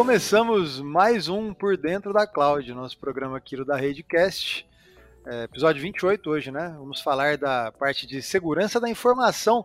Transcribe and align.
começamos 0.00 0.80
mais 0.80 1.28
um 1.28 1.52
Por 1.52 1.76
Dentro 1.76 2.10
da 2.10 2.26
Cloud, 2.26 2.72
nosso 2.72 2.96
programa 2.96 3.36
aqui 3.36 3.62
da 3.62 3.76
Redecast. 3.76 4.66
É, 5.26 5.42
episódio 5.42 5.82
28 5.82 6.30
hoje, 6.30 6.50
né? 6.50 6.74
Vamos 6.78 7.02
falar 7.02 7.36
da 7.36 7.70
parte 7.70 8.06
de 8.06 8.22
segurança 8.22 8.80
da 8.80 8.88
informação. 8.88 9.62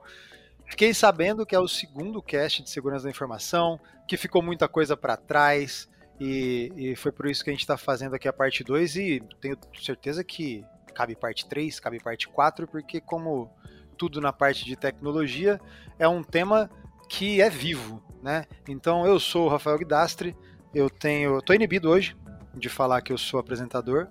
Fiquei 0.66 0.94
sabendo 0.94 1.46
que 1.46 1.56
é 1.56 1.60
o 1.60 1.70
segundo 1.70 2.22
cast 2.22 2.62
de 2.62 2.70
segurança 2.70 3.06
da 3.06 3.10
informação, 3.10 3.80
que 4.06 4.18
ficou 4.18 4.42
muita 4.42 4.68
coisa 4.68 4.98
para 4.98 5.16
trás, 5.16 5.88
e, 6.20 6.70
e, 6.76 6.96
foi 6.98 7.14
por 7.14 7.28
isso 7.28 7.42
que 7.42 7.50
a 7.50 7.54
gente 7.54 7.62
está 7.62 7.78
fazendo 7.78 8.14
aqui 8.14 8.28
a 8.28 8.34
parte 8.34 8.62
2 8.62 8.98
e 8.98 9.24
tenho 9.40 9.58
certeza 9.82 10.22
que 10.22 10.66
cabe 10.94 11.16
parte 11.16 11.48
3, 11.48 11.80
cabe 11.80 11.98
parte 11.98 12.28
4, 12.28 12.68
porque 12.68 13.00
como 13.00 13.50
tudo 13.98 14.20
na 14.20 14.34
parte 14.34 14.66
de 14.66 14.76
tecnologia, 14.76 15.62
é 15.98 16.10
um 16.10 16.22
tema 16.22 16.70
que 17.08 17.40
é 17.40 17.50
vivo, 17.50 18.04
né? 18.26 18.46
Então 18.68 19.06
eu 19.06 19.20
sou 19.20 19.46
o 19.46 19.48
Rafael 19.48 19.78
Guidastre, 19.78 20.36
eu 20.74 20.90
tenho, 20.90 21.40
tô 21.44 21.54
inibido 21.54 21.92
hoje 21.92 22.18
de 22.56 22.68
falar 22.68 23.02
que 23.02 23.14
eu 23.14 23.20
sou 23.20 23.40
apresentador 23.40 24.08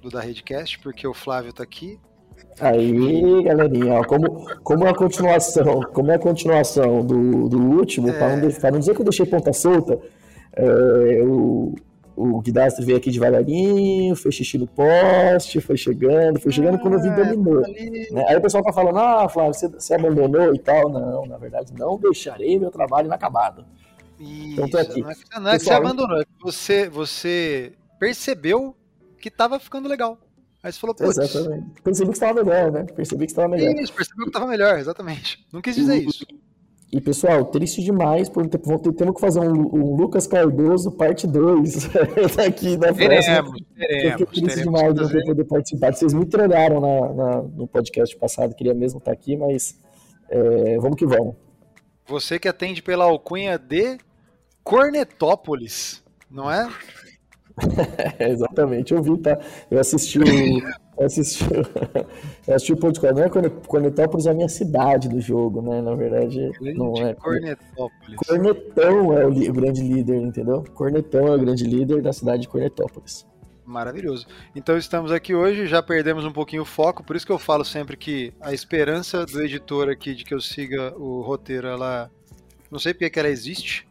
do 0.00 0.08
da 0.08 0.20
Redcast, 0.20 0.78
porque 0.78 1.04
o 1.08 1.12
Flávio 1.12 1.52
tá 1.52 1.64
aqui. 1.64 1.98
Aí, 2.60 3.42
galerinha, 3.42 3.94
ó, 3.94 4.04
como, 4.04 4.46
como 4.62 4.86
é 4.86 4.90
a 4.90 4.94
continuação, 4.94 5.80
como 5.92 6.12
é 6.12 6.14
a 6.14 6.18
continuação 6.20 7.04
do, 7.04 7.48
do 7.48 7.58
último, 7.58 8.10
é... 8.10 8.12
para 8.12 8.36
não, 8.36 8.48
não 8.72 8.78
dizer 8.78 8.94
que 8.94 9.00
eu 9.00 9.04
deixei 9.04 9.26
ponta 9.26 9.52
solta, 9.52 9.98
é, 10.54 11.20
o, 11.24 11.74
o 12.18 12.40
Guidastro 12.40 12.84
veio 12.84 12.98
aqui 12.98 13.10
devagarinho, 13.10 14.16
fez 14.16 14.34
xixi 14.34 14.58
no 14.58 14.66
poste, 14.66 15.60
foi 15.60 15.76
chegando, 15.76 16.40
foi 16.40 16.50
chegando 16.50 16.74
ah, 16.74 16.78
quando 16.78 16.94
eu 16.94 17.02
vi 17.02 17.10
dominou. 17.10 17.60
Né? 17.60 18.24
Aí 18.28 18.36
o 18.36 18.40
pessoal 18.40 18.64
tá 18.64 18.72
falando, 18.72 18.98
ah, 18.98 19.28
Flávio, 19.28 19.54
você, 19.54 19.68
você, 19.68 19.94
abandonou 19.94 20.52
e 20.52 20.58
tal. 20.58 20.90
Não, 20.90 21.26
na 21.26 21.38
verdade, 21.38 21.72
não 21.78 21.96
deixarei 21.96 22.58
meu 22.58 22.70
trabalho 22.70 23.06
inacabado. 23.06 23.64
Isso, 24.18 24.52
então 24.52 24.68
tô 24.68 24.78
aqui. 24.78 25.00
Não 25.00 25.10
é, 25.10 25.14
que, 25.14 25.40
não 25.40 25.50
é 25.50 25.58
que 25.58 25.64
você 25.64 25.72
abandonou, 25.72 26.20
é 26.20 26.24
que 26.24 26.42
você, 26.42 26.88
você 26.88 27.72
percebeu 28.00 28.74
que 29.20 29.30
tava 29.30 29.60
ficando 29.60 29.88
legal. 29.88 30.18
Aí 30.60 30.72
você 30.72 30.80
falou, 30.80 30.96
putz. 30.96 31.18
Exatamente. 31.18 31.80
Percebi 31.82 32.10
que 32.10 32.16
estava 32.16 32.42
melhor, 32.42 32.72
né? 32.72 32.84
Percebi 32.84 33.26
que 33.26 33.32
estava 33.32 33.48
melhor. 33.48 33.74
Isso, 33.80 33.92
percebeu 33.92 34.24
que 34.24 34.30
estava 34.30 34.46
melhor, 34.46 34.78
exatamente. 34.78 35.46
Não 35.52 35.62
quis 35.62 35.76
dizer 35.76 36.02
e, 36.02 36.06
isso. 36.06 36.26
E, 36.90 37.02
pessoal, 37.02 37.44
triste 37.44 37.82
demais, 37.82 38.30
porque 38.30 38.58
temos 38.58 39.14
que 39.14 39.20
fazer 39.20 39.40
um, 39.40 39.60
um 39.74 39.94
Lucas 39.94 40.26
Cardoso 40.26 40.90
parte 40.90 41.26
2 41.26 41.90
aqui 42.46 42.78
na 42.78 42.94
próxima. 42.94 42.96
Teremos, 42.96 43.62
Fiquei 43.76 44.26
triste 44.26 44.62
demais 44.62 44.94
de 44.94 45.02
não 45.02 45.24
poder 45.26 45.44
participar. 45.44 45.92
Vocês 45.94 46.14
me 46.14 46.24
treinaram 46.24 46.80
na, 46.80 47.12
na, 47.12 47.42
no 47.42 47.66
podcast 47.66 48.16
passado, 48.16 48.54
queria 48.54 48.72
mesmo 48.72 48.98
estar 48.98 49.12
aqui, 49.12 49.36
mas 49.36 49.78
é, 50.30 50.78
vamos 50.78 50.96
que 50.96 51.04
vamos. 51.04 51.36
Você 52.06 52.38
que 52.38 52.48
atende 52.48 52.82
pela 52.82 53.04
alcunha 53.04 53.58
de 53.58 53.98
Cornetópolis, 54.64 56.02
não 56.30 56.50
é? 56.50 56.70
É 58.18 58.28
exatamente, 58.30 58.92
eu 58.92 59.02
vi, 59.02 59.16
tá? 59.18 59.38
Eu 59.70 59.78
assisti 59.78 60.18
o, 60.18 61.04
assisti, 61.04 61.44
assisti 62.48 62.72
o 62.72 62.76
podcast. 62.80 63.14
Não 63.14 63.24
é 63.24 63.50
Cornetópolis 63.66 64.26
é 64.26 64.30
a 64.30 64.34
minha 64.34 64.48
cidade 64.48 65.08
do 65.08 65.20
jogo, 65.20 65.62
né? 65.62 65.80
Na 65.80 65.94
verdade, 65.94 66.50
não 66.76 66.94
é. 66.96 67.14
Cornetópolis. 67.14 68.16
Cornetão 68.16 69.18
é 69.18 69.26
o, 69.26 69.30
o, 69.30 69.52
grande 69.52 69.82
líder, 69.82 70.20
entendeu? 70.20 70.64
Cornetão 70.74 71.26
é 71.28 71.36
o 71.36 71.38
grande 71.38 71.64
líder 71.64 72.02
da 72.02 72.12
cidade 72.12 72.42
de 72.42 72.48
Cornetópolis. 72.48 73.26
Maravilhoso. 73.64 74.26
Então 74.56 74.78
estamos 74.78 75.12
aqui 75.12 75.34
hoje, 75.34 75.66
já 75.66 75.82
perdemos 75.82 76.24
um 76.24 76.32
pouquinho 76.32 76.62
o 76.62 76.66
foco, 76.66 77.04
por 77.04 77.14
isso 77.14 77.26
que 77.26 77.32
eu 77.32 77.38
falo 77.38 77.64
sempre 77.64 77.98
que 77.98 78.32
a 78.40 78.54
esperança 78.54 79.26
do 79.26 79.42
editor 79.42 79.90
aqui 79.90 80.14
de 80.14 80.24
que 80.24 80.32
eu 80.32 80.40
siga 80.40 80.94
o 80.96 81.20
roteiro, 81.20 81.66
ela. 81.66 82.10
Não 82.70 82.78
sei 82.78 82.92
porque 82.92 83.08
que 83.08 83.18
ela 83.18 83.28
existe, 83.28 83.87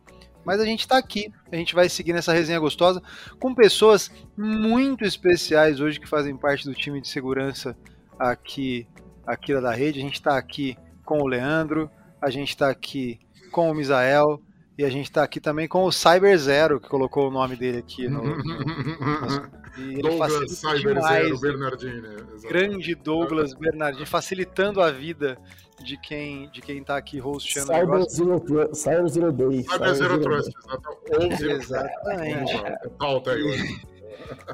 mas 0.48 0.62
a 0.62 0.66
gente 0.66 0.80
está 0.80 0.98
aqui, 0.98 1.30
a 1.52 1.58
gente 1.58 1.76
vai 1.76 1.90
seguir 1.90 2.14
nessa 2.14 2.32
resenha 2.32 2.58
gostosa 2.58 3.04
com 3.38 3.54
pessoas 3.54 4.10
muito 4.38 5.04
especiais 5.04 5.82
hoje 5.82 6.00
que 6.00 6.08
fazem 6.08 6.38
parte 6.38 6.64
do 6.64 6.74
time 6.74 7.02
de 7.02 7.10
segurança 7.10 7.78
aqui, 8.18 8.88
aqui 9.26 9.54
da 9.60 9.74
rede. 9.74 10.00
A 10.00 10.02
gente 10.02 10.14
está 10.14 10.38
aqui 10.38 10.78
com 11.04 11.18
o 11.18 11.28
Leandro, 11.28 11.92
a 12.22 12.30
gente 12.30 12.48
está 12.48 12.70
aqui 12.70 13.20
com 13.52 13.70
o 13.70 13.74
Misael 13.74 14.42
e 14.78 14.86
a 14.86 14.90
gente 14.90 15.08
está 15.08 15.22
aqui 15.22 15.42
também 15.42 15.68
com 15.68 15.84
o 15.84 15.92
Cyber 15.92 16.38
Zero, 16.38 16.80
que 16.80 16.88
colocou 16.88 17.28
o 17.28 17.32
nome 17.32 17.58
dele 17.58 17.80
aqui 17.80 18.08
no. 18.08 18.24
e 19.78 20.02
Douglas 20.02 20.50
Cyber 20.50 20.96
demais, 20.96 21.24
Zero 21.26 21.40
Bernardini. 21.42 22.08
Grande 22.48 22.96
Douglas 22.96 23.54
Bernardini, 23.54 24.06
facilitando 24.06 24.80
a 24.80 24.92
vida 24.92 25.38
de 25.84 25.98
quem 25.98 26.50
de 26.50 26.62
quem 26.62 26.84
tá 26.84 26.98
aqui 26.98 27.22
hosteando 27.22 27.72
Cyber 27.72 28.00
o 28.00 28.10
Zero, 28.10 28.76
Cyber 28.76 29.08
Zero 29.08 29.32
Day. 29.32 29.64
Cyber 29.64 29.96
Zero 29.96 30.22
Trust, 30.22 30.54
exatamente. 31.44 32.54
Falta 33.00 33.32
aí 33.32 33.44
hoje. 33.44 33.82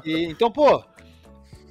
E, 0.04 0.24
então, 0.26 0.50
pô, 0.50 0.82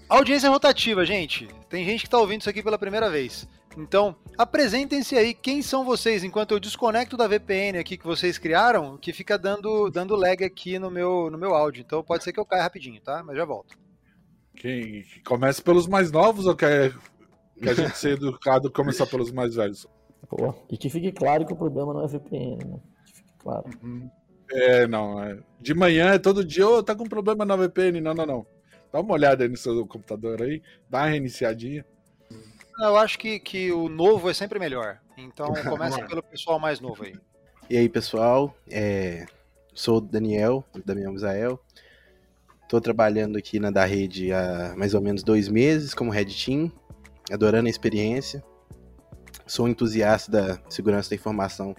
audiência 0.09 0.49
rotativa, 0.49 1.05
gente. 1.05 1.47
Tem 1.69 1.85
gente 1.85 2.03
que 2.03 2.09
tá 2.09 2.17
ouvindo 2.17 2.41
isso 2.41 2.49
aqui 2.49 2.61
pela 2.61 2.77
primeira 2.77 3.09
vez. 3.09 3.47
Então, 3.77 4.15
apresentem-se 4.37 5.15
aí, 5.15 5.33
quem 5.33 5.61
são 5.61 5.83
vocês, 5.83 6.23
enquanto 6.23 6.51
eu 6.51 6.59
desconecto 6.59 7.17
da 7.17 7.27
VPN 7.27 7.79
aqui 7.79 7.97
que 7.97 8.05
vocês 8.05 8.37
criaram, 8.37 8.97
que 8.97 9.11
fica 9.11 9.37
dando, 9.37 9.89
dando 9.89 10.15
lag 10.15 10.43
aqui 10.43 10.77
no 10.77 10.91
meu, 10.91 11.29
no 11.31 11.37
meu 11.37 11.55
áudio. 11.55 11.81
Então 11.81 12.03
pode 12.03 12.23
ser 12.23 12.31
que 12.31 12.39
eu 12.39 12.45
caia 12.45 12.63
rapidinho, 12.63 13.01
tá? 13.01 13.23
Mas 13.23 13.35
já 13.35 13.45
volto. 13.45 13.75
Quem 14.55 15.03
começa 15.25 15.61
pelos 15.61 15.87
mais 15.87 16.11
novos 16.11 16.45
ou 16.45 16.55
quer 16.55 16.93
que 17.61 17.69
a 17.69 17.73
gente 17.73 17.97
ser 17.97 18.13
educado 18.13 18.71
começar 18.71 19.05
pelos 19.05 19.31
mais 19.31 19.55
velhos. 19.55 19.87
Pô, 20.27 20.53
e 20.69 20.77
que 20.77 20.89
fique 20.89 21.11
claro 21.11 21.45
que 21.45 21.53
o 21.53 21.55
problema 21.55 21.93
não 21.93 22.03
é 22.03 22.07
VPN, 22.07 22.63
né? 22.65 22.79
Que 23.05 23.13
fique 23.13 23.33
claro. 23.37 23.65
Uhum. 23.83 24.09
É, 24.51 24.87
não. 24.87 25.21
É. 25.23 25.37
De 25.59 25.73
manhã, 25.73 26.17
todo 26.19 26.45
dia, 26.45 26.67
ô, 26.67 26.77
oh, 26.77 26.83
tá 26.83 26.95
com 26.95 27.05
problema 27.05 27.45
na 27.45 27.55
VPN. 27.55 28.01
Não, 28.01 28.13
não, 28.13 28.25
não. 28.25 28.45
Dá 28.91 28.99
uma 28.99 29.13
olhada 29.13 29.43
aí 29.43 29.49
no 29.49 29.57
seu 29.57 29.85
computador 29.87 30.41
aí, 30.41 30.61
dá 30.89 30.99
uma 30.99 31.07
reiniciadinha. 31.07 31.85
Eu 32.79 32.97
acho 32.97 33.17
que, 33.17 33.39
que 33.39 33.71
o 33.71 33.89
novo 33.89 34.29
é 34.29 34.33
sempre 34.33 34.59
melhor. 34.59 34.99
Então 35.17 35.47
começa 35.69 36.03
pelo 36.05 36.21
pessoal 36.23 36.59
mais 36.59 36.79
novo 36.79 37.03
aí. 37.03 37.15
E 37.69 37.77
aí, 37.77 37.89
pessoal, 37.89 38.55
é... 38.69 39.25
sou 39.73 39.97
o 39.97 40.01
Daniel, 40.01 40.63
Daniel 40.85 41.11
Misael. 41.11 41.59
Estou 42.63 42.79
trabalhando 42.81 43.37
aqui 43.37 43.59
na 43.59 43.69
da 43.71 43.85
rede 43.85 44.31
há 44.31 44.73
mais 44.77 44.93
ou 44.93 45.01
menos 45.01 45.23
dois 45.23 45.47
meses 45.47 45.93
como 45.93 46.11
Red 46.11 46.25
Team 46.25 46.71
adorando 47.31 47.67
a 47.67 47.69
experiência. 47.69 48.43
Sou 49.45 49.67
entusiasta 49.67 50.31
da 50.31 50.59
segurança 50.69 51.09
da 51.09 51.15
informação 51.15 51.75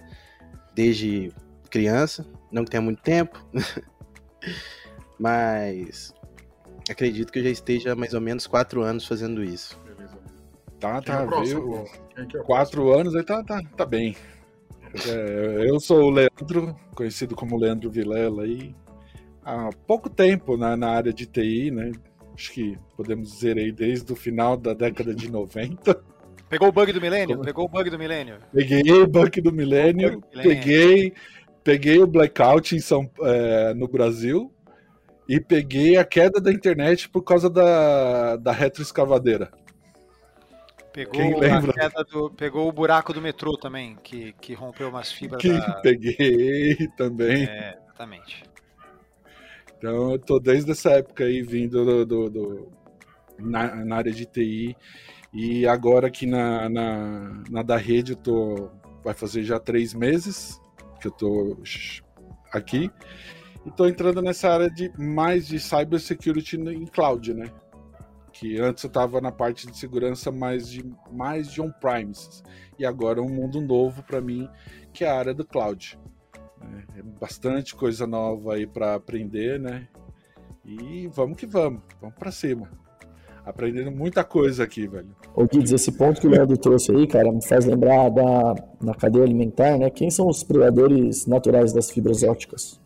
desde 0.73 1.33
criança, 1.69 2.25
não 2.51 2.63
que 2.63 2.71
tenha 2.71 2.81
muito 2.81 3.01
tempo, 3.01 3.43
mas 5.19 6.13
acredito 6.89 7.31
que 7.31 7.39
eu 7.39 7.43
já 7.43 7.49
esteja 7.49 7.95
mais 7.95 8.13
ou 8.13 8.21
menos 8.21 8.45
quatro 8.45 8.83
anos 8.83 9.05
fazendo 9.05 9.43
isso. 9.43 9.79
Tá, 10.79 11.01
tá, 11.01 11.21
é 11.21 11.27
veio 11.27 11.85
é 12.17 12.37
quatro 12.43 12.93
anos 12.93 13.15
aí 13.15 13.23
tá, 13.23 13.43
tá, 13.43 13.61
tá 13.75 13.85
bem. 13.85 14.15
É, 15.07 15.69
eu 15.69 15.79
sou 15.79 16.03
o 16.03 16.09
Leandro, 16.09 16.75
conhecido 16.93 17.35
como 17.35 17.57
Leandro 17.57 17.89
Vilela 17.89 18.43
aí, 18.43 18.75
há 19.43 19.69
pouco 19.87 20.09
tempo 20.09 20.55
na, 20.57 20.77
na 20.77 20.89
área 20.89 21.13
de 21.13 21.25
TI, 21.25 21.71
né? 21.71 21.91
Acho 22.35 22.51
que 22.51 22.77
podemos 22.95 23.31
dizer 23.31 23.57
aí 23.57 23.71
desde 23.71 24.11
o 24.11 24.15
final 24.15 24.57
da 24.57 24.73
década 24.73 25.15
de 25.15 25.31
90. 25.31 26.03
Pegou 26.49 26.67
o 26.67 26.71
bug 26.71 26.91
do 26.91 27.01
milênio? 27.01 27.41
Pegou 27.41 27.65
o 27.65 27.69
bug 27.69 27.89
do 27.89 27.97
milênio? 27.97 28.37
Peguei 28.53 28.91
o 28.91 29.07
bug 29.07 29.41
do 29.41 29.51
milênio, 29.51 30.21
peguei, 30.31 31.13
peguei 31.63 31.99
o 31.99 32.07
blackout 32.07 32.75
em 32.75 32.79
São, 32.79 33.09
é, 33.21 33.73
no 33.73 33.87
Brasil 33.87 34.53
e 35.27 35.39
peguei 35.39 35.97
a 35.97 36.05
queda 36.05 36.39
da 36.39 36.51
internet 36.51 37.09
por 37.09 37.23
causa 37.23 37.49
da, 37.49 38.35
da 38.35 38.51
retroescavadeira. 38.51 39.51
Pegou, 40.93 41.43
a 41.43 41.73
queda 41.73 42.03
do, 42.05 42.29
pegou 42.29 42.69
o 42.69 42.71
buraco 42.71 43.11
do 43.11 43.21
metrô 43.21 43.57
também, 43.57 43.97
que, 44.01 44.33
que 44.39 44.53
rompeu 44.53 44.87
umas 44.87 45.11
fibras. 45.11 45.41
Que 45.41 45.49
da... 45.49 45.73
peguei 45.81 46.87
também. 46.95 47.43
É, 47.43 47.77
exatamente. 47.83 48.43
Então 49.85 50.13
eu 50.13 50.17
tô 50.17 50.39
desde 50.39 50.71
essa 50.71 50.89
época 50.93 51.25
aí 51.25 51.43
vindo 51.43 51.85
do, 51.85 52.05
do, 52.07 52.29
do 52.31 52.71
na, 53.37 53.85
na, 53.85 53.97
área 53.97 54.11
de 54.11 54.25
TI 54.25 54.75
e 55.31 55.67
agora 55.67 56.07
aqui 56.07 56.25
na, 56.25 56.67
na, 56.67 57.43
na, 57.51 57.61
da 57.61 57.77
rede 57.77 58.13
eu 58.13 58.15
tô 58.15 58.71
vai 59.03 59.13
fazer 59.13 59.43
já 59.43 59.59
três 59.59 59.93
meses 59.93 60.59
que 60.99 61.07
eu 61.07 61.11
tô 61.11 61.55
aqui 62.51 62.89
e 63.63 63.69
tô 63.69 63.85
entrando 63.85 64.23
nessa 64.23 64.49
área 64.49 64.71
de 64.71 64.91
mais 64.97 65.47
de 65.47 65.59
cybersecurity 65.59 66.57
em 66.57 66.87
cloud, 66.87 67.35
né? 67.35 67.45
Que 68.33 68.59
antes 68.59 68.83
eu 68.83 68.89
tava 68.89 69.21
na 69.21 69.31
parte 69.31 69.67
de 69.67 69.77
segurança 69.77 70.31
mais 70.31 70.67
de 70.67 70.83
mais 71.11 71.51
de 71.51 71.61
on-premises 71.61 72.43
e 72.79 72.87
agora 72.87 73.19
é 73.19 73.21
um 73.21 73.29
mundo 73.29 73.61
novo 73.61 74.01
para 74.01 74.19
mim 74.19 74.49
que 74.91 75.05
é 75.05 75.11
a 75.11 75.15
área 75.15 75.33
do 75.35 75.45
cloud. 75.45 75.99
É 76.97 77.01
bastante 77.19 77.75
coisa 77.75 78.07
nova 78.07 78.55
aí 78.55 78.65
para 78.65 78.95
aprender, 78.95 79.59
né? 79.59 79.87
E 80.63 81.07
vamos 81.07 81.37
que 81.37 81.45
vamos, 81.45 81.81
vamos 82.01 82.15
para 82.15 82.31
cima. 82.31 82.69
Aprendendo 83.45 83.91
muita 83.91 84.23
coisa 84.23 84.63
aqui, 84.63 84.87
velho. 84.87 85.15
Ô, 85.35 85.45
Guides, 85.45 85.71
esse 85.71 85.91
ponto 85.91 86.19
que 86.19 86.25
o 86.25 86.29
Leandro 86.31 86.57
trouxe 86.57 86.91
aí, 86.91 87.05
cara, 87.05 87.31
me 87.31 87.45
faz 87.45 87.65
lembrar 87.65 88.09
da 88.09 88.55
na 88.81 88.95
cadeia 88.95 89.23
alimentar, 89.23 89.77
né? 89.77 89.91
Quem 89.91 90.09
são 90.09 90.27
os 90.27 90.43
predadores 90.43 91.27
naturais 91.27 91.71
das 91.71 91.91
fibras 91.91 92.23
ópticas? 92.23 92.81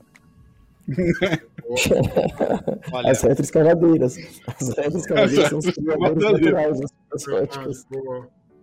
Olha. 2.92 3.12
As 3.12 3.22
retroescavadeiras. 3.22 4.18
As 4.48 4.70
retroescavadeiras 4.76 5.50
são 5.50 5.60
os 5.60 5.66
criadores 5.72 6.32
naturais 6.32 6.80
das 7.12 7.26
góticas. 7.26 7.88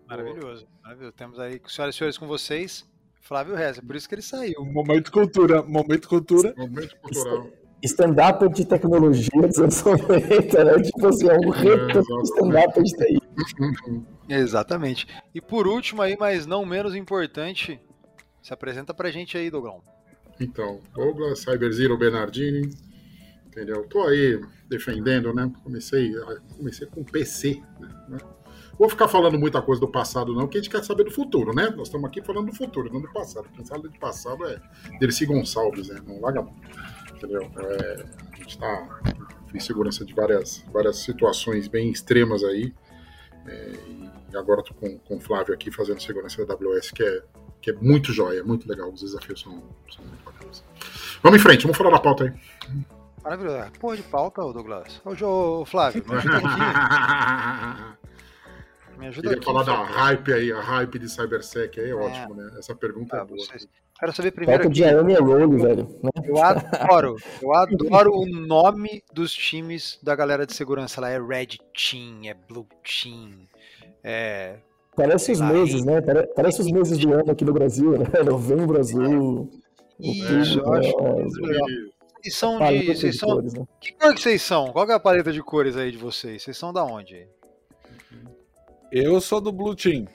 Maravilhoso, 0.07 0.67
maravilhoso. 0.83 1.13
Temos 1.13 1.39
aí, 1.39 1.61
senhoras 1.67 1.95
e 1.95 1.99
senhores, 1.99 2.19
com 2.19 2.27
vocês, 2.27 2.87
Flávio 3.27 3.57
Reza. 3.57 3.83
Por 3.83 3.97
isso 3.97 4.09
que 4.09 4.15
ele 4.15 4.23
saiu. 4.23 4.65
Momento 4.65 5.11
cultura. 5.11 5.63
Momento 5.63 6.09
cultura. 6.09 6.55
Momento 6.57 6.97
cultural. 6.97 7.51
Stand-up 7.83 8.49
de 8.51 8.65
tecnologia 8.65 9.43
dos 9.43 9.59
anos 9.59 9.83
90, 9.83 10.65
né? 10.65 10.83
Tipo 10.83 11.07
assim, 11.09 11.29
é 11.29 11.35
um 11.35 11.51
reto 11.51 11.99
é, 11.99 12.23
stand-up 12.23 12.83
de 12.83 12.93
TI. 12.93 13.23
Exatamente. 14.29 15.07
E 15.35 15.41
por 15.41 15.67
último 15.67 16.03
aí, 16.03 16.17
mas 16.19 16.47
não 16.47 16.65
menos 16.65 16.95
importante, 16.95 17.81
se 18.41 18.53
apresenta 18.53 18.95
pra 18.95 19.11
gente 19.11 19.37
aí, 19.37 19.51
Douglas. 19.51 19.83
Então, 20.41 20.81
Douglas, 20.95 21.41
Cyber 21.41 21.73
Zero 21.73 21.99
Bernardini, 21.99 22.71
entendeu? 23.47 23.87
Tô 23.89 24.05
aí 24.05 24.41
defendendo, 24.69 25.35
né? 25.35 25.51
Comecei, 25.63 26.13
comecei 26.57 26.87
com 26.87 27.05
PC, 27.05 27.61
né? 28.09 28.19
Vou 28.79 28.89
ficar 28.91 29.09
falando 29.09 29.39
muita 29.39 29.63
coisa 29.63 29.81
do 29.81 29.89
passado, 29.89 30.35
não, 30.35 30.43
porque 30.43 30.59
a 30.59 30.61
gente 30.61 30.71
quer 30.71 30.85
saber 30.85 31.05
do 31.05 31.11
futuro, 31.11 31.55
né? 31.55 31.71
Nós 31.71 31.89
estamos 31.89 32.07
aqui 32.07 32.21
falando 32.23 32.47
do 32.47 32.55
futuro, 32.55 32.93
não 32.93 33.01
do 33.01 33.11
passado. 33.11 33.49
Quem 33.55 33.65
sabe 33.65 33.89
do 33.89 33.99
passado 33.99 34.45
é 34.47 34.61
Dercy 34.99 35.25
Gonçalves, 35.25 35.89
né? 35.89 36.01
Não 36.07 36.21
vagabundo. 36.21 36.61
Entendeu? 37.15 37.51
É, 37.57 38.05
a 38.33 38.37
gente 38.37 38.49
está 38.49 39.01
em 39.55 39.61
segurança 39.61 40.05
de 40.05 40.13
várias, 40.13 40.63
várias 40.71 40.99
situações 40.99 41.69
bem 41.69 41.91
extremas 41.91 42.45
aí. 42.45 42.75
É, 43.47 43.73
e 44.33 44.37
agora 44.37 44.61
estou 44.61 44.77
com, 44.77 44.99
com 44.99 45.17
o 45.17 45.21
Flávio 45.21 45.55
aqui 45.55 45.71
fazendo 45.71 46.03
segurança 46.03 46.45
da 46.45 46.55
AWS, 46.55 46.91
que 46.91 47.03
é, 47.03 47.23
que 47.63 47.71
é 47.71 47.75
muito 47.75 48.13
jóia, 48.13 48.45
muito 48.45 48.69
legal. 48.69 48.93
Os 48.93 49.01
desafios 49.01 49.41
são, 49.41 49.63
são 49.91 50.05
muito 50.05 50.23
bacanas. 50.23 50.63
Vamos 51.23 51.41
em 51.41 51.43
frente, 51.43 51.63
vamos 51.63 51.79
falar 51.79 51.91
da 51.91 51.99
pauta 51.99 52.25
aí. 52.25 52.33
Maravilhoso. 53.25 53.71
Porra 53.81 53.97
de 53.97 54.03
pauta, 54.03 54.43
Douglas. 54.43 55.01
Ô, 55.05 55.65
Flávio, 55.65 56.05
me 56.07 56.15
ajuda 56.15 56.37
aqui. 56.37 58.07
Me 58.99 59.09
ajuda 59.09 59.29
Queria 59.29 59.37
aqui, 59.37 59.45
falar 59.45 59.63
da 59.63 59.83
hype 59.83 60.33
aí, 60.33 60.53
a 60.53 60.61
hype 60.61 60.99
de 60.99 61.09
CyberSec 61.09 61.79
aí 61.79 61.87
é, 61.87 61.91
é. 61.91 61.95
ótimo, 61.95 62.35
né? 62.35 62.51
Essa 62.59 62.75
pergunta 62.75 63.17
é 63.17 63.21
ah, 63.21 63.25
boa. 63.25 63.39
Vocês... 63.39 63.69
Quero 63.99 64.13
saber 64.13 64.31
primeiro. 64.31 64.63
Falta 64.63 64.75
de 64.75 64.85
é 64.85 65.19
Role, 65.19 65.57
velho. 65.57 65.89
Eu 66.25 66.43
adoro, 66.43 67.17
eu 67.41 67.55
adoro 67.55 68.13
o 68.13 68.27
nome 68.27 69.03
dos 69.13 69.33
times 69.33 69.99
da 70.03 70.15
galera 70.15 70.47
de 70.47 70.55
segurança 70.55 71.01
lá. 71.01 71.09
É 71.11 71.19
Red 71.19 71.59
Team, 71.73 72.21
é 72.25 72.35
Blue 72.35 72.67
Team, 72.85 73.47
é. 74.05 74.59
Parece 74.95 75.33
os 75.33 75.41
meses, 75.41 75.85
né? 75.85 76.01
Parece 76.35 76.61
os 76.61 76.71
meses 76.71 76.97
do 76.99 77.13
ano 77.13 77.31
aqui 77.31 77.45
no 77.45 77.53
Brasil, 77.53 77.99
né? 77.99 78.07
Novembro 78.25 78.79
azul. 78.79 79.51
Isso, 79.99 80.61
eu 80.61 80.73
acho. 80.73 80.93
E 82.25 82.31
são 82.31 82.59
de. 82.59 82.95
Vocês 82.95 83.19
são... 83.19 83.29
Cores, 83.29 83.55
né? 83.55 83.65
Que 83.81 83.93
cor 83.93 84.15
que 84.15 84.21
vocês 84.21 84.43
são? 84.43 84.73
Qual 84.73 84.89
é 84.91 84.95
a 84.95 85.01
paleta 85.01 85.33
de 85.33 85.43
cores 85.43 85.77
aí 85.77 85.91
de 85.91 85.99
vocês? 85.99 86.43
Vocês 86.43 86.57
são 86.57 86.73
da 86.73 86.85
onde? 86.85 87.29
Eu 88.91 89.21
sou 89.21 89.41
do 89.41 89.53
Blue 89.53 89.75
Team. 89.75 90.07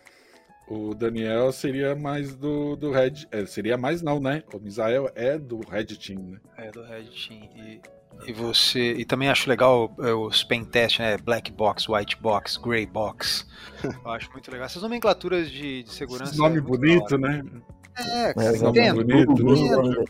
O 0.68 0.96
Daniel 0.96 1.52
seria 1.52 1.96
mais 1.96 2.34
do, 2.34 2.76
do 2.78 2.92
Red. 2.92 3.28
É, 3.32 3.46
seria 3.46 3.78
mais 3.78 4.02
não, 4.02 4.20
né? 4.20 4.44
O 4.54 4.60
Misael 4.60 5.10
é 5.16 5.38
do 5.38 5.60
Red 5.60 5.88
Team, 5.98 6.22
né? 6.22 6.40
É 6.58 6.72
do 6.72 6.82
Red 6.84 7.10
Team. 7.10 7.50
E, 7.56 7.82
e 8.26 8.32
você. 8.32 8.94
E 8.94 9.04
também 9.04 9.30
acho 9.30 9.50
legal 9.50 9.94
é, 10.00 10.14
os 10.14 10.44
pen 10.44 10.64
test, 10.64 11.00
né? 11.00 11.18
Black 11.18 11.52
box, 11.52 11.90
white 11.90 12.16
box, 12.22 12.56
grey 12.58 12.86
box. 12.86 13.46
Eu 13.84 14.12
acho 14.12 14.32
muito 14.32 14.50
legal. 14.50 14.66
Essas 14.66 14.82
nomenclaturas 14.82 15.52
de, 15.52 15.84
de 15.84 15.92
segurança. 15.92 16.32
Esse 16.32 16.40
nome 16.40 16.60
é 16.60 16.62
bonito, 16.62 17.18
né? 17.18 17.44
É, 17.98 18.32
é 18.32 18.58
nome 18.60 19.04
bonito. 19.04 19.44
Né? 19.44 20.06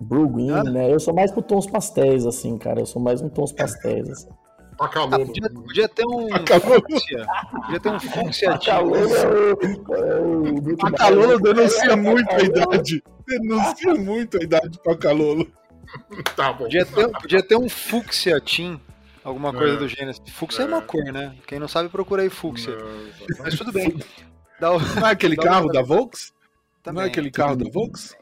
Blue 0.00 0.28
Green, 0.28 0.50
ah. 0.50 0.64
né? 0.64 0.92
Eu 0.92 0.98
sou 0.98 1.14
mais 1.14 1.30
pro 1.30 1.42
tons 1.42 1.66
pastéis, 1.66 2.26
assim, 2.26 2.56
cara. 2.56 2.80
Eu 2.80 2.86
sou 2.86 3.00
mais 3.00 3.20
um 3.20 3.28
tons 3.28 3.52
pastéis, 3.54 4.08
assim. 4.08 4.28
Pacalolo. 4.80 5.14
Ah, 5.14 5.26
podia, 5.26 5.50
podia, 5.50 5.88
ter 5.90 6.06
um 6.06 6.28
fúcsia. 6.88 7.26
Podia 7.52 7.80
ter 7.80 7.90
um 7.90 8.00
fúcsia 8.00 8.58
Pacalolo 10.78 11.38
denuncia 11.38 11.96
muito 11.98 12.30
a 12.30 12.40
idade. 12.40 13.04
Denuncia 13.26 13.94
muito 13.94 14.38
a 14.38 14.42
idade 14.42 14.70
de 14.70 14.82
Pacalolo. 14.82 15.46
Tá 16.36 16.52
bom. 16.52 16.64
Podia 16.64 16.86
ter, 16.86 17.08
podia 17.08 17.42
ter 17.42 17.56
um 17.56 17.68
fúcsia 17.68 18.40
Team. 18.40 18.80
Alguma 19.24 19.52
coisa 19.52 19.74
é. 19.74 19.76
do 19.76 19.88
gênero. 19.88 20.16
Fúcsia 20.32 20.62
é. 20.62 20.64
é. 20.64 20.68
uma 20.68 20.80
cor, 20.80 21.02
né? 21.02 21.34
Quem 21.48 21.58
não 21.58 21.66
sabe, 21.66 21.88
procura 21.88 22.22
aí 22.22 22.30
fúcsia. 22.30 22.78
Mas 23.40 23.56
tudo 23.56 23.72
bem. 23.72 23.98
Dá 24.60 24.72
o... 24.72 24.78
Não 24.78 25.08
é 25.08 25.10
aquele 25.10 25.34
carro 25.36 25.66
da 25.66 25.82
Volks? 25.82 26.32
Também. 26.80 27.00
Não 27.00 27.02
é 27.02 27.06
aquele 27.06 27.28
carro 27.28 27.56
da 27.56 27.68
Volks? 27.68 28.16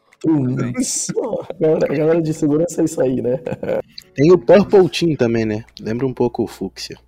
Isso. 0.79 1.13
A 1.51 1.95
galera 1.95 2.21
de 2.21 2.35
segurança 2.35 2.83
é 2.83 2.85
isso 2.85 3.01
aí, 3.01 3.23
né? 3.23 3.39
Tem 4.15 4.33
o 4.33 4.39
Purple 4.39 4.89
Team 4.89 5.17
também, 5.17 5.45
né? 5.45 5.65
Lembra 5.81 6.07
um 6.07 6.15
pouco 6.15 6.43
o 6.43 6.47
Fúcsia. 6.47 6.99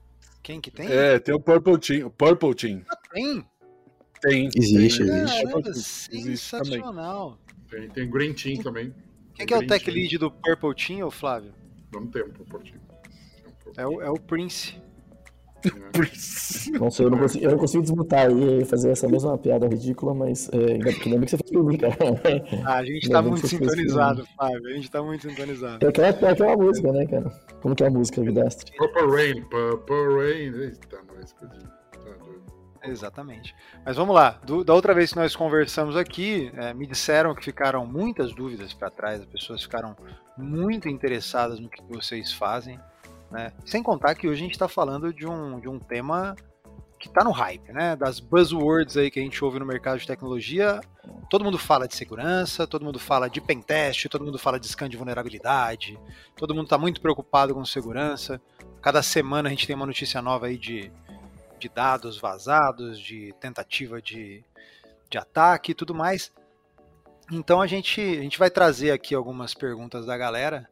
Quem 0.42 0.60
que 0.60 0.70
tem? 0.70 0.86
É, 0.90 1.18
tem 1.18 1.34
o 1.34 1.40
Purple 1.40 1.78
Team. 1.78 2.06
O 2.06 2.10
Purple 2.10 2.54
Team. 2.54 2.82
Ah, 2.88 2.96
tem? 3.12 3.44
Tem. 4.20 4.48
Existe, 4.56 5.04
tem. 5.04 5.14
existe. 5.14 5.44
Caramba, 5.44 5.74
sensacional. 5.74 7.38
Tem, 7.68 7.88
tem 7.88 8.10
Green 8.10 8.32
Team 8.32 8.62
também. 8.62 8.94
Quem 9.34 9.46
que 9.46 9.54
é 9.54 9.58
o 9.58 9.66
tech 9.66 9.90
lead 9.90 10.18
do 10.18 10.30
Purple 10.30 10.74
Team, 10.74 11.06
ô 11.06 11.10
Flávio? 11.10 11.52
Não 11.92 12.06
tem 12.06 12.22
um 12.22 12.30
Purple 12.30 12.70
Team. 12.70 12.80
É 13.76 13.86
o, 13.86 14.02
é 14.02 14.10
o 14.10 14.14
Prince. 14.14 14.74
Nossa, 16.78 17.02
eu 17.02 17.10
não, 17.10 17.18
consigo, 17.18 17.44
eu 17.44 17.50
não 17.50 17.58
consigo 17.58 17.82
desmutar 17.82 18.30
e 18.30 18.64
fazer 18.64 18.90
essa 18.90 19.08
mesma 19.08 19.36
piada 19.36 19.66
ridícula, 19.68 20.14
mas 20.14 20.48
é, 20.52 20.72
ainda 20.72 20.90
lembra 21.06 21.24
que 21.24 21.30
você 21.30 21.36
fez 21.36 21.50
por 21.50 21.64
mim, 21.64 21.76
cara. 21.76 21.96
Ah, 22.64 22.76
a 22.76 22.84
gente 22.84 23.08
tá 23.08 23.22
muito 23.22 23.46
sintonizado, 23.46 24.26
Fábio. 24.36 24.66
A 24.66 24.72
gente 24.72 24.90
tá 24.90 25.02
muito 25.02 25.28
sintonizado. 25.28 25.84
É 25.84 25.88
aquela, 25.88 26.08
é 26.08 26.30
aquela 26.30 26.56
música, 26.56 26.92
né, 26.92 27.06
cara? 27.06 27.30
Como 27.60 27.74
que 27.74 27.84
é 27.84 27.86
a 27.86 27.90
música, 27.90 28.22
Vidastre? 28.22 28.72
Purple 28.76 29.10
Rain, 29.10 29.42
Purple 29.42 30.16
Rain. 30.16 30.62
Eita, 30.62 30.98
nós, 31.14 31.32
tá 31.32 31.48
Exatamente. 32.82 33.54
Mas 33.84 33.96
vamos 33.96 34.14
lá. 34.14 34.40
Do, 34.44 34.64
da 34.64 34.74
outra 34.74 34.94
vez 34.94 35.10
que 35.10 35.16
nós 35.16 35.36
conversamos 35.36 35.96
aqui, 35.96 36.50
é, 36.54 36.72
me 36.72 36.86
disseram 36.86 37.34
que 37.34 37.44
ficaram 37.44 37.86
muitas 37.86 38.34
dúvidas 38.34 38.72
para 38.72 38.90
trás, 38.90 39.20
as 39.20 39.26
pessoas 39.26 39.62
ficaram 39.62 39.94
muito 40.36 40.88
interessadas 40.88 41.60
no 41.60 41.68
que 41.68 41.82
vocês 41.82 42.32
fazem. 42.32 42.80
Né? 43.30 43.52
Sem 43.64 43.82
contar 43.82 44.14
que 44.14 44.26
hoje 44.26 44.40
a 44.40 44.44
gente 44.44 44.52
está 44.52 44.68
falando 44.68 45.12
de 45.12 45.26
um, 45.26 45.60
de 45.60 45.68
um 45.68 45.78
tema 45.78 46.34
que 47.00 47.08
está 47.08 47.24
no 47.24 47.30
hype, 47.30 47.72
né? 47.72 47.96
Das 47.96 48.20
buzzwords 48.20 48.94
aí 48.98 49.10
que 49.10 49.18
a 49.18 49.22
gente 49.22 49.42
ouve 49.42 49.58
no 49.58 49.64
mercado 49.64 49.98
de 49.98 50.06
tecnologia. 50.06 50.80
Todo 51.30 51.42
mundo 51.42 51.58
fala 51.58 51.88
de 51.88 51.96
segurança, 51.96 52.66
todo 52.66 52.84
mundo 52.84 52.98
fala 52.98 53.30
de 53.30 53.40
pentest, 53.40 54.06
todo 54.08 54.22
mundo 54.22 54.38
fala 54.38 54.60
de 54.60 54.68
scan 54.68 54.86
de 54.86 54.98
vulnerabilidade, 54.98 55.98
todo 56.36 56.54
mundo 56.54 56.64
está 56.64 56.76
muito 56.76 57.00
preocupado 57.00 57.54
com 57.54 57.64
segurança. 57.64 58.38
Cada 58.82 59.02
semana 59.02 59.48
a 59.48 59.50
gente 59.50 59.66
tem 59.66 59.74
uma 59.74 59.86
notícia 59.86 60.20
nova 60.20 60.46
aí 60.46 60.58
de, 60.58 60.92
de 61.58 61.70
dados 61.70 62.20
vazados, 62.20 63.00
de 63.00 63.34
tentativa 63.40 64.02
de, 64.02 64.44
de 65.08 65.16
ataque 65.16 65.72
e 65.72 65.74
tudo 65.74 65.94
mais. 65.94 66.30
Então 67.32 67.62
a 67.62 67.66
gente, 67.66 67.98
a 67.98 68.22
gente 68.22 68.38
vai 68.38 68.50
trazer 68.50 68.90
aqui 68.90 69.14
algumas 69.14 69.54
perguntas 69.54 70.04
da 70.04 70.18
galera. 70.18 70.68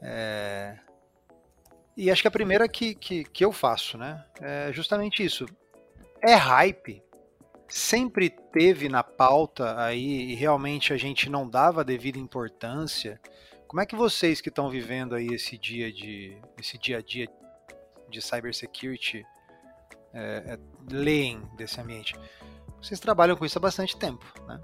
É, 0.00 0.78
e 1.98 2.12
acho 2.12 2.22
que 2.22 2.28
a 2.28 2.30
primeira 2.30 2.68
que, 2.68 2.94
que, 2.94 3.24
que 3.24 3.44
eu 3.44 3.50
faço, 3.50 3.98
né? 3.98 4.24
É 4.40 4.72
justamente 4.72 5.24
isso. 5.24 5.46
É 6.22 6.32
hype? 6.32 7.02
Sempre 7.66 8.30
teve 8.30 8.88
na 8.88 9.02
pauta 9.02 9.76
aí 9.82 10.30
e 10.30 10.34
realmente 10.36 10.92
a 10.92 10.96
gente 10.96 11.28
não 11.28 11.50
dava 11.50 11.80
a 11.80 11.84
devida 11.84 12.16
importância. 12.16 13.20
Como 13.66 13.80
é 13.80 13.84
que 13.84 13.96
vocês 13.96 14.40
que 14.40 14.48
estão 14.48 14.70
vivendo 14.70 15.16
aí 15.16 15.26
esse 15.26 15.58
dia 15.58 15.92
de 15.92 16.40
esse 16.56 16.78
dia 16.78 16.98
a 16.98 17.02
dia 17.02 17.28
de 18.08 18.22
cybersecurity 18.22 19.26
é, 20.14 20.54
é, 20.54 20.58
leem 20.88 21.42
desse 21.56 21.80
ambiente? 21.80 22.14
Vocês 22.80 23.00
trabalham 23.00 23.36
com 23.36 23.44
isso 23.44 23.58
há 23.58 23.60
bastante 23.60 23.98
tempo, 23.98 24.24
né? 24.46 24.60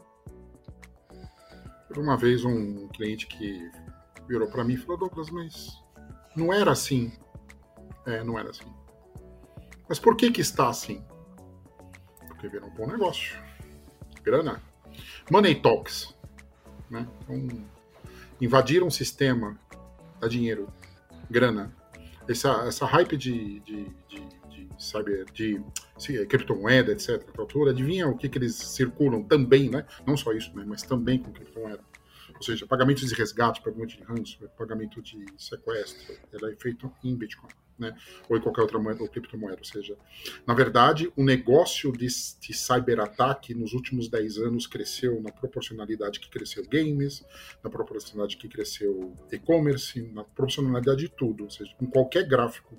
Uma 1.96 2.16
vez 2.16 2.44
um 2.44 2.86
cliente 2.90 3.26
que 3.26 3.72
virou 4.28 4.46
para 4.46 4.62
mim 4.62 4.74
e 4.74 4.76
falou, 4.76 4.98
Douglas, 4.98 5.30
mas 5.30 5.82
não 6.36 6.52
era 6.52 6.70
assim 6.70 7.12
é, 8.06 8.22
não 8.22 8.38
era 8.38 8.50
assim. 8.50 8.64
Mas 9.88 9.98
por 9.98 10.16
que 10.16 10.30
que 10.30 10.40
está 10.40 10.68
assim? 10.68 11.02
Porque 12.28 12.48
virou 12.48 12.68
um 12.68 12.74
bom 12.74 12.86
negócio. 12.86 13.38
Grana. 14.22 14.62
Money 15.30 15.60
talks. 15.60 16.14
Né? 16.90 17.06
Então, 17.22 17.64
invadiram 18.40 18.86
o 18.86 18.90
sistema, 18.90 19.58
dá 20.20 20.28
dinheiro, 20.28 20.68
grana. 21.30 21.74
Essa, 22.28 22.64
essa 22.66 22.86
hype 22.86 23.16
de, 23.16 23.60
de, 23.60 23.84
de, 24.08 24.28
de 24.48 24.68
cyber, 24.78 25.26
de, 25.32 25.62
de 25.98 26.26
criptomoeda, 26.26 26.92
etc. 26.92 27.22
Altura, 27.38 27.70
adivinha 27.70 28.08
o 28.08 28.16
que, 28.16 28.28
que 28.28 28.38
eles 28.38 28.54
circulam 28.54 29.22
também, 29.22 29.68
né? 29.68 29.86
Não 30.06 30.16
só 30.16 30.32
isso, 30.32 30.54
né? 30.56 30.64
mas 30.66 30.82
também 30.82 31.18
com 31.18 31.32
criptomoeda. 31.32 31.82
Ou 32.34 32.42
seja, 32.42 32.66
pagamento 32.66 33.06
de 33.06 33.14
resgate, 33.14 33.62
pagamento 33.62 33.96
de 33.96 34.02
ransom, 34.02 34.46
pagamento 34.56 35.00
de 35.00 35.24
sequestro, 35.38 36.16
ela 36.32 36.50
é 36.50 36.56
feito 36.56 36.90
em 37.02 37.14
Bitcoin. 37.14 37.52
Né? 37.78 37.96
ou 38.28 38.36
em 38.36 38.40
qualquer 38.40 38.62
outra 38.62 38.78
moeda 38.78 39.02
ou 39.02 39.08
criptomoeda. 39.08 39.58
Ou 39.58 39.64
seja, 39.64 39.96
na 40.46 40.54
verdade, 40.54 41.12
o 41.16 41.24
negócio 41.24 41.92
de, 41.92 42.06
de 42.06 42.52
cyberataque 42.52 43.54
nos 43.54 43.72
últimos 43.72 44.08
10 44.08 44.38
anos 44.38 44.66
cresceu 44.66 45.20
na 45.20 45.30
proporcionalidade 45.30 46.20
que 46.20 46.30
cresceu 46.30 46.64
games, 46.68 47.24
na 47.62 47.70
proporcionalidade 47.70 48.36
que 48.36 48.48
cresceu 48.48 49.16
e-commerce, 49.30 50.02
na 50.12 50.24
proporcionalidade 50.24 51.00
de 51.00 51.08
tudo. 51.08 51.44
Ou 51.44 51.50
seja, 51.50 51.74
em 51.80 51.86
qualquer 51.86 52.26
gráfico 52.26 52.76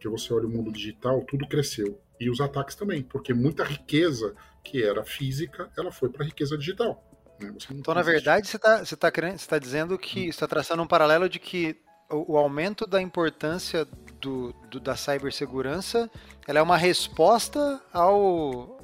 que 0.00 0.08
você 0.08 0.32
olha 0.32 0.46
o 0.46 0.50
mundo 0.50 0.72
digital, 0.72 1.24
tudo 1.24 1.46
cresceu. 1.46 2.00
E 2.18 2.30
os 2.30 2.40
ataques 2.40 2.74
também, 2.74 3.02
porque 3.02 3.34
muita 3.34 3.64
riqueza 3.64 4.34
que 4.64 4.82
era 4.82 5.04
física, 5.04 5.70
ela 5.76 5.90
foi 5.90 6.08
para 6.08 6.22
a 6.22 6.26
riqueza 6.26 6.56
digital. 6.56 7.02
Né? 7.40 7.54
Então, 7.70 7.94
na 7.94 8.02
verdade, 8.02 8.46
você 8.46 8.56
está 8.56 8.84
você 8.84 8.96
tá 8.96 9.10
você 9.10 9.48
tá 9.48 9.58
dizendo 9.58 9.98
que 9.98 10.26
hum. 10.26 10.28
está 10.28 10.46
traçando 10.46 10.82
um 10.82 10.86
paralelo 10.86 11.28
de 11.28 11.38
que 11.38 11.76
o, 12.10 12.34
o 12.34 12.36
aumento 12.36 12.86
da 12.86 13.00
importância 13.00 13.86
do, 14.22 14.54
do, 14.70 14.80
da 14.80 14.94
cibersegurança 14.94 16.08
ela 16.46 16.60
é 16.60 16.62
uma 16.62 16.76
resposta 16.76 17.80
ao. 17.92 18.78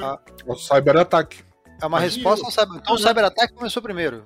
A, 0.00 0.20
ao 0.48 0.56
cyberataque. 0.56 1.44
É 1.82 1.86
uma 1.86 2.00
resposta 2.00 2.46
ao 2.46 2.52
cyber. 2.52 2.76
Então, 2.76 2.94
o 2.94 2.98
cyberataque 2.98 3.52
começou 3.52 3.82
primeiro. 3.82 4.24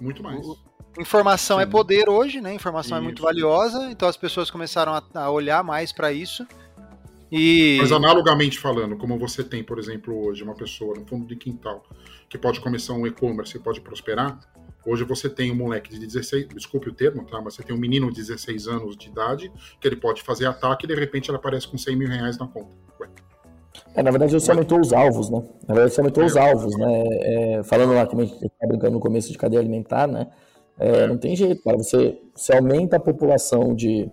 Muito 0.00 0.22
mais. 0.22 0.38
O, 0.46 0.56
informação 0.98 1.60
é 1.60 1.64
Sim. 1.64 1.68
é 1.68 1.70
poder 1.70 2.08
hoje, 2.08 2.40
né? 2.40 2.54
Informação 2.54 2.96
isso. 2.96 3.02
é 3.02 3.04
muito 3.04 3.22
valiosa, 3.22 3.90
então 3.90 4.08
as 4.08 4.16
pessoas 4.16 4.50
começaram 4.50 4.94
a, 4.94 5.02
a 5.14 5.30
olhar 5.30 5.62
mais 5.62 5.92
para 5.92 6.12
isso. 6.12 6.46
E... 7.30 7.76
Mas 7.80 7.92
analogamente 7.92 8.58
falando, 8.58 8.96
como 8.96 9.18
você 9.18 9.44
tem, 9.44 9.62
por 9.62 9.78
exemplo, 9.78 10.26
hoje 10.26 10.42
uma 10.42 10.54
pessoa 10.54 10.94
no 10.98 11.06
fundo 11.06 11.26
de 11.26 11.36
quintal 11.36 11.84
que 12.28 12.38
pode 12.38 12.60
começar 12.60 12.94
um 12.94 13.06
e-commerce 13.06 13.56
e 13.56 13.60
pode 13.60 13.80
prosperar, 13.80 14.38
hoje 14.84 15.04
você 15.04 15.28
tem 15.28 15.52
um 15.52 15.56
moleque 15.56 15.90
de 15.90 16.06
16, 16.06 16.48
desculpe 16.48 16.88
o 16.88 16.92
termo, 16.92 17.24
tá? 17.24 17.40
Mas 17.40 17.54
você 17.54 17.62
tem 17.62 17.74
um 17.74 17.78
menino 17.78 18.10
de 18.10 18.16
16 18.16 18.66
anos 18.68 18.96
de 18.96 19.08
idade 19.08 19.52
que 19.80 19.86
ele 19.86 19.96
pode 19.96 20.22
fazer 20.22 20.46
ataque 20.46 20.84
e 20.84 20.88
de 20.88 20.94
repente 20.94 21.30
ele 21.30 21.36
aparece 21.36 21.68
com 21.68 21.76
100 21.76 21.96
mil 21.96 22.08
reais 22.08 22.38
na 22.38 22.46
conta. 22.46 22.76
Ué. 23.00 23.08
É, 23.94 24.02
na 24.02 24.10
verdade, 24.10 24.32
você 24.32 24.50
aumentou 24.50 24.80
os 24.80 24.92
alvos, 24.92 25.30
né? 25.30 25.42
Na 25.66 25.74
verdade, 25.74 25.94
você 25.94 26.00
aumentou 26.00 26.22
é. 26.22 26.26
os 26.26 26.36
alvos, 26.36 26.76
né? 26.76 27.04
É, 27.06 27.62
falando 27.62 27.94
lá, 27.94 28.06
como 28.06 28.22
a 28.22 28.24
gente 28.24 28.40
tá 28.40 28.66
brincando 28.66 28.92
no 28.92 29.00
começo 29.00 29.30
de 29.30 29.38
cadeia 29.38 29.60
alimentar, 29.60 30.06
né? 30.06 30.28
É, 30.78 31.06
não 31.06 31.18
tem 31.18 31.34
jeito, 31.34 31.62
cara. 31.62 31.76
Você, 31.76 32.20
você 32.34 32.54
aumenta 32.54 32.96
a 32.96 33.00
população 33.00 33.74
de, 33.74 34.10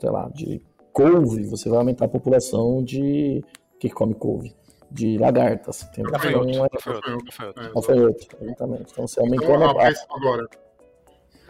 sei 0.00 0.10
lá, 0.10 0.30
de 0.34 0.62
couve, 0.92 1.44
você 1.44 1.68
vai 1.68 1.78
aumentar 1.78 2.06
a 2.06 2.08
população 2.08 2.82
de. 2.82 3.44
Que 3.78 3.90
come 3.90 4.14
couve? 4.14 4.54
De 4.90 5.18
lagartas. 5.18 5.82
Entendeu? 5.82 6.12
Gafanhoto. 6.12 6.48
Então, 6.48 6.64
é... 6.64 7.72
Gafanhoto. 7.74 8.26
Exatamente. 8.40 8.92
Então 8.92 9.06
você 9.06 9.20
aumentou 9.20 9.54
então, 9.54 9.80
a. 9.80 9.92
Agora, 10.10 10.48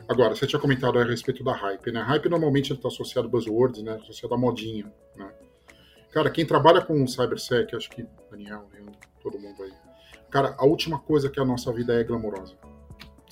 agora, 0.09 0.35
você 0.35 0.47
tinha 0.47 0.61
comentado 0.61 0.99
a 0.99 1.05
respeito 1.05 1.45
da 1.45 1.53
hype, 1.53 1.93
né? 1.93 2.01
Hype 2.01 2.29
normalmente 2.29 2.73
está 2.73 2.89
associado 2.89 3.29
a 3.29 3.31
buzzwords, 3.31 3.83
né? 3.83 3.99
Associado 4.03 4.35
a 4.35 4.39
modinha, 4.39 4.91
né? 5.17 5.31
Cara, 6.13 6.31
quem 6.31 6.47
trabalha 6.47 6.81
com 6.81 7.07
cybersec, 7.07 7.77
acho 7.77 7.91
que 7.91 8.07
Daniel, 8.31 8.65
todo 9.23 9.39
mundo 9.39 9.63
aí. 9.63 9.73
Cara, 10.31 10.55
a 10.59 10.65
última 10.65 10.99
coisa 10.99 11.29
que 11.29 11.39
a 11.39 11.45
nossa 11.45 11.73
vida 11.73 11.93
é 11.93 12.03
glamourosa 12.03 12.55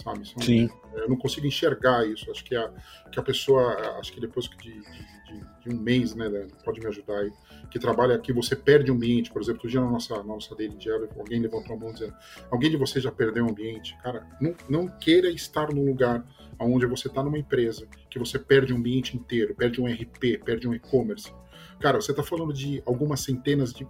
sabe? 0.02 0.22
Isso 0.22 0.34
Sim. 0.40 0.68
eu 0.94 1.08
não 1.08 1.16
consigo 1.16 1.46
enxergar 1.46 2.06
isso. 2.06 2.30
Acho 2.30 2.44
que 2.44 2.54
a, 2.54 2.72
que 3.10 3.18
a 3.18 3.22
pessoa, 3.22 3.98
acho 3.98 4.12
que 4.12 4.20
depois 4.20 4.46
de, 4.46 4.56
de, 4.56 4.80
de, 4.80 5.44
de 5.62 5.74
um 5.74 5.80
mês, 5.80 6.14
né, 6.14 6.28
pode 6.64 6.80
me 6.80 6.86
ajudar 6.86 7.18
aí, 7.18 7.32
que 7.70 7.78
trabalha 7.78 8.14
aqui, 8.14 8.32
você 8.32 8.54
perde 8.54 8.90
o 8.90 8.94
ambiente. 8.94 9.32
Por 9.32 9.42
exemplo, 9.42 9.68
dia 9.68 9.80
na 9.80 9.90
nossa, 9.90 10.16
na 10.18 10.22
nossa 10.22 10.54
daily 10.54 10.76
diário, 10.76 11.08
alguém 11.18 11.40
levantou 11.40 11.76
a 11.76 11.78
mão 11.78 11.92
dizendo: 11.92 12.14
alguém 12.50 12.70
de 12.70 12.76
vocês 12.76 13.02
já 13.02 13.10
perdeu 13.10 13.46
o 13.46 13.50
ambiente? 13.50 13.96
Cara, 14.02 14.26
não, 14.40 14.54
não 14.68 14.88
queira 14.88 15.28
estar 15.30 15.72
num 15.72 15.84
lugar 15.84 16.24
onde 16.58 16.86
você 16.86 17.08
está 17.08 17.22
numa 17.22 17.38
empresa 17.38 17.86
que 18.08 18.18
você 18.18 18.38
perde 18.38 18.72
um 18.72 18.76
ambiente 18.76 19.16
inteiro, 19.16 19.54
perde 19.54 19.80
um 19.80 19.86
RP, 19.86 20.38
perde 20.44 20.68
um 20.68 20.74
e-commerce. 20.74 21.32
Cara, 21.80 22.00
você 22.00 22.12
está 22.12 22.22
falando 22.22 22.52
de 22.52 22.82
algumas 22.86 23.20
centenas 23.20 23.72
de, 23.72 23.86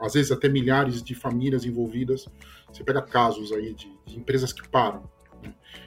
às 0.00 0.14
vezes 0.14 0.30
até 0.30 0.48
milhares 0.48 1.02
de 1.02 1.14
famílias 1.14 1.64
envolvidas. 1.64 2.26
Você 2.72 2.84
pega 2.84 3.02
casos 3.02 3.52
aí 3.52 3.74
de, 3.74 3.92
de 4.06 4.18
empresas 4.18 4.52
que 4.52 4.66
param, 4.68 5.08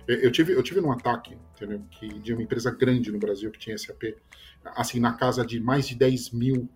eu 0.07 0.31
tive, 0.31 0.53
eu 0.53 0.63
tive 0.63 0.81
num 0.81 0.91
ataque, 0.91 1.37
entendeu? 1.55 1.81
Que 1.91 2.07
de 2.07 2.33
uma 2.33 2.41
empresa 2.41 2.71
grande 2.71 3.11
no 3.11 3.19
Brasil 3.19 3.51
que 3.51 3.59
tinha 3.59 3.77
SAP, 3.77 4.15
assim, 4.63 4.99
na 4.99 5.13
casa 5.13 5.45
de 5.45 5.59
mais 5.59 5.87
de 5.87 5.95
10 5.95 6.31
mil, 6.31 6.69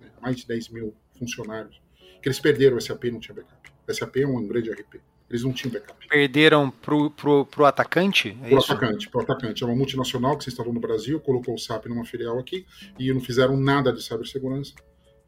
né? 0.00 0.10
mais 0.20 0.36
de 0.36 0.46
10 0.46 0.68
mil 0.70 0.94
funcionários, 1.18 1.80
que 2.22 2.28
eles 2.28 2.40
perderam 2.40 2.76
o 2.76 2.80
SAP 2.80 3.04
e 3.04 3.10
não 3.10 3.20
tinha 3.20 3.34
backup. 3.34 3.72
O 3.86 3.94
SAP 3.94 4.16
é 4.16 4.26
um 4.26 4.46
grande 4.46 4.70
RP. 4.70 5.00
Eles 5.28 5.42
não 5.42 5.52
tinham 5.52 5.72
backup. 5.72 6.06
Perderam 6.08 6.70
pro, 6.70 7.10
pro, 7.10 7.46
pro 7.46 7.64
atacante? 7.64 8.36
É 8.42 8.48
pro 8.48 8.58
isso? 8.58 8.72
atacante, 8.72 9.08
pro 9.08 9.20
atacante. 9.20 9.62
É 9.62 9.66
uma 9.66 9.74
multinacional 9.74 10.36
que 10.36 10.44
se 10.44 10.50
instalou 10.50 10.72
no 10.72 10.80
Brasil, 10.80 11.20
colocou 11.20 11.54
o 11.54 11.58
SAP 11.58 11.86
numa 11.86 12.04
filial 12.04 12.38
aqui 12.38 12.66
e 12.98 13.12
não 13.12 13.20
fizeram 13.20 13.56
nada 13.56 13.92
de 13.92 14.02
cibersegurança. 14.02 14.74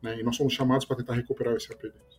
Né? 0.03 0.21
E 0.21 0.23
nós 0.23 0.37
fomos 0.37 0.53
chamados 0.53 0.85
para 0.85 0.97
tentar 0.97 1.15
recuperar 1.15 1.55
o 1.55 1.61
SAP 1.61 1.83
deles. 1.83 2.17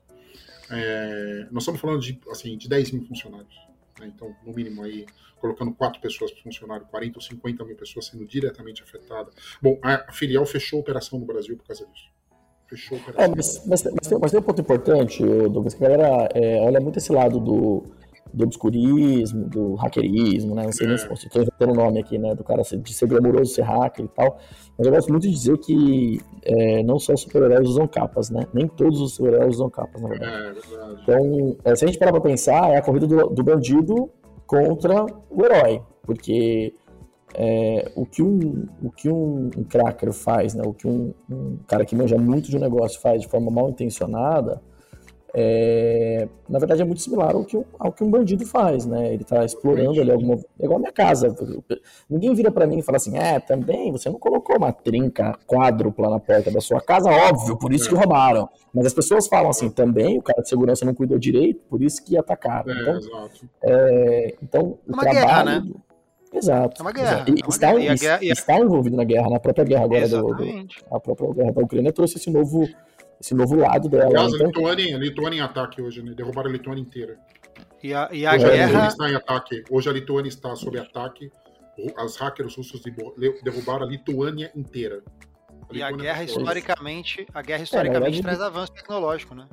É, 0.69 1.47
nós 1.51 1.63
estamos 1.63 1.79
falando 1.79 2.01
de, 2.01 2.19
assim, 2.29 2.57
de 2.57 2.67
10 2.67 2.91
mil 2.91 3.05
funcionários. 3.05 3.55
Né? 3.99 4.11
Então, 4.13 4.35
no 4.45 4.53
mínimo 4.53 4.83
aí, 4.83 5.05
colocando 5.39 5.73
quatro 5.73 5.99
pessoas 6.01 6.31
por 6.31 6.43
funcionário, 6.43 6.85
40 6.87 7.17
ou 7.17 7.21
50 7.21 7.65
mil 7.65 7.75
pessoas 7.75 8.07
sendo 8.07 8.25
diretamente 8.25 8.83
afetadas. 8.83 9.33
Bom, 9.61 9.79
a 9.81 10.11
filial 10.11 10.45
fechou 10.45 10.77
a 10.77 10.81
operação 10.81 11.19
no 11.19 11.25
Brasil 11.25 11.57
por 11.57 11.65
causa 11.65 11.85
disso. 11.85 12.09
Fechou 12.67 12.97
a 12.97 13.01
operação. 13.01 13.25
É, 13.25 13.35
mas, 13.35 13.65
mas, 13.65 13.83
mas, 13.83 14.07
tem, 14.07 14.19
mas, 14.19 14.31
tem, 14.31 14.39
um 14.39 14.43
ponto 14.43 14.61
importante, 14.61 15.23
Douglas, 15.23 15.73
que 15.73 15.85
a 15.85 15.89
galera 15.89 16.29
é, 16.33 16.61
olha 16.61 16.79
muito 16.79 16.97
esse 16.97 17.11
lado 17.11 17.39
do 17.39 17.83
do 18.33 18.43
obscurismo, 18.43 19.47
do 19.47 19.75
hackerismo, 19.75 20.55
né? 20.55 20.63
Não 20.63 20.71
sei 20.71 20.85
é. 20.85 20.89
nem 20.89 20.97
se 20.97 21.05
estou 21.13 21.41
inventando 21.41 21.71
o 21.71 21.75
nome 21.75 21.99
aqui, 21.99 22.17
né? 22.17 22.35
Do 22.35 22.43
cara 22.43 22.61
de 22.61 22.93
ser 22.93 23.07
glamouroso, 23.07 23.53
ser 23.53 23.63
hacker 23.63 24.05
e 24.05 24.07
tal. 24.09 24.37
Mas 24.77 24.87
eu 24.87 24.93
gosto 24.93 25.11
muito 25.11 25.23
de 25.23 25.31
dizer 25.31 25.57
que 25.57 26.19
é, 26.43 26.83
não 26.83 26.99
só 26.99 27.13
os 27.13 27.21
super-heróis 27.21 27.67
usam 27.67 27.87
capas, 27.87 28.29
né? 28.29 28.45
Nem 28.53 28.67
todos 28.67 28.99
os 29.01 29.13
super-heróis 29.15 29.55
usam 29.55 29.69
capas, 29.69 30.01
na 30.01 30.09
verdade. 30.09 30.31
É, 30.31 30.53
verdade. 30.53 31.01
Então, 31.01 31.57
é, 31.63 31.75
se 31.75 31.85
a 31.85 31.87
gente 31.87 31.99
parar 31.99 32.11
pra 32.11 32.21
pensar, 32.21 32.69
é 32.71 32.77
a 32.77 32.81
corrida 32.81 33.07
do, 33.07 33.29
do 33.29 33.43
bandido 33.43 34.09
contra 34.45 35.05
o 35.29 35.45
herói. 35.45 35.81
Porque 36.03 36.73
é, 37.33 37.91
o 37.95 38.05
que, 38.05 38.21
um, 38.23 38.65
o 38.81 38.91
que 38.91 39.09
um, 39.09 39.49
um 39.57 39.63
cracker 39.63 40.13
faz, 40.13 40.53
né? 40.53 40.63
O 40.65 40.73
que 40.73 40.87
um, 40.87 41.13
um 41.29 41.57
cara 41.67 41.85
que 41.85 41.95
manja 41.95 42.17
muito 42.17 42.49
de 42.49 42.57
um 42.57 42.59
negócio 42.59 42.99
faz 43.01 43.21
de 43.21 43.27
forma 43.27 43.51
mal 43.51 43.69
intencionada 43.69 44.61
é, 45.39 46.27
na 46.49 46.57
verdade 46.57 46.81
é 46.81 46.85
muito 46.85 46.99
similar 46.99 47.35
ao 47.35 47.45
que, 47.45 47.63
ao 47.77 47.91
que 47.93 48.03
um 48.03 48.09
bandido 48.09 48.43
faz, 48.43 48.87
né? 48.87 49.13
Ele 49.13 49.21
está 49.21 49.45
explorando 49.45 50.01
ali 50.01 50.11
alguma. 50.11 50.33
É 50.59 50.65
igual 50.65 50.77
a 50.77 50.79
minha 50.79 50.91
casa. 50.91 51.35
Ninguém 52.09 52.33
vira 52.33 52.49
para 52.49 52.65
mim 52.65 52.79
e 52.79 52.81
fala 52.81 52.95
assim: 52.95 53.15
é, 53.15 53.39
também 53.39 53.91
você 53.91 54.09
não 54.09 54.17
colocou 54.17 54.57
uma 54.57 54.73
trinca 54.73 55.37
quádrupla 55.45 56.09
na 56.09 56.19
porta 56.19 56.49
da 56.49 56.59
sua 56.59 56.81
casa, 56.81 57.11
óbvio, 57.11 57.55
por 57.55 57.71
isso 57.71 57.87
que 57.87 57.93
roubaram. 57.93 58.49
Mas 58.73 58.87
as 58.87 58.93
pessoas 58.95 59.27
falam 59.27 59.51
assim: 59.51 59.69
também 59.69 60.17
o 60.17 60.23
cara 60.23 60.41
de 60.41 60.49
segurança 60.49 60.83
não 60.83 60.95
cuidou 60.95 61.19
direito, 61.19 61.61
por 61.69 61.83
isso 61.83 62.03
que 62.03 62.17
atacaram. 62.17 62.71
É, 62.71 62.81
então, 62.81 62.97
exato. 62.97 63.49
É, 63.61 64.35
então 64.41 64.79
o 64.87 64.95
é 64.95 64.99
trabalho. 64.99 65.13
Guerra, 65.13 65.43
né? 65.43 65.63
Exato. 66.33 66.81
É 66.81 66.83
uma 66.83 66.91
guerra. 66.91 67.25
E, 67.27 67.29
é 67.29 67.33
uma 67.45 67.49
está, 67.49 67.73
guerra. 67.75 67.95
Guerra, 67.95 68.19
está 68.23 68.59
envolvido 68.59 68.97
na 68.97 69.03
guerra, 69.03 69.29
na 69.29 69.39
própria 69.39 69.65
guerra 69.65 69.83
agora 69.83 70.09
do, 70.09 70.33
do, 70.33 70.67
a 70.89 70.99
própria 70.99 71.31
guerra 71.31 71.51
da 71.51 71.61
Ucrânia 71.61 71.93
trouxe 71.93 72.17
esse 72.17 72.31
novo 72.31 72.67
esse 73.19 73.33
novo 73.33 73.55
lado 73.55 73.89
dela. 73.89 74.05
Aliás, 74.05 74.33
então... 74.33 74.45
a 74.45 74.49
Lituânia, 74.49 74.97
Lituânia 74.97 75.37
em 75.37 75.41
ataque 75.41 75.81
hoje, 75.81 76.01
né? 76.01 76.13
Derrubaram 76.15 76.49
a 76.49 76.53
Lituânia 76.53 76.81
inteira. 76.81 77.17
E 77.83 77.93
a, 77.93 78.09
e 78.11 78.25
a 78.25 78.33
hoje 78.33 78.45
guerra. 78.45 78.85
A 78.85 78.87
está 78.87 79.09
em 79.09 79.15
ataque. 79.15 79.63
Hoje 79.69 79.89
a 79.89 79.93
Lituânia 79.93 80.29
está 80.29 80.55
sob 80.55 80.79
ataque. 80.79 81.31
As 81.95 82.15
hackers 82.17 82.55
russos 82.55 82.81
derrubaram 83.43 83.85
a 83.85 83.89
Lituânia 83.89 84.51
inteira. 84.55 85.03
A 85.69 85.75
e 85.75 85.83
a 85.83 85.91
guerra, 85.91 86.23
historicamente, 86.23 87.27
a 87.33 87.41
guerra 87.41 87.63
historicamente 87.63 88.19
é, 88.19 88.21
traz 88.21 88.41
avanço 88.41 88.71
tecnológico, 88.71 89.35
né? 89.35 89.47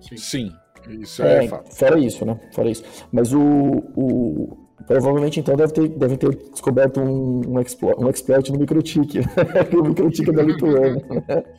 Sim. 0.00 0.16
Sim. 0.16 0.56
Isso 0.88 1.22
é, 1.22 1.44
é 1.44 1.48
fato. 1.48 1.74
Fora 1.74 1.98
isso, 1.98 2.24
né? 2.24 2.38
Fora 2.52 2.70
isso. 2.70 2.84
Mas 3.12 3.32
o, 3.32 3.42
o, 3.42 4.65
Provavelmente, 4.86 5.40
então, 5.40 5.56
deve 5.56 5.72
ter, 5.72 5.88
deve 5.88 6.16
ter 6.16 6.36
descoberto 6.52 7.00
um, 7.00 7.42
um, 7.48 7.60
exploit, 7.60 7.98
um 7.98 8.08
exploit 8.08 8.52
no 8.52 8.58
MicroTik, 8.58 9.18
o 9.76 9.82
MicroTik 9.82 10.30
é 10.30 10.32
da 10.32 10.42
Lituânia. 10.42 11.04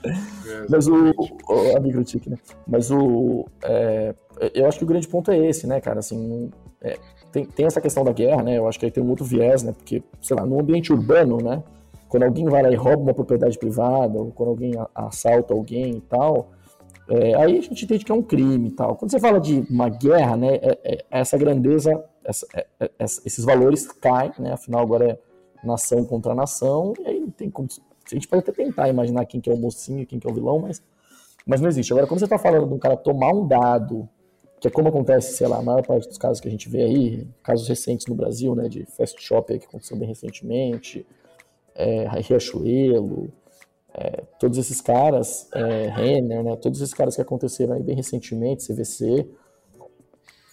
Mas 0.69 0.87
o, 0.87 1.11
o, 1.11 1.77
A 1.77 1.79
MicroTik, 1.79 2.29
né? 2.29 2.37
Mas 2.65 2.89
o. 2.89 3.45
É, 3.63 4.15
eu 4.53 4.65
acho 4.65 4.77
que 4.77 4.85
o 4.85 4.87
grande 4.87 5.07
ponto 5.07 5.29
é 5.29 5.37
esse, 5.45 5.67
né, 5.67 5.81
cara? 5.81 5.99
Assim, 5.99 6.49
é, 6.81 6.97
tem, 7.31 7.45
tem 7.45 7.65
essa 7.65 7.81
questão 7.81 8.03
da 8.03 8.13
guerra, 8.13 8.43
né? 8.43 8.57
Eu 8.57 8.67
acho 8.67 8.79
que 8.79 8.85
aí 8.85 8.91
tem 8.91 9.03
um 9.03 9.09
outro 9.09 9.25
viés, 9.25 9.61
né? 9.61 9.73
Porque, 9.73 10.01
sei 10.21 10.35
lá, 10.37 10.45
no 10.45 10.59
ambiente 10.59 10.93
urbano, 10.93 11.37
né? 11.37 11.61
Quando 12.07 12.23
alguém 12.23 12.45
vai 12.45 12.63
lá 12.63 12.71
e 12.71 12.75
rouba 12.75 13.03
uma 13.03 13.13
propriedade 13.13 13.57
privada, 13.59 14.17
ou 14.17 14.31
quando 14.31 14.49
alguém 14.49 14.71
assalta 14.95 15.53
alguém 15.53 15.97
e 15.97 16.01
tal, 16.01 16.51
é, 17.09 17.35
aí 17.35 17.57
a 17.57 17.61
gente 17.61 17.83
entende 17.83 18.05
que 18.05 18.11
é 18.11 18.15
um 18.15 18.21
crime 18.21 18.69
e 18.69 18.71
tal. 18.71 18.95
Quando 18.95 19.11
você 19.11 19.19
fala 19.19 19.39
de 19.39 19.65
uma 19.69 19.89
guerra, 19.89 20.37
né? 20.37 20.55
É, 20.55 20.79
é, 20.83 21.05
essa 21.11 21.37
grandeza 21.37 22.01
essa, 22.27 22.45
é, 22.53 22.67
é, 22.79 22.89
esses 22.99 23.45
valores 23.45 23.87
caem, 23.87 24.33
né? 24.37 24.51
Afinal, 24.51 24.81
agora 24.81 25.11
é 25.11 25.65
nação 25.65 26.03
contra 26.05 26.35
nação, 26.35 26.93
e 26.99 27.07
aí 27.07 27.31
tem 27.37 27.49
como. 27.49 27.67
A 28.05 28.13
gente 28.13 28.27
pode 28.27 28.41
até 28.41 28.51
tentar 28.51 28.89
imaginar 28.89 29.25
quem 29.25 29.39
que 29.41 29.49
é 29.49 29.53
o 29.53 29.57
mocinho 29.57 30.05
quem 30.05 30.19
que 30.19 30.27
é 30.27 30.31
o 30.31 30.33
vilão, 30.33 30.59
mas, 30.59 30.83
mas 31.45 31.61
não 31.61 31.69
existe. 31.69 31.91
Agora, 31.91 32.05
quando 32.05 32.19
você 32.19 32.25
está 32.25 32.37
falando 32.37 32.67
de 32.67 32.73
um 32.73 32.79
cara 32.79 32.97
tomar 32.97 33.33
um 33.33 33.47
dado, 33.47 34.07
que 34.59 34.67
é 34.67 34.71
como 34.71 34.89
acontece, 34.89 35.35
sei 35.35 35.47
lá, 35.47 35.57
a 35.57 35.61
maior 35.61 35.85
parte 35.85 36.07
dos 36.07 36.17
casos 36.17 36.39
que 36.39 36.47
a 36.47 36.51
gente 36.51 36.69
vê 36.69 36.83
aí, 36.83 37.27
casos 37.43 37.67
recentes 37.67 38.07
no 38.07 38.15
Brasil, 38.15 38.53
né, 38.55 38.67
de 38.67 38.85
fast 38.85 39.21
shop 39.21 39.57
que 39.57 39.65
aconteceu 39.65 39.97
bem 39.97 40.07
recentemente, 40.07 41.05
é, 41.75 42.07
Riachuelo, 42.07 43.31
é, 43.93 44.23
todos 44.39 44.57
esses 44.57 44.81
caras, 44.81 45.47
é, 45.53 45.87
Renner, 45.89 46.43
né, 46.43 46.55
todos 46.55 46.81
esses 46.81 46.93
caras 46.93 47.15
que 47.15 47.21
aconteceram 47.21 47.73
aí 47.73 47.83
bem 47.83 47.95
recentemente, 47.95 48.67
CVC, 48.67 49.27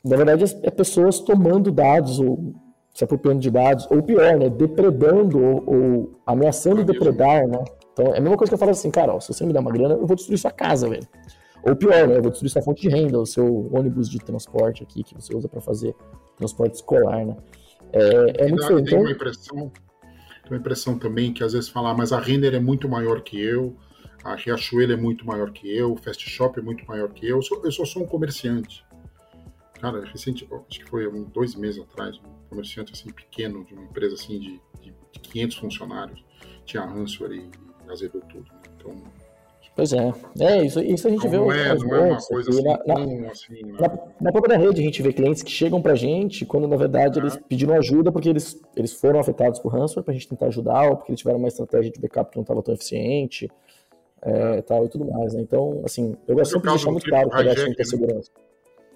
na 0.04 0.16
verdade 0.16 0.44
é 0.62 0.70
pessoas 0.70 1.18
tomando 1.18 1.70
dados 1.70 2.20
ou 2.20 2.54
se 2.92 3.02
apropriando 3.02 3.40
de 3.40 3.50
dados, 3.50 3.88
ou 3.90 4.02
pior, 4.02 4.36
né, 4.36 4.48
depredando 4.48 5.42
ou, 5.42 5.64
ou 5.66 6.20
ameaçando 6.24 6.82
é 6.82 6.84
depredar, 6.84 7.46
né? 7.48 7.64
Então 7.92 8.14
é 8.14 8.18
a 8.18 8.20
mesma 8.20 8.36
coisa 8.36 8.50
que 8.50 8.54
eu 8.54 8.58
falo 8.58 8.70
assim, 8.70 8.90
cara, 8.90 9.12
ó, 9.12 9.18
se 9.18 9.32
você 9.32 9.44
me 9.44 9.52
der 9.52 9.58
uma 9.58 9.72
grana, 9.72 9.94
eu 9.94 10.06
vou 10.06 10.14
destruir 10.14 10.38
sua 10.38 10.52
casa, 10.52 10.88
velho. 10.88 11.06
Ou 11.64 11.74
pior, 11.74 12.06
né, 12.06 12.18
eu 12.18 12.22
vou 12.22 12.30
destruir 12.30 12.50
sua 12.50 12.62
fonte 12.62 12.82
de 12.82 12.88
renda, 12.88 13.18
o 13.18 13.26
seu 13.26 13.68
ônibus 13.72 14.08
de 14.08 14.18
transporte 14.20 14.82
aqui 14.82 15.02
que 15.02 15.14
você 15.14 15.34
usa 15.34 15.48
para 15.48 15.60
fazer 15.60 15.94
transporte 16.36 16.74
escolar, 16.74 17.24
né? 17.24 17.36
É, 17.92 18.44
é 18.44 18.48
muito 18.48 18.66
feio. 18.66 18.84
Tem 18.84 18.98
uma 18.98 19.10
impressão 19.10 19.72
tenho 20.44 20.56
a 20.56 20.60
impressão 20.60 20.98
também 20.98 21.32
que 21.32 21.42
às 21.42 21.52
vezes 21.54 21.68
falar, 21.68 21.94
mas 21.94 22.12
a 22.12 22.20
Renner 22.20 22.54
é 22.54 22.60
muito 22.60 22.88
maior 22.88 23.22
que 23.22 23.40
eu, 23.40 23.74
a 24.22 24.34
Riachuelo 24.34 24.92
é 24.92 24.96
muito 24.96 25.26
maior 25.26 25.50
que 25.50 25.74
eu, 25.74 25.92
o 25.92 25.96
Fast 25.96 26.28
Shop 26.28 26.58
é 26.58 26.62
muito 26.62 26.86
maior 26.86 27.10
que 27.10 27.26
eu, 27.26 27.40
eu 27.64 27.72
só 27.72 27.84
sou 27.84 28.02
um 28.02 28.06
comerciante. 28.06 28.83
Cara, 29.84 30.02
recente, 30.02 30.48
acho 30.50 30.80
que 30.80 30.88
foi 30.88 31.06
um, 31.06 31.24
dois 31.24 31.54
meses 31.54 31.82
atrás, 31.82 32.16
um 32.16 32.48
comerciante 32.48 32.94
assim 32.94 33.10
pequeno, 33.10 33.62
de 33.66 33.74
uma 33.74 33.84
empresa 33.84 34.14
assim 34.14 34.40
de, 34.40 34.60
de, 34.80 34.94
de 35.12 35.20
500 35.20 35.56
funcionários, 35.58 36.24
tinha 36.64 36.82
ransomware 36.82 37.34
e, 37.34 37.50
e 37.86 37.92
azedou 37.92 38.22
tudo. 38.22 38.44
Né? 38.44 38.60
Então, 38.78 39.02
Pois 39.76 39.92
é. 39.92 40.14
É, 40.40 40.64
isso, 40.64 40.80
isso 40.80 41.06
a 41.06 41.10
gente 41.10 41.26
então, 41.26 41.30
vê. 41.30 41.36
Não 41.36 41.52
é, 41.52 41.74
não 41.76 41.94
é 41.96 42.00
uma 42.12 42.18
coisa 42.18 42.48
assim, 42.48 42.62
na, 42.62 42.78
na, 42.86 43.28
assim, 43.28 43.62
né? 43.62 43.78
na, 43.78 43.98
na, 44.22 44.32
própria 44.32 44.56
rede 44.56 44.80
a 44.80 44.84
gente 44.84 45.02
vê 45.02 45.12
clientes 45.12 45.42
que 45.42 45.50
chegam 45.50 45.82
pra 45.82 45.94
gente 45.94 46.46
quando 46.46 46.66
na 46.66 46.76
verdade 46.76 47.18
é. 47.18 47.22
eles 47.22 47.36
pediram 47.46 47.74
ajuda 47.74 48.10
porque 48.10 48.30
eles, 48.30 48.58
eles 48.74 48.94
foram 48.94 49.20
afetados 49.20 49.58
por 49.58 49.70
ransomware 49.70 50.04
pra 50.04 50.14
gente 50.14 50.28
tentar 50.28 50.46
ajudar 50.46 50.88
ou 50.88 50.96
porque 50.96 51.10
eles 51.10 51.20
tiveram 51.20 51.40
uma 51.40 51.48
estratégia 51.48 51.90
de 51.90 52.00
backup 52.00 52.30
que 52.30 52.36
não 52.38 52.42
estava 52.42 52.62
tão 52.62 52.72
eficiente 52.72 53.50
é, 54.22 54.62
tal, 54.62 54.86
e 54.86 54.88
tudo 54.88 55.04
mais. 55.04 55.34
Né? 55.34 55.42
Então, 55.42 55.82
assim, 55.84 56.16
eu 56.26 56.36
gosto 56.36 56.52
sempre 56.52 56.68
de 56.68 56.76
deixar 56.76 56.90
muito 56.90 57.06
claro 57.06 57.28
que 57.28 57.36
é 57.36 57.50
assunto 57.50 57.76
da 57.76 57.84
segurança. 57.84 58.30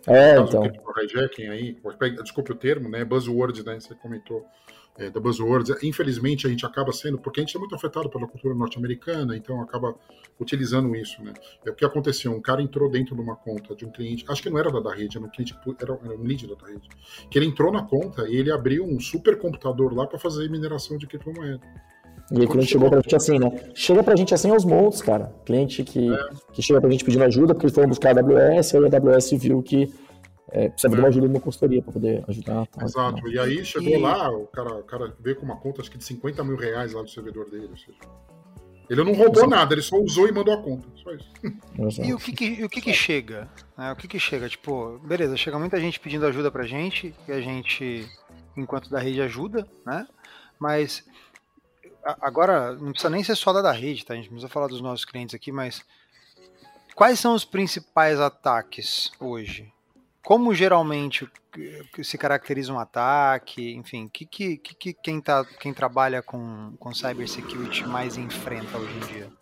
É, 0.08 0.38
então. 0.38 0.64
hijacking 1.02 1.48
aí, 1.48 1.76
desculpe 2.22 2.52
o 2.52 2.54
termo, 2.54 2.88
né? 2.88 3.04
Buzzword, 3.04 3.64
né? 3.64 3.78
Você 3.78 3.94
comentou 3.94 4.46
é, 4.98 5.08
da 5.08 5.20
Buzzwords. 5.20 5.82
Infelizmente, 5.82 6.46
a 6.46 6.50
gente 6.50 6.66
acaba 6.66 6.92
sendo, 6.92 7.18
porque 7.18 7.40
a 7.40 7.42
gente 7.44 7.56
é 7.56 7.60
muito 7.60 7.74
afetado 7.74 8.10
pela 8.10 8.26
cultura 8.26 8.54
norte-americana, 8.54 9.36
então 9.36 9.62
acaba 9.62 9.94
utilizando 10.38 10.94
isso, 10.94 11.22
né? 11.22 11.32
É 11.64 11.70
o 11.70 11.74
que 11.74 11.84
aconteceu, 11.84 12.32
um 12.32 12.40
cara 12.40 12.60
entrou 12.60 12.90
dentro 12.90 13.14
de 13.14 13.20
uma 13.20 13.36
conta 13.36 13.74
de 13.74 13.86
um 13.86 13.90
cliente, 13.90 14.24
acho 14.28 14.42
que 14.42 14.50
não 14.50 14.58
era 14.58 14.70
da, 14.70 14.80
da 14.80 14.94
rede, 14.94 15.16
era 15.16 15.24
um 15.24 15.30
cliente, 15.30 15.56
era, 15.80 15.92
um 15.92 16.22
lead 16.22 16.46
da, 16.46 16.54
da 16.54 16.66
rede, 16.66 16.88
que 17.30 17.38
ele 17.38 17.46
entrou 17.46 17.72
na 17.72 17.82
conta 17.82 18.28
e 18.28 18.36
ele 18.36 18.50
abriu 18.50 18.84
um 18.84 18.98
supercomputador 18.98 19.94
lá 19.94 20.06
para 20.06 20.18
fazer 20.18 20.50
mineração 20.50 20.98
de 20.98 21.06
criptomoeda. 21.06 21.60
E 22.30 22.44
o 22.44 22.48
cliente 22.48 22.72
chegou 22.72 22.90
pra 22.90 23.00
gente 23.00 23.16
assim, 23.16 23.38
né? 23.38 23.50
Chega 23.74 24.02
pra 24.02 24.16
gente 24.16 24.34
assim 24.34 24.50
aos 24.50 24.64
montes, 24.64 25.00
cara. 25.00 25.32
Cliente 25.46 25.82
que, 25.82 26.12
é. 26.12 26.28
que 26.52 26.62
chega 26.62 26.80
pra 26.80 26.90
gente 26.90 27.04
pedindo 27.04 27.24
ajuda, 27.24 27.54
porque 27.54 27.66
eles 27.66 27.74
foram 27.74 27.88
buscar 27.88 28.16
a 28.16 28.20
AWS, 28.20 28.74
aí 28.74 28.84
a 28.84 28.96
AWS 28.96 29.30
viu 29.32 29.62
que 29.62 29.92
é, 30.50 30.68
precisa 30.68 30.92
de 30.92 31.00
uma 31.00 31.08
ajuda 31.08 31.26
de 31.26 31.34
uma 31.34 31.40
consultoria 31.40 31.82
para 31.82 31.92
poder 31.92 32.24
ajudar. 32.28 32.66
Tá, 32.66 32.84
Exato. 32.84 33.28
E 33.28 33.38
aí 33.38 33.64
chegou 33.64 33.88
e... 33.88 33.98
lá, 33.98 34.30
o 34.30 34.46
cara, 34.46 34.74
o 34.74 34.82
cara 34.82 35.14
veio 35.20 35.36
com 35.36 35.44
uma 35.44 35.56
conta 35.56 35.80
acho 35.80 35.90
que 35.90 35.98
de 35.98 36.04
50 36.04 36.42
mil 36.44 36.56
reais 36.56 36.92
lá 36.92 37.02
do 37.02 37.08
servidor 37.08 37.50
dele. 37.50 37.68
Ou 37.70 37.76
seja, 37.76 37.98
ele 38.88 39.04
não 39.04 39.12
roubou 39.12 39.42
Exato. 39.42 39.50
nada, 39.50 39.74
ele 39.74 39.82
só 39.82 39.96
usou 39.96 40.26
e 40.26 40.32
mandou 40.32 40.54
a 40.54 40.62
conta. 40.62 40.86
Só 41.02 41.12
isso. 41.12 41.30
E 42.02 42.12
o 42.12 42.18
que, 42.18 42.32
que 42.32 42.64
o 42.64 42.68
que, 42.68 42.80
que 42.80 42.92
chega? 42.92 43.48
É, 43.78 43.92
o 43.92 43.96
que, 43.96 44.08
que 44.08 44.18
chega? 44.18 44.48
Tipo, 44.48 44.98
beleza, 44.98 45.36
chega 45.36 45.58
muita 45.58 45.78
gente 45.78 46.00
pedindo 46.00 46.26
ajuda 46.26 46.50
pra 46.50 46.64
gente, 46.64 47.14
e 47.26 47.32
a 47.32 47.40
gente, 47.40 48.06
enquanto 48.56 48.90
da 48.90 48.98
rede, 48.98 49.20
ajuda, 49.20 49.66
né? 49.86 50.06
Mas 50.58 51.04
agora 52.20 52.74
não 52.74 52.92
precisa 52.92 53.10
nem 53.10 53.24
ser 53.24 53.36
só 53.36 53.52
da 53.52 53.62
da 53.62 53.72
rede, 53.72 54.04
tá? 54.04 54.14
A 54.14 54.16
gente 54.16 54.28
precisa 54.28 54.48
falar 54.48 54.66
dos 54.66 54.80
nossos 54.80 55.04
clientes 55.04 55.34
aqui, 55.34 55.52
mas 55.52 55.84
quais 56.94 57.18
são 57.18 57.34
os 57.34 57.44
principais 57.44 58.18
ataques 58.20 59.10
hoje? 59.18 59.72
como 60.28 60.54
geralmente 60.54 61.26
se 62.02 62.18
caracteriza 62.18 62.70
um 62.70 62.78
ataque, 62.78 63.72
enfim, 63.72 64.10
que, 64.12 64.26
que, 64.26 64.58
que 64.58 64.92
quem, 64.92 65.22
tá, 65.22 65.42
quem 65.58 65.72
trabalha 65.72 66.20
com, 66.20 66.74
com 66.78 66.92
cybersecurity 66.92 67.86
mais 67.86 68.18
enfrenta 68.18 68.76
hoje 68.76 68.94
em 68.94 69.06
dia? 69.06 69.32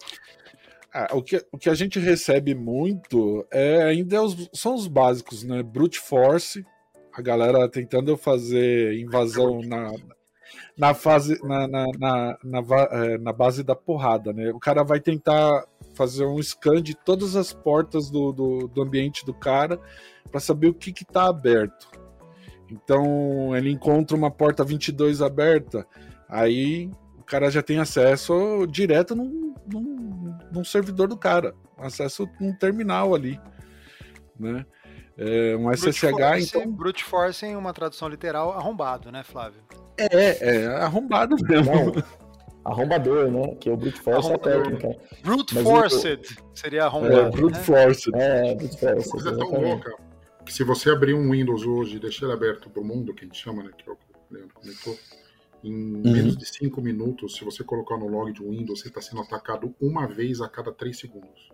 Ah, 0.95 1.09
o, 1.13 1.23
que, 1.25 1.45
o 1.51 1.59
que 1.59 1.69
a 1.69 1.75
gente 1.75 1.99
recebe 1.99 2.55
muito 2.55 3.45
é 3.51 3.83
ainda 3.83 4.23
os, 4.23 4.49
são 4.55 4.77
os 4.77 4.87
básicos, 4.87 5.43
né? 5.43 5.61
Brute 5.61 5.99
force, 5.99 6.65
a 7.13 7.21
galera 7.21 7.69
tentando 7.69 8.17
fazer 8.17 8.97
invasão 8.97 9.61
na, 9.63 9.91
na 10.77 10.93
fase 10.93 11.41
na, 11.43 11.67
na, 11.67 11.87
na, 11.99 12.39
na, 12.45 12.61
é, 12.91 13.19
na 13.19 13.33
base 13.33 13.63
da 13.63 13.75
porrada, 13.75 14.33
né? 14.33 14.51
O 14.51 14.59
cara 14.59 14.85
vai 14.85 15.01
tentar 15.01 15.65
fazer 15.95 16.27
um 16.27 16.41
scan 16.43 16.83
de 16.83 16.95
todas 16.95 17.35
as 17.35 17.53
portas 17.53 18.11
do, 18.11 18.33
do, 18.33 18.69
do 18.69 18.83
ambiente 18.83 19.25
do 19.25 19.33
cara 19.33 19.81
para 20.31 20.39
saber 20.39 20.69
o 20.69 20.75
que 20.75 20.91
está 20.91 21.27
aberto. 21.27 21.89
Então 22.71 23.57
ele 23.57 23.71
encontra 23.71 24.17
uma 24.17 24.31
porta 24.31 24.63
22 24.65 25.23
aberta, 25.23 25.87
aí 26.29 26.91
o 27.17 27.23
cara 27.23 27.51
já 27.51 27.63
tem 27.63 27.79
acesso 27.79 28.67
direto 28.67 29.15
num, 29.15 29.55
num, 29.73 30.39
num 30.53 30.65
servidor 30.65 31.09
do 31.09 31.17
cara, 31.17 31.55
acesso 31.79 32.29
num 32.41 32.53
terminal 32.53 33.15
ali, 33.15 33.41
né? 34.39 34.67
É, 35.19 35.57
um 35.57 35.73
SSH, 35.73 36.01
force, 36.01 36.49
então... 36.49 36.71
Brute 36.71 37.03
force 37.03 37.47
em 37.47 37.57
uma 37.57 37.73
tradução 37.73 38.07
literal, 38.07 38.53
arrombado, 38.53 39.11
né, 39.11 39.23
Flávio? 39.23 39.63
É, 39.99 40.57
é 40.57 40.67
arrombado 40.67 41.37
mesmo. 41.43 41.75
Não, 41.75 42.03
arrombador, 42.65 43.31
né? 43.31 43.55
Que 43.61 43.69
é 43.69 43.73
o 43.73 43.77
Brute 43.77 44.01
Force 44.01 44.29
arrombador. 44.29 44.53
é 44.53 44.59
a 44.59 44.63
técnica. 44.63 45.01
Brute 45.23 45.55
Forced 45.63 46.37
seria 46.55 46.85
arrombado. 46.85 47.15
É, 47.15 47.31
Brute 47.31 47.59
né? 47.59 47.65
Forced. 47.65 48.15
É, 48.15 48.55
Brute 48.55 48.79
Forced. 48.79 49.11
Coisa 49.11 49.37
tão 49.37 49.51
louca 49.51 50.07
que 50.47 50.53
se 50.53 50.63
você 50.63 50.91
abrir 50.91 51.13
um 51.13 51.31
Windows 51.31 51.67
hoje 51.67 51.97
e 51.97 52.01
deixar 52.01 52.27
ele 52.27 52.35
aberto 52.35 52.71
para 52.71 52.81
o 52.81 52.85
mundo, 52.85 53.13
que 53.13 53.25
a 53.25 53.27
gente 53.27 53.39
chama, 53.39 53.65
né, 53.65 53.71
que 53.77 53.89
é 53.89 53.93
o 53.93 53.97
que 53.97 54.05
o 54.13 54.35
Leandro 54.35 54.55
comentou, 54.55 54.97
em 55.65 55.73
uhum. 55.73 56.13
menos 56.13 56.37
de 56.37 56.47
5 56.47 56.81
minutos, 56.81 57.35
se 57.35 57.45
você 57.45 57.65
colocar 57.65 57.99
no 57.99 58.07
log 58.07 58.33
de 58.33 58.43
um 58.43 58.51
Windows, 58.51 58.81
você 58.81 58.89
está 58.89 59.01
sendo 59.01 59.23
atacado 59.23 59.75
uma 59.81 60.07
vez 60.07 60.41
a 60.41 60.49
cada 60.49 60.73
3 60.73 60.97
segundos. 60.97 61.51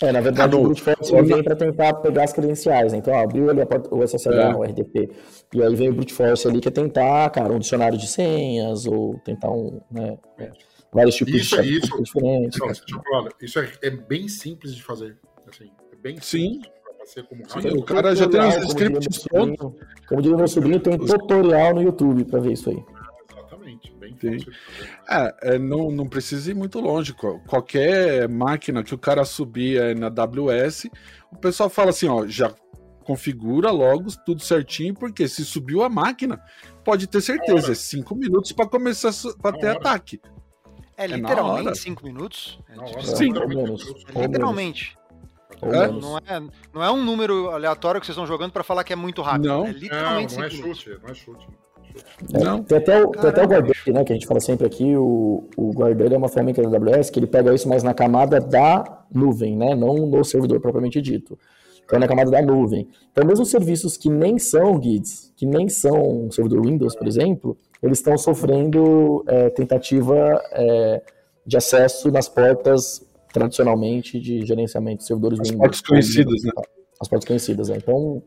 É, 0.00 0.12
na 0.12 0.20
verdade, 0.20 0.54
o 0.54 0.62
brute 0.62 0.82
force 0.82 1.14
ele 1.14 1.26
vem 1.26 1.42
para 1.42 1.56
tentar 1.56 1.94
pegar 1.94 2.24
as 2.24 2.32
credenciais. 2.32 2.92
Né? 2.92 2.98
Então, 2.98 3.12
ó, 3.12 3.22
abriu 3.22 3.50
ali 3.50 3.60
o 3.90 4.06
SSH, 4.06 4.26
é. 4.26 4.54
o 4.54 4.62
RDP, 4.62 5.10
e 5.54 5.62
aí 5.62 5.74
vem 5.74 5.88
o 5.88 5.94
brute 5.94 6.14
force 6.14 6.46
ali 6.46 6.60
que 6.60 6.68
é 6.68 6.70
tentar, 6.70 7.28
cara, 7.30 7.52
um 7.52 7.58
dicionário 7.58 7.98
de 7.98 8.06
senhas, 8.06 8.86
ou 8.86 9.18
tentar 9.24 9.50
um, 9.50 9.80
né, 9.90 10.16
é. 10.38 10.50
vários 10.92 11.16
tipos 11.16 11.34
isso, 11.34 11.60
de 11.60 11.78
isso, 11.78 12.02
diferentes. 12.02 12.58
Não, 12.60 13.02
falar, 13.02 13.30
isso 13.42 13.58
é, 13.58 13.70
é, 13.82 13.90
bem 13.90 14.28
simples 14.28 14.74
de 14.74 14.82
fazer. 14.82 15.16
Assim, 15.48 15.70
é 15.92 15.96
bem 15.96 16.16
Sim. 16.20 16.52
Simples 16.52 16.78
ser 17.08 17.22
como 17.24 17.42
Sim, 17.48 17.78
o 17.78 17.82
cara 17.82 18.14
já 18.14 18.28
tem 18.28 18.40
os 18.40 18.56
scripts 18.68 19.24
prontos. 19.24 19.72
Como 20.06 20.22
diria 20.22 20.36
meu 20.36 20.48
sobrinho, 20.48 20.80
tem 20.80 20.98
tutorial 20.98 21.74
no 21.74 21.82
YouTube 21.82 22.24
para 22.24 22.40
ver 22.40 22.52
isso 22.52 22.70
aí. 22.70 22.84
Fácil. 24.18 24.52
É, 25.08 25.54
é, 25.54 25.58
não, 25.58 25.90
não 25.90 26.08
precisa 26.08 26.50
ir 26.50 26.54
muito 26.54 26.80
longe. 26.80 27.14
Qualquer 27.46 28.28
máquina 28.28 28.82
que 28.82 28.94
o 28.94 28.98
cara 28.98 29.24
subir 29.24 29.80
é, 29.80 29.94
na 29.94 30.06
AWS, 30.06 30.88
o 31.32 31.36
pessoal 31.36 31.68
fala 31.68 31.90
assim, 31.90 32.08
ó, 32.08 32.26
já 32.26 32.52
configura 33.04 33.70
logo 33.70 34.06
tudo 34.24 34.42
certinho, 34.42 34.92
porque 34.92 35.26
se 35.26 35.44
subiu 35.44 35.82
a 35.82 35.88
máquina, 35.88 36.38
pode 36.84 37.06
ter 37.06 37.22
certeza, 37.22 37.72
é 37.72 37.74
cinco 37.74 38.14
minutos 38.14 38.52
para 38.52 38.66
começar 38.66 39.10
para 39.40 39.56
ter 39.56 39.68
ataque. 39.68 40.20
É, 40.94 41.04
é 41.04 41.06
literalmente 41.06 41.78
cinco 41.78 42.04
minutos? 42.04 42.58
É, 42.68 43.02
Sim, 43.02 43.32
literalmente. 43.32 43.94
literalmente. 44.14 44.98
É? 45.62 45.88
Não, 45.88 46.18
é, 46.18 46.40
não 46.72 46.84
é 46.84 46.90
um 46.90 47.02
número 47.02 47.50
aleatório 47.50 48.00
que 48.00 48.06
vocês 48.06 48.14
estão 48.14 48.26
jogando 48.26 48.52
para 48.52 48.62
falar 48.62 48.84
que 48.84 48.92
é 48.92 48.96
muito 48.96 49.22
rápido. 49.22 49.48
Não, 49.48 49.66
é 49.66 49.72
literalmente 49.72 50.34
não, 50.34 50.40
não 50.40 50.46
é 50.46 50.50
chute, 50.50 50.98
não 51.02 51.08
é 51.08 51.14
chute. 51.14 51.48
É, 52.32 52.44
não. 52.44 52.62
Tem 52.62 52.78
até, 52.78 53.04
o, 53.04 53.10
tem 53.10 53.30
até 53.30 53.44
o 53.44 53.46
Guardian, 53.46 53.92
né, 53.92 54.04
que 54.04 54.12
a 54.12 54.16
gente 54.16 54.26
fala 54.26 54.40
sempre 54.40 54.66
aqui, 54.66 54.96
o, 54.96 55.48
o 55.56 55.70
Guardian 55.72 56.14
é 56.14 56.16
uma 56.16 56.28
ferramenta 56.28 56.62
da 56.62 56.76
AWS 56.76 57.10
que 57.10 57.18
ele 57.18 57.26
pega 57.26 57.54
isso 57.54 57.68
mais 57.68 57.82
na 57.82 57.94
camada 57.94 58.40
da 58.40 59.04
nuvem, 59.12 59.56
né, 59.56 59.74
não 59.74 59.94
no 59.94 60.24
servidor 60.24 60.60
propriamente 60.60 61.00
dito. 61.00 61.38
Então 61.84 61.96
é 61.96 62.00
na 62.00 62.08
camada 62.08 62.30
da 62.30 62.42
nuvem. 62.42 62.86
Então 63.10 63.24
mesmo 63.24 63.46
serviços 63.46 63.96
que 63.96 64.10
nem 64.10 64.38
são 64.38 64.80
GIDs, 64.82 65.32
que 65.36 65.46
nem 65.46 65.68
são 65.68 66.26
um 66.26 66.30
servidor 66.30 66.66
Windows, 66.66 66.94
por 66.94 67.06
exemplo, 67.06 67.56
eles 67.82 67.98
estão 67.98 68.18
sofrendo 68.18 69.24
é, 69.26 69.48
tentativa 69.50 70.42
é, 70.52 71.02
de 71.46 71.56
acesso 71.56 72.10
nas 72.10 72.28
portas 72.28 73.06
tradicionalmente 73.32 74.20
de 74.20 74.44
gerenciamento 74.44 74.98
de 74.98 75.04
servidores 75.06 75.40
As 75.40 75.48
Windows. 75.48 75.60
Portas 75.60 75.80
conhecidas, 75.80 76.42
né? 76.42 76.52
As 77.00 77.08
portas 77.08 77.26
conhecidas, 77.26 77.68
né? 77.68 77.76
Então, 77.76 78.22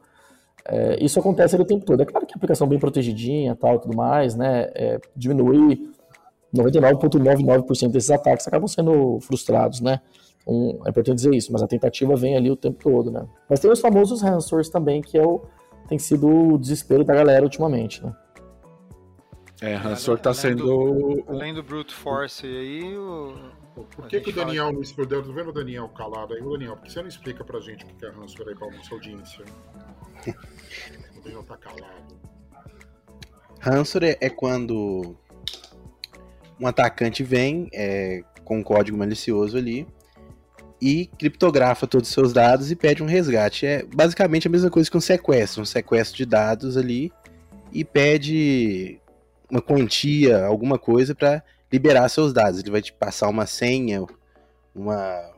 é, 0.65 1.03
isso 1.03 1.19
acontece 1.19 1.55
o 1.55 1.65
tempo 1.65 1.85
todo. 1.85 2.01
É 2.01 2.05
claro 2.05 2.25
que 2.25 2.33
a 2.33 2.37
aplicação 2.37 2.67
bem 2.67 2.79
protegidinha 2.79 3.55
tal, 3.55 3.79
tudo 3.79 3.95
mais, 3.95 4.35
né? 4.35 4.69
É, 4.75 4.99
diminui 5.15 5.89
99,99% 6.55 7.91
desses 7.91 8.11
ataques 8.11 8.47
acabam 8.47 8.67
sendo 8.67 9.19
frustrados, 9.21 9.81
né? 9.81 10.01
Um, 10.45 10.79
é 10.85 10.89
importante 10.89 11.15
dizer 11.15 11.33
isso, 11.33 11.51
mas 11.53 11.61
a 11.61 11.67
tentativa 11.67 12.15
vem 12.15 12.35
ali 12.35 12.49
o 12.49 12.55
tempo 12.55 12.81
todo, 12.81 13.11
né? 13.11 13.25
Mas 13.49 13.59
tem 13.59 13.71
os 13.71 13.79
famosos 13.79 14.21
ransomwares 14.21 14.69
também, 14.69 15.01
que 15.01 15.17
é 15.17 15.25
o, 15.25 15.41
tem 15.87 15.99
sido 15.99 16.27
o 16.27 16.57
desespero 16.57 17.03
da 17.03 17.13
galera 17.13 17.43
ultimamente, 17.43 18.03
né? 18.03 18.13
É, 19.61 19.75
ransomware 19.75 20.21
tá 20.21 20.33
sendo... 20.33 21.23
além 21.27 21.53
do 21.53 21.61
Brute 21.61 21.93
Force 21.93 22.45
aí, 22.45 22.97
o 22.97 23.35
Por 23.73 24.07
que, 24.07 24.19
que 24.19 24.29
o 24.31 24.33
Daniel 24.33 24.73
não 24.73 24.81
explica? 24.81 25.21
Tô 25.21 25.33
vendo 25.33 25.49
o 25.49 25.53
Daniel 25.53 25.87
calado 25.89 26.33
aí. 26.33 26.41
O 26.41 26.51
Daniel, 26.51 26.75
por 26.75 26.85
que 26.85 26.91
você 26.91 27.01
não 27.01 27.07
explica 27.07 27.43
pra 27.43 27.59
gente 27.59 27.85
o 27.85 27.87
que 27.87 28.05
é 28.05 28.09
ransomware 28.09 28.49
aí 28.49 28.55
pra 28.55 28.69
nossa 28.69 28.93
audiência? 28.93 29.45
o 31.17 31.21
Daniel 31.21 31.43
tá 31.43 31.57
calado. 31.57 32.19
Ransomware 33.59 34.17
é 34.19 34.29
quando 34.29 35.15
um 36.59 36.67
atacante 36.67 37.23
vem 37.23 37.69
é, 37.73 38.23
com 38.43 38.59
um 38.59 38.63
código 38.63 38.97
malicioso 38.97 39.57
ali 39.57 39.87
e 40.81 41.05
criptografa 41.17 41.87
todos 41.87 42.09
os 42.09 42.13
seus 42.13 42.33
dados 42.33 42.71
e 42.71 42.75
pede 42.75 43.01
um 43.01 43.05
resgate. 43.05 43.65
É 43.65 43.83
basicamente 43.83 44.47
a 44.47 44.51
mesma 44.51 44.69
coisa 44.69 44.89
que 44.89 44.97
um 44.97 45.01
sequestro, 45.01 45.61
um 45.61 45.65
sequestro 45.65 46.17
de 46.17 46.25
dados 46.25 46.75
ali 46.75 47.11
e 47.71 47.85
pede 47.85 48.99
uma 49.49 49.61
quantia, 49.61 50.45
alguma 50.45 50.77
coisa 50.79 51.15
para 51.15 51.43
liberar 51.71 52.09
seus 52.09 52.33
dados. 52.33 52.59
Ele 52.59 52.71
vai 52.71 52.81
te 52.81 52.93
passar 52.93 53.29
uma 53.29 53.45
senha, 53.45 54.05
uma 54.75 55.31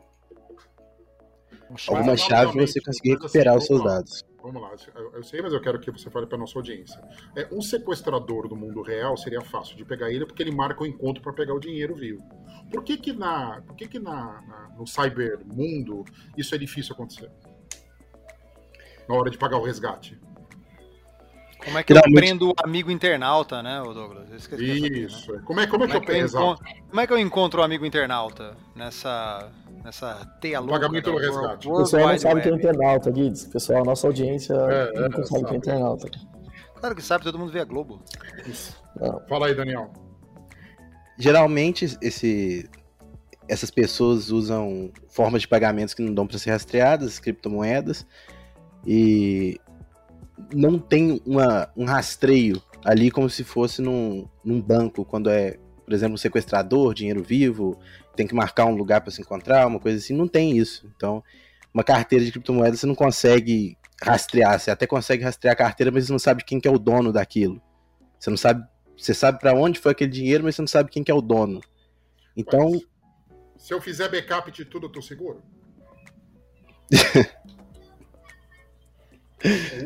alguma 1.88 2.16
chave 2.16 2.52
para 2.54 2.68
você 2.68 2.82
conseguir 2.82 3.12
recuperar 3.12 3.58
os 3.58 3.66
seus 3.66 3.84
dados. 3.84 4.24
Vamos 4.42 4.62
lá, 4.62 4.76
eu 5.14 5.24
sei, 5.24 5.42
mas 5.42 5.54
eu 5.54 5.62
quero 5.62 5.80
que 5.80 5.90
você 5.90 6.10
fale 6.10 6.28
para 6.28 6.38
nossa 6.38 6.60
audiência. 6.60 7.02
É, 7.34 7.48
um 7.50 7.62
sequestrador 7.62 8.50
do 8.50 8.58
mundo 8.58 8.82
real 8.82 9.16
seria 9.16 9.40
fácil 9.40 9.78
de 9.78 9.86
pegar 9.86 10.12
ele 10.12 10.26
porque 10.26 10.44
ele 10.44 10.52
marca 10.52 10.84
o 10.84 10.86
encontro 10.86 11.24
para 11.24 11.32
pegar 11.32 11.54
o 11.54 11.60
dinheiro 11.62 11.96
vivo. 11.96 12.22
Por 12.70 12.84
que 12.84 12.98
que, 12.98 13.14
na, 13.14 13.62
por 13.62 13.74
que, 13.74 13.88
que 13.88 14.00
na, 14.00 14.42
na, 14.42 14.76
no 14.78 14.86
cybermundo 14.86 16.04
isso 16.36 16.54
é 16.54 16.58
difícil 16.58 16.94
acontecer? 16.94 17.32
Na 19.08 19.16
hora 19.16 19.30
de 19.30 19.38
pagar 19.38 19.58
o 19.58 19.64
resgate. 19.64 20.20
Como 21.64 21.78
é 21.78 21.84
que 21.84 21.94
eu 21.94 22.02
prendo 22.14 22.50
o 22.50 22.54
amigo 22.64 22.92
internauta, 22.92 23.64
né, 23.64 23.82
Douglas? 23.82 24.30
Isso. 24.32 24.54
Aqui, 24.54 24.90
né? 24.90 25.42
Como 25.46 25.60
é, 25.60 25.68
como 25.68 25.84
é, 25.84 25.88
como 25.88 25.90
que, 25.90 26.12
é 26.12 26.28
que 26.28 26.36
eu, 26.36 26.40
eu 26.40 26.58
Como 26.90 27.02
é 27.02 27.08
que 27.08 27.14
eu 27.14 27.20
encontro 27.20 27.62
o 27.62 27.64
amigo 27.64 27.86
internauta 27.86 28.56
nessa, 28.76 29.50
nessa 29.84 30.26
teia 30.42 30.60
louca? 30.60 30.80
Pagamento 30.80 31.12
do 31.12 31.18
resgate. 31.18 31.68
O 31.70 31.78
pessoal 31.78 32.08
não 32.10 32.20
sabe 32.20 32.42
que 32.42 32.50
é 32.50 32.52
internauta, 32.52 33.12
Guides. 33.12 33.46
Pessoal, 33.46 33.86
nossa 33.86 34.08
audiência 34.08 34.54
é, 34.54 35.10
não 35.10 35.20
é, 35.20 35.26
sabe 35.26 35.46
que 35.46 35.54
é 35.54 35.58
internauta. 35.58 36.10
Claro 36.76 36.96
que 36.96 37.02
sabe, 37.02 37.24
todo 37.24 37.40
mundo 37.40 37.52
vê 37.52 37.62
a 37.62 37.66
Globo. 37.66 38.02
Fala 39.30 39.48
aí, 39.48 39.56
Daniel. 39.56 39.92
Geralmente, 41.18 41.98
esse, 42.02 42.70
essas 43.48 43.72
pessoas 43.72 44.30
usam 44.30 44.92
formas 45.08 45.44
de 45.44 45.48
pagamentos 45.48 45.94
que 45.94 46.02
não 46.02 46.14
dão 46.14 46.28
para 46.28 46.38
ser 46.38 46.52
rastreadas, 46.52 47.20
criptomoedas, 47.20 48.06
e 48.86 49.62
não 50.54 50.80
tem 50.80 51.22
uma, 51.26 51.70
um 51.76 51.86
rastreio 51.86 52.62
ali 52.84 53.10
como 53.10 53.30
se 53.30 53.44
fosse 53.44 53.82
num, 53.82 54.28
num 54.44 54.62
banco, 54.62 55.06
quando 55.06 55.30
é, 55.30 55.58
por 55.86 55.94
exemplo, 55.94 56.16
um 56.16 56.18
sequestrador, 56.18 56.94
dinheiro 56.94 57.24
vivo, 57.24 57.80
tem 58.16 58.28
que 58.28 58.36
marcar 58.36 58.66
um 58.66 58.76
lugar 58.76 59.02
para 59.02 59.12
se 59.12 59.22
encontrar, 59.22 59.68
uma 59.68 59.80
coisa 59.80 59.98
assim, 59.98 60.14
não 60.14 60.28
tem 60.28 60.58
isso. 60.58 60.90
Então, 60.96 61.24
uma 61.74 61.84
carteira 61.84 62.24
de 62.24 62.32
criptomoedas 62.32 62.80
você 62.80 62.86
não 62.86 62.96
consegue 62.96 63.78
rastrear, 64.02 64.60
você 64.60 64.70
até 64.70 64.86
consegue 64.86 65.24
rastrear 65.24 65.54
a 65.54 65.58
carteira, 65.58 65.92
mas 65.92 66.06
você 66.06 66.12
não 66.12 66.20
sabe 66.20 66.44
quem 66.44 66.60
que 66.60 66.68
é 66.68 66.72
o 66.72 66.80
dono 66.80 67.12
daquilo. 67.12 67.62
Você 68.20 68.30
não 68.30 68.38
sabe, 68.38 68.68
você 68.98 69.14
sabe 69.14 69.40
para 69.40 69.54
onde 69.54 69.80
foi 69.80 69.94
aquele 69.94 70.12
dinheiro, 70.12 70.44
mas 70.44 70.56
você 70.56 70.62
não 70.62 70.68
sabe 70.68 70.92
quem 70.92 71.04
que 71.04 71.12
é 71.12 71.16
o 71.16 71.22
dono. 71.22 71.62
Então, 72.36 72.72
mas, 72.72 72.82
se 73.58 73.74
eu 73.74 73.80
fizer 73.80 74.10
backup 74.10 74.52
de 74.52 74.66
tudo, 74.66 74.88
eu 74.88 74.92
tô 74.92 75.02
seguro? 75.02 75.42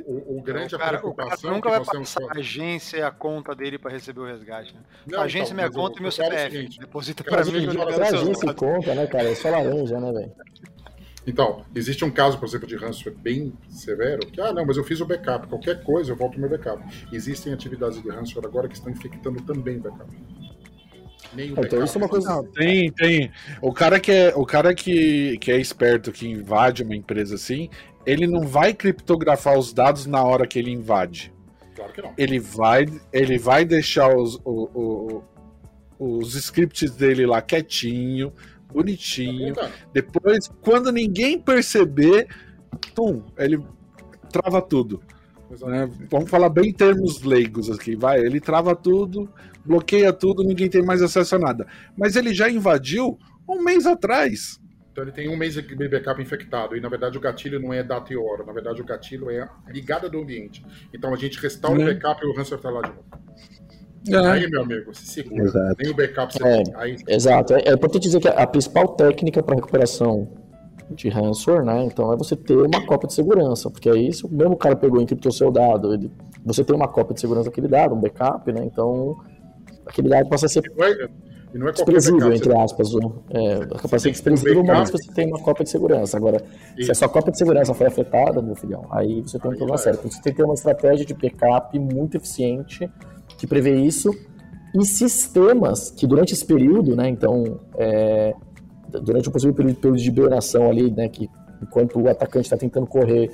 O, 0.05 0.35
o, 0.35 0.37
o 0.37 0.41
grande 0.41 0.75
o 0.75 0.77
cara, 0.77 0.99
preocupação. 0.99 1.49
O 1.49 1.53
nunca 1.53 1.69
vai 1.69 1.83
passar 1.83 2.23
a 2.29 2.37
agência 2.37 2.97
e 2.97 3.01
a 3.01 3.11
conta 3.11 3.55
dele 3.55 3.77
para 3.77 3.91
receber 3.91 4.19
o 4.19 4.25
resgate. 4.25 4.73
Né? 4.73 4.81
Não, 5.07 5.19
a 5.19 5.23
agência, 5.23 5.53
então, 5.53 5.55
minha 5.55 5.71
conta 5.71 5.99
e 5.99 6.01
meu 6.01 6.11
CPF. 6.11 6.57
É 6.57 6.79
Deposita 6.79 7.23
para 7.23 7.43
mim. 7.43 7.65
Não 7.65 7.89
é 7.89 8.07
agência 8.07 8.49
e 8.49 8.53
conta, 8.53 8.93
né, 8.93 9.07
cara? 9.07 9.29
É 9.29 9.35
só 9.35 9.49
laranja, 9.49 9.99
né, 9.99 10.11
velho? 10.11 10.31
Então, 11.25 11.65
existe 11.75 12.05
um 12.05 12.11
caso, 12.11 12.39
por 12.39 12.47
exemplo, 12.47 12.65
de 12.65 12.77
ransomware 12.77 13.17
bem 13.19 13.53
severo, 13.67 14.25
que, 14.27 14.39
ah, 14.39 14.53
não, 14.53 14.65
mas 14.65 14.77
eu 14.77 14.83
fiz 14.85 15.01
o 15.01 15.05
backup, 15.05 15.45
qualquer 15.47 15.83
coisa 15.83 16.13
eu 16.13 16.15
volto 16.15 16.35
ao 16.35 16.39
meu 16.39 16.49
backup. 16.49 16.81
Existem 17.11 17.51
atividades 17.51 18.01
de 18.01 18.09
ransomware 18.09 18.47
agora 18.47 18.69
que 18.69 18.75
estão 18.75 18.89
infectando 18.89 19.41
também 19.41 19.75
o 19.75 19.81
backup. 19.81 20.09
Nem 21.33 21.51
o 21.51 21.59
então, 21.59 21.83
isso 21.83 21.97
é 21.97 22.01
uma 22.01 22.07
coisa. 22.07 22.29
Não, 22.29 22.45
tem, 22.45 22.89
tem. 22.93 23.29
O 23.61 23.73
cara 23.73 23.99
que 23.99 24.11
é, 24.11 24.33
o 24.35 24.45
cara 24.45 24.73
que, 24.73 25.37
que 25.39 25.51
é 25.51 25.59
esperto, 25.59 26.13
que 26.13 26.27
invade 26.27 26.83
uma 26.83 26.95
empresa 26.95 27.35
assim, 27.35 27.69
ele 28.07 28.25
não 28.25 28.47
vai 28.47 28.73
criptografar 28.73 29.59
os 29.59 29.73
dados 29.73 30.05
na 30.05 30.23
hora 30.23 30.47
que 30.47 30.57
ele 30.57 30.71
invade. 30.71 31.33
Claro 31.75 31.91
que 31.91 32.01
não. 32.01 32.13
Ele 32.17 32.39
vai, 32.39 32.85
ele 33.11 33.37
vai 33.37 33.65
deixar 33.65 34.15
os, 34.15 34.39
o, 34.45 35.21
o, 35.99 36.19
os 36.19 36.33
scripts 36.33 36.91
dele 36.91 37.25
lá 37.25 37.41
quietinho, 37.41 38.31
bonitinho. 38.73 39.53
É 39.59 39.71
Depois, 39.93 40.49
quando 40.61 40.89
ninguém 40.89 41.37
perceber, 41.37 42.29
tum, 42.95 43.23
ele 43.37 43.61
trava 44.31 44.61
tudo. 44.61 45.03
Né? 45.65 45.89
Vamos 46.09 46.29
falar 46.29 46.47
bem 46.47 46.69
em 46.69 46.73
termos 46.73 47.21
leigos 47.23 47.69
aqui, 47.69 47.93
vai. 47.93 48.21
Ele 48.21 48.39
trava 48.39 48.73
tudo, 48.73 49.29
bloqueia 49.65 50.13
tudo, 50.13 50.43
ninguém 50.43 50.69
tem 50.69 50.81
mais 50.81 51.01
acesso 51.01 51.35
a 51.35 51.39
nada. 51.39 51.67
Mas 51.97 52.15
ele 52.15 52.33
já 52.33 52.49
invadiu 52.49 53.19
um 53.47 53.61
mês 53.61 53.85
atrás. 53.85 54.61
Então 54.97 55.05
ele 55.05 55.11
tem 55.11 55.29
um 55.29 55.37
mês 55.37 55.53
de 55.53 55.89
backup 55.89 56.19
infectado 56.19 56.75
e 56.75 56.81
na 56.81 56.89
verdade 56.89 57.19
o 57.19 57.21
gatilho 57.21 57.59
não 57.59 57.71
é 57.71 57.83
data 57.83 58.11
e 58.11 58.17
hora, 58.17 58.43
na 58.43 58.51
verdade 58.51 58.81
o 58.81 58.83
gatilho 58.83 59.29
é 59.29 59.41
a 59.41 59.71
ligada 59.71 60.09
do 60.09 60.17
ambiente. 60.17 60.65
Então 60.91 61.13
a 61.13 61.15
gente 61.15 61.39
restaura 61.39 61.77
uhum. 61.77 61.85
o 61.85 61.93
backup 61.93 62.25
e 62.25 62.27
o 62.27 62.33
ransomware 62.33 62.57
está 62.57 62.69
lá 62.71 62.81
de 62.81 62.89
novo. 62.89 64.25
É. 64.27 64.31
Aí, 64.31 64.49
meu 64.49 64.63
amigo, 64.63 64.95
se 64.95 65.05
segura. 65.05 65.43
Exato. 65.43 65.75
Nem 65.77 65.91
o 65.91 65.95
backup 65.95 66.33
você 66.33 66.43
é, 66.43 66.63
tem. 66.63 66.75
Aí... 66.75 66.95
Exato. 67.07 67.53
É, 67.53 67.59
é 67.65 67.73
importante 67.73 68.01
dizer 68.01 68.19
que 68.19 68.27
a 68.27 68.47
principal 68.47 68.87
técnica 68.95 69.43
para 69.43 69.53
recuperação 69.53 70.27
de 70.89 71.09
ransomware, 71.09 71.63
né? 71.63 71.83
Então 71.83 72.11
é 72.11 72.17
você 72.17 72.35
ter 72.35 72.57
uma 72.57 72.83
cópia 72.83 73.07
de 73.07 73.13
segurança, 73.13 73.69
porque 73.69 73.91
aí 73.91 74.11
se 74.11 74.25
o 74.25 74.29
mesmo 74.29 74.57
cara 74.57 74.75
pegou 74.75 74.99
e 74.99 75.03
encriptou 75.03 75.31
seu 75.31 75.51
dado, 75.51 75.93
ele, 75.93 76.11
você 76.43 76.63
tem 76.63 76.75
uma 76.75 76.87
cópia 76.87 77.13
de 77.13 77.21
segurança 77.21 77.51
daquele 77.51 77.67
dado, 77.67 77.93
um 77.93 78.01
backup, 78.01 78.51
né? 78.51 78.65
Então 78.65 79.15
aquele 79.85 80.09
dado 80.09 80.27
passa 80.27 80.47
a 80.47 80.49
ser 80.49 80.63
e 81.53 81.57
não 81.57 81.67
é 81.67 81.71
desprezível, 81.71 82.33
entre 82.33 82.57
aspas. 82.57 82.89
É, 83.29 83.53
a 83.55 83.79
capacidade 83.79 84.11
desprezível, 84.11 84.63
mas 84.63 84.91
você 84.91 85.11
tem 85.11 85.27
uma 85.27 85.39
cópia 85.39 85.63
de 85.63 85.69
segurança. 85.69 86.17
Agora, 86.17 86.43
Isso. 86.77 86.85
se 86.85 86.91
a 86.91 86.95
sua 86.95 87.09
cópia 87.09 87.31
de 87.31 87.37
segurança 87.37 87.73
foi 87.73 87.87
afetada, 87.87 88.41
meu 88.41 88.55
filhão, 88.55 88.85
aí 88.91 89.21
você 89.21 89.39
tem 89.39 89.51
um 89.51 89.55
problema 89.55 89.77
sério. 89.77 89.97
Então, 89.99 90.11
você 90.11 90.21
tem 90.21 90.33
que 90.33 90.37
ter 90.37 90.43
uma 90.43 90.53
estratégia 90.53 91.05
de 91.05 91.13
backup 91.13 91.79
muito 91.79 92.17
eficiente 92.17 92.89
que 93.37 93.47
prevê 93.47 93.75
isso 93.75 94.11
e 94.75 94.85
sistemas 94.85 95.89
que 95.91 96.05
durante 96.05 96.33
esse 96.33 96.45
período, 96.45 96.95
né, 96.95 97.09
então, 97.09 97.59
é, 97.77 98.33
durante 98.89 99.29
um 99.29 99.31
possível 99.31 99.55
período, 99.55 99.77
período 99.77 99.97
de 99.97 100.07
hibernação 100.07 100.69
ali, 100.69 100.91
né, 100.91 101.07
que 101.07 101.29
enquanto 101.61 101.99
o 101.99 102.09
atacante 102.09 102.45
está 102.45 102.57
tentando 102.57 102.85
correr 102.85 103.31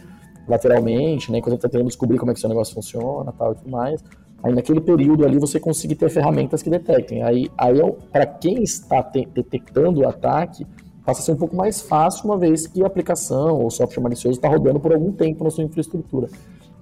lateralmente, 0.47 1.31
né, 1.31 1.39
enquanto 1.39 1.53
ele 1.53 1.57
está 1.57 1.69
tentando 1.69 1.87
descobrir 1.87 2.17
como 2.17 2.31
é 2.31 2.33
que 2.33 2.39
seu 2.39 2.49
negócio 2.49 2.73
funciona 2.73 3.31
tal, 3.31 3.53
e 3.53 3.55
tudo 3.55 3.69
mais, 3.69 4.03
Aí 4.43 4.53
naquele 4.53 4.81
período 4.81 5.25
ali 5.25 5.39
você 5.39 5.57
conseguir 5.57 5.95
ter 5.95 6.09
ferramentas 6.09 6.61
que 6.61 6.69
detectem. 6.69 7.23
Aí, 7.23 7.49
aí 7.57 7.79
é 7.79 7.91
para 8.11 8.25
quem 8.25 8.61
está 8.61 9.01
te, 9.01 9.25
detectando 9.25 10.01
o 10.01 10.07
ataque, 10.07 10.67
passa 11.05 11.21
a 11.21 11.23
ser 11.23 11.31
um 11.31 11.37
pouco 11.37 11.55
mais 11.55 11.81
fácil, 11.81 12.25
uma 12.25 12.37
vez 12.37 12.67
que 12.67 12.83
a 12.83 12.87
aplicação 12.87 13.61
ou 13.61 13.71
software 13.71 14.03
malicioso 14.03 14.37
está 14.37 14.49
rodando 14.49 14.81
por 14.81 14.91
algum 14.91 15.13
tempo 15.13 15.45
na 15.45 15.49
sua 15.49 15.63
infraestrutura. 15.63 16.27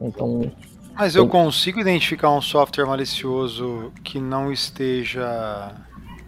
Então. 0.01 0.51
Mas 0.95 1.15
eu 1.15 1.27
consigo 1.27 1.79
identificar 1.79 2.31
um 2.31 2.41
software 2.41 2.85
malicioso 2.85 3.91
que 4.03 4.19
não 4.19 4.51
esteja 4.51 5.75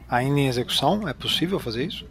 ainda 0.07 0.39
em 0.39 0.47
execução? 0.47 1.07
É 1.07 1.13
possível 1.13 1.59
fazer 1.59 1.85
isso? 1.85 2.05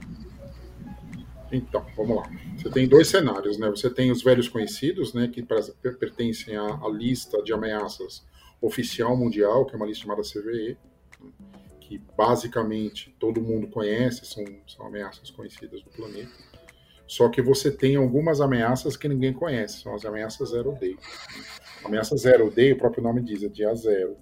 Então, 1.53 1.85
vamos 1.97 2.17
lá. 2.17 2.23
Você 2.57 2.71
tem 2.71 2.89
dois 2.89 3.09
cenários, 3.09 3.59
né? 3.59 3.69
Você 3.71 3.89
tem 3.89 4.11
os 4.11 4.23
velhos 4.23 4.49
conhecidos, 4.49 5.15
né, 5.15 5.29
que 5.29 5.43
pertencem 5.43 6.57
à 6.57 6.89
lista 6.89 7.43
de 7.43 7.53
ameaças 7.53 8.25
oficial 8.63 9.17
mundial, 9.17 9.67
que 9.67 9.75
é 9.75 9.77
uma 9.77 9.87
lista 9.87 10.05
chamada 10.05 10.23
CVE, 10.23 10.79
que 11.81 11.99
basicamente 12.17 13.15
todo 13.19 13.43
mundo 13.43 13.67
conhece, 13.67 14.25
são, 14.25 14.45
são 14.67 14.87
ameaças 14.87 15.31
conhecidas 15.31 15.83
do 15.83 15.91
planeta. 15.91 16.33
Só 17.07 17.29
que 17.29 17.43
você 17.43 17.71
tem 17.71 17.97
algumas 17.97 18.41
ameaças 18.41 18.97
que 18.97 19.09
ninguém 19.09 19.35
conhece, 19.35 19.83
são 19.83 19.95
as 19.95 20.05
ameaças 20.05 20.51
zero 20.51 20.73
day. 20.73 20.97
Ameaça 21.85 22.17
zero 22.17 22.51
day, 22.51 22.73
o 22.73 22.79
próprio 22.79 23.03
nome 23.03 23.21
diz, 23.21 23.43
é 23.43 23.49
dia 23.49 23.75
zero. 23.75 24.17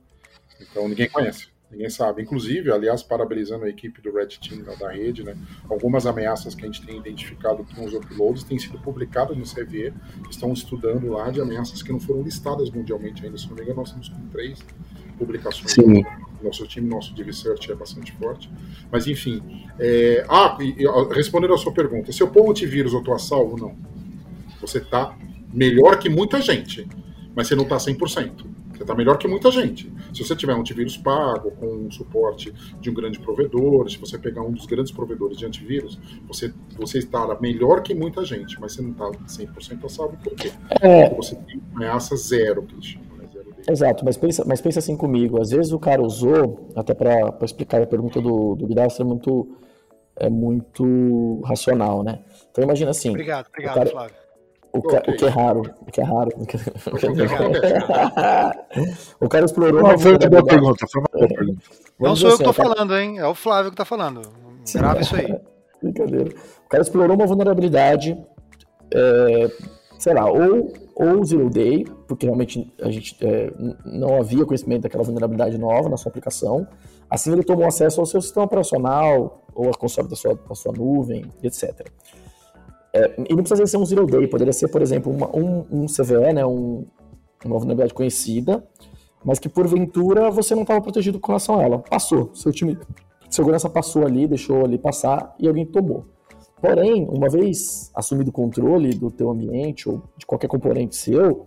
Então 0.60 0.88
ninguém 0.88 1.08
conhece. 1.08 1.48
Ninguém 1.70 1.88
sabe. 1.88 2.22
Inclusive, 2.22 2.72
aliás, 2.72 3.02
parabenizando 3.02 3.64
a 3.64 3.68
equipe 3.68 4.02
do 4.02 4.12
Red 4.12 4.26
Team 4.26 4.62
da 4.78 4.90
rede, 4.90 5.22
né? 5.22 5.36
Algumas 5.68 6.04
ameaças 6.04 6.54
que 6.54 6.62
a 6.62 6.66
gente 6.66 6.84
tem 6.84 6.98
identificado 6.98 7.64
com 7.64 7.84
os 7.84 7.94
uploads 7.94 8.42
têm 8.42 8.58
sido 8.58 8.78
publicadas 8.78 9.36
no 9.36 9.44
CVE, 9.44 9.92
estão 10.28 10.52
estudando 10.52 11.08
lá 11.08 11.30
de 11.30 11.40
ameaças 11.40 11.80
que 11.82 11.92
não 11.92 12.00
foram 12.00 12.22
listadas 12.22 12.70
mundialmente 12.70 13.24
ainda. 13.24 13.38
Se 13.38 13.48
não 13.48 13.54
me 13.54 13.62
engano, 13.62 13.76
nós 13.76 13.88
estamos 13.88 14.08
com 14.08 14.26
três 14.28 14.58
publicações. 15.16 15.72
Sim. 15.72 16.04
Nosso 16.42 16.66
time, 16.66 16.88
nosso 16.88 17.14
de 17.14 17.22
research 17.22 17.70
é 17.70 17.74
bastante 17.74 18.12
forte. 18.12 18.50
Mas, 18.90 19.06
enfim. 19.06 19.40
É... 19.78 20.24
Ah, 20.28 20.58
e, 20.60 20.82
e, 20.82 21.14
respondendo 21.14 21.54
a 21.54 21.58
sua 21.58 21.72
pergunta, 21.72 22.10
se 22.10 22.20
eu 22.20 22.28
pôr 22.28 22.50
antivírus, 22.50 22.92
eu 22.92 22.98
estou 22.98 23.14
a 23.14 23.18
salvo? 23.18 23.56
Não. 23.56 23.76
Você 24.60 24.78
está 24.78 25.16
melhor 25.52 25.98
que 25.98 26.08
muita 26.08 26.40
gente, 26.40 26.88
mas 27.34 27.46
você 27.46 27.54
não 27.54 27.64
está 27.64 27.76
100%. 27.76 28.49
Você 28.80 28.84
está 28.84 28.94
melhor 28.94 29.18
que 29.18 29.28
muita 29.28 29.50
gente. 29.50 29.92
Se 30.14 30.24
você 30.24 30.34
tiver 30.34 30.54
um 30.54 30.60
antivírus 30.60 30.96
pago, 30.96 31.50
com 31.50 31.66
um 31.66 31.90
suporte 31.90 32.50
de 32.80 32.88
um 32.88 32.94
grande 32.94 33.20
provedor, 33.20 33.90
se 33.90 33.98
você 33.98 34.16
pegar 34.16 34.40
um 34.40 34.52
dos 34.52 34.64
grandes 34.64 34.90
provedores 34.90 35.36
de 35.36 35.44
antivírus, 35.44 36.00
você, 36.26 36.50
você 36.78 36.96
está 36.96 37.38
melhor 37.42 37.82
que 37.82 37.94
muita 37.94 38.24
gente, 38.24 38.58
mas 38.58 38.72
você 38.72 38.80
não 38.80 38.92
está 38.92 39.10
100% 39.10 39.84
a 39.84 39.88
salvo. 39.90 40.16
Por 40.24 40.34
quê? 40.34 40.50
É... 40.80 41.10
Porque 41.10 41.16
você 41.22 41.36
tem 41.36 41.60
ameaça 41.74 42.16
zero, 42.16 42.62
que 42.62 42.74
eles 42.74 42.86
chamam. 42.86 43.18
Né? 43.18 43.28
Exato, 43.68 44.02
mas 44.02 44.16
pensa, 44.16 44.44
mas 44.46 44.62
pensa 44.62 44.78
assim 44.78 44.96
comigo. 44.96 45.42
Às 45.42 45.50
vezes 45.50 45.72
o 45.72 45.78
cara 45.78 46.00
usou, 46.00 46.70
até 46.74 46.94
para 46.94 47.36
explicar 47.42 47.82
a 47.82 47.86
pergunta 47.86 48.18
do, 48.18 48.54
do 48.54 48.66
Guidastro, 48.66 49.04
é 49.04 49.06
muito, 49.06 49.58
é 50.16 50.30
muito 50.30 51.42
racional, 51.44 52.02
né? 52.02 52.20
Então 52.50 52.64
imagina 52.64 52.92
assim. 52.92 53.10
Obrigado, 53.10 53.46
obrigado, 53.48 53.74
cara, 53.74 53.90
Flávio. 53.90 54.19
O, 54.72 54.82
ca... 54.82 54.98
okay. 54.98 55.14
o, 55.14 55.16
que 55.16 55.24
é 55.24 55.28
raro, 55.28 55.62
o 55.80 55.86
que 55.86 56.00
é 56.00 56.04
raro. 56.04 56.30
o 59.20 59.28
cara 59.28 59.44
explorou. 59.44 59.82
Não, 59.82 59.98
foi 59.98 60.12
uma 60.12 60.30
boa 60.30 60.44
pergunta. 60.44 60.86
Foi 60.86 61.00
uma 61.00 61.08
boa 61.12 61.28
pergunta. 61.28 61.62
Não 61.98 62.14
sou 62.16 62.30
eu 62.30 62.36
que 62.36 62.42
estou 62.42 62.64
assim, 62.64 62.74
falando, 62.74 62.96
hein? 62.96 63.18
É 63.18 63.26
o 63.26 63.34
Flávio 63.34 63.70
que 63.70 63.74
está 63.74 63.84
falando. 63.84 64.22
Grava 64.72 65.00
isso 65.00 65.16
aí. 65.16 65.36
Brincadeira. 65.82 66.30
O 66.64 66.68
cara 66.68 66.82
explorou 66.82 67.16
uma 67.16 67.26
vulnerabilidade, 67.26 68.16
é, 68.94 69.50
sei 69.98 70.14
lá, 70.14 70.30
ou, 70.30 70.72
ou 70.94 71.24
zero 71.24 71.50
day, 71.50 71.84
porque 72.06 72.26
realmente 72.26 72.72
a 72.80 72.90
gente 72.90 73.16
é, 73.26 73.52
não 73.84 74.18
havia 74.18 74.44
conhecimento 74.44 74.82
daquela 74.82 75.02
vulnerabilidade 75.02 75.58
nova 75.58 75.88
na 75.88 75.96
sua 75.96 76.10
aplicação. 76.10 76.66
Assim 77.08 77.32
ele 77.32 77.42
tomou 77.42 77.66
acesso 77.66 78.00
ao 78.00 78.06
seu 78.06 78.20
sistema 78.22 78.44
operacional, 78.44 79.42
ou 79.54 79.68
a 79.68 79.74
console 79.74 80.08
da 80.08 80.16
sua, 80.16 80.34
da 80.34 80.54
sua 80.54 80.72
nuvem, 80.72 81.24
etc. 81.42 81.88
É, 82.92 83.14
e 83.28 83.34
não 83.34 83.42
precisa 83.42 83.66
ser 83.66 83.76
um 83.76 83.84
zero 83.84 84.06
day, 84.06 84.26
poderia 84.26 84.52
ser, 84.52 84.68
por 84.68 84.82
exemplo, 84.82 85.12
uma, 85.12 85.28
um, 85.36 85.64
um 85.70 85.86
CVE, 85.86 86.32
né, 86.34 86.44
um, 86.44 86.84
uma 87.44 87.56
vulnerabilidade 87.56 87.94
conhecida, 87.94 88.64
mas 89.24 89.38
que 89.38 89.48
porventura 89.48 90.30
você 90.30 90.54
não 90.54 90.62
estava 90.62 90.80
protegido 90.80 91.20
com 91.20 91.28
relação 91.28 91.58
a 91.58 91.62
ela. 91.62 91.78
Passou, 91.78 92.34
seu 92.34 92.52
time 92.52 92.76
de 93.28 93.34
segurança 93.34 93.68
passou 93.70 94.04
ali, 94.04 94.26
deixou 94.26 94.64
ali 94.64 94.76
passar 94.76 95.34
e 95.38 95.46
alguém 95.46 95.64
tomou. 95.64 96.06
Porém, 96.60 97.06
uma 97.08 97.28
vez 97.28 97.90
assumido 97.94 98.30
o 98.30 98.32
controle 98.32 98.90
do 98.90 99.10
teu 99.10 99.30
ambiente 99.30 99.88
ou 99.88 100.02
de 100.16 100.26
qualquer 100.26 100.48
componente 100.48 100.96
seu, 100.96 101.46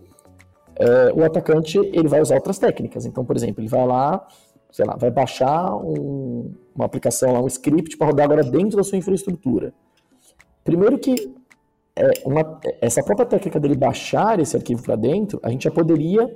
é, 0.76 1.12
o 1.12 1.22
atacante 1.24 1.78
ele 1.78 2.08
vai 2.08 2.20
usar 2.20 2.34
outras 2.34 2.58
técnicas. 2.58 3.06
Então, 3.06 3.24
por 3.24 3.36
exemplo, 3.36 3.60
ele 3.60 3.68
vai 3.68 3.86
lá, 3.86 4.26
sei 4.72 4.84
lá, 4.84 4.96
vai 4.96 5.10
baixar 5.10 5.72
um, 5.76 6.52
uma 6.74 6.84
aplicação, 6.84 7.42
um 7.42 7.46
script 7.46 7.96
para 7.96 8.08
rodar 8.08 8.24
agora 8.24 8.42
dentro 8.42 8.76
da 8.76 8.82
sua 8.82 8.98
infraestrutura. 8.98 9.72
Primeiro 10.64 10.98
que 10.98 11.14
é, 11.94 12.10
uma, 12.24 12.60
essa 12.80 13.02
própria 13.02 13.26
técnica 13.26 13.60
dele 13.60 13.76
baixar 13.76 14.40
esse 14.40 14.56
arquivo 14.56 14.82
para 14.82 14.96
dentro, 14.96 15.38
a 15.42 15.50
gente 15.50 15.64
já 15.64 15.70
poderia 15.70 16.34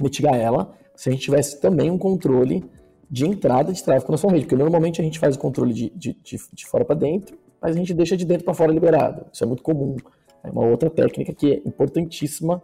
mitigar 0.00 0.34
ela 0.34 0.72
se 0.94 1.08
a 1.08 1.12
gente 1.12 1.22
tivesse 1.22 1.60
também 1.60 1.90
um 1.90 1.98
controle 1.98 2.62
de 3.10 3.26
entrada 3.26 3.72
de 3.72 3.82
tráfego 3.82 4.12
na 4.12 4.18
sua 4.18 4.30
rede, 4.30 4.44
porque 4.44 4.56
normalmente 4.56 5.00
a 5.00 5.04
gente 5.04 5.18
faz 5.18 5.36
o 5.36 5.38
controle 5.38 5.72
de, 5.72 5.90
de, 5.90 6.12
de, 6.22 6.36
de 6.52 6.66
fora 6.66 6.84
para 6.84 6.96
dentro, 6.96 7.38
mas 7.60 7.74
a 7.74 7.78
gente 7.78 7.94
deixa 7.94 8.16
de 8.16 8.24
dentro 8.24 8.44
para 8.44 8.54
fora 8.54 8.72
liberado. 8.72 9.26
Isso 9.32 9.42
é 9.42 9.46
muito 9.46 9.62
comum. 9.62 9.96
É 10.44 10.50
uma 10.50 10.66
outra 10.66 10.90
técnica 10.90 11.32
que 11.32 11.52
é 11.52 11.68
importantíssima 11.68 12.62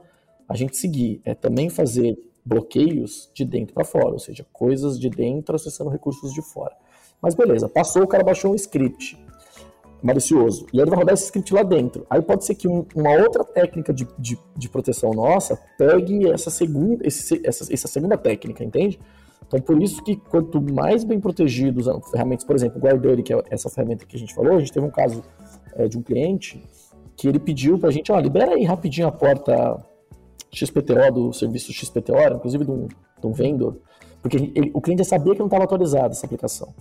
a 0.48 0.56
gente 0.56 0.76
seguir, 0.76 1.20
é 1.24 1.34
também 1.34 1.70
fazer 1.70 2.18
bloqueios 2.44 3.30
de 3.32 3.44
dentro 3.44 3.72
para 3.72 3.84
fora, 3.84 4.10
ou 4.10 4.18
seja, 4.18 4.44
coisas 4.52 4.98
de 4.98 5.08
dentro 5.08 5.54
acessando 5.54 5.90
recursos 5.90 6.32
de 6.32 6.42
fora. 6.42 6.74
Mas 7.20 7.34
beleza, 7.34 7.68
passou, 7.68 8.02
o 8.02 8.06
cara 8.06 8.24
baixou 8.24 8.52
um 8.52 8.54
script 8.54 9.18
malicioso. 10.02 10.66
E 10.72 10.78
aí 10.78 10.82
ele 10.82 10.90
vai 10.90 10.98
rodar 10.98 11.14
esse 11.14 11.24
script 11.24 11.54
lá 11.54 11.62
dentro. 11.62 12.04
Aí 12.10 12.20
pode 12.20 12.44
ser 12.44 12.54
que 12.54 12.66
um, 12.66 12.84
uma 12.94 13.12
outra 13.12 13.44
técnica 13.44 13.92
de, 13.92 14.06
de, 14.18 14.38
de, 14.56 14.68
proteção 14.68 15.10
nossa 15.12 15.58
pegue 15.78 16.28
essa 16.28 16.50
segunda, 16.50 17.06
esse, 17.06 17.40
essa, 17.46 17.72
essa 17.72 17.88
segunda 17.88 18.18
técnica, 18.18 18.64
entende? 18.64 18.98
Então, 19.46 19.60
por 19.60 19.80
isso 19.80 20.02
que 20.02 20.16
quanto 20.16 20.60
mais 20.60 21.04
bem 21.04 21.20
protegidos 21.20 21.86
as 21.86 22.10
ferramentas, 22.10 22.44
por 22.44 22.56
exemplo, 22.56 22.78
o 22.78 22.80
Guardori, 22.80 23.22
que 23.22 23.32
é 23.32 23.42
essa 23.50 23.70
ferramenta 23.70 24.04
que 24.04 24.16
a 24.16 24.18
gente 24.18 24.34
falou, 24.34 24.56
a 24.56 24.58
gente 24.58 24.72
teve 24.72 24.84
um 24.84 24.90
caso 24.90 25.22
é, 25.74 25.86
de 25.86 25.96
um 25.96 26.02
cliente 26.02 26.62
que 27.16 27.28
ele 27.28 27.38
pediu 27.38 27.78
para 27.78 27.90
a 27.90 27.92
gente, 27.92 28.10
ó, 28.10 28.18
libera 28.18 28.54
aí 28.54 28.64
rapidinho 28.64 29.06
a 29.06 29.12
porta 29.12 29.76
XPTO 30.52 31.12
do 31.12 31.32
serviço 31.32 31.72
XPTO, 31.72 32.34
inclusive 32.34 32.64
de 32.64 32.70
um, 32.70 32.88
de 32.88 33.26
um 33.26 33.32
vendor, 33.32 33.78
porque 34.20 34.36
ele, 34.36 34.70
o 34.74 34.80
cliente 34.80 35.04
já 35.04 35.10
sabia 35.10 35.34
que 35.34 35.38
não 35.38 35.46
estava 35.46 35.64
atualizada 35.64 36.08
essa 36.08 36.24
aplicação. 36.26 36.74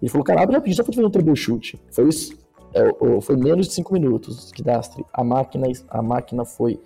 Ele 0.00 0.10
falou, 0.10 0.24
cara, 0.24 0.42
abre 0.42 0.54
rapidinho, 0.54 0.76
só 0.76 0.82
para 0.82 0.92
fazer 0.92 1.06
um 1.06 1.10
troubleshoot. 1.10 1.80
Foi 1.90 2.08
isso 2.08 2.36
é, 2.76 3.20
foi 3.20 3.36
menos 3.36 3.68
de 3.68 3.74
5 3.74 3.92
minutos 3.92 4.52
que 4.52 4.62
Dastre. 4.62 5.04
A 5.12 5.24
máquina, 5.24 5.66
a 5.88 6.02
máquina 6.02 6.44
foi 6.44 6.78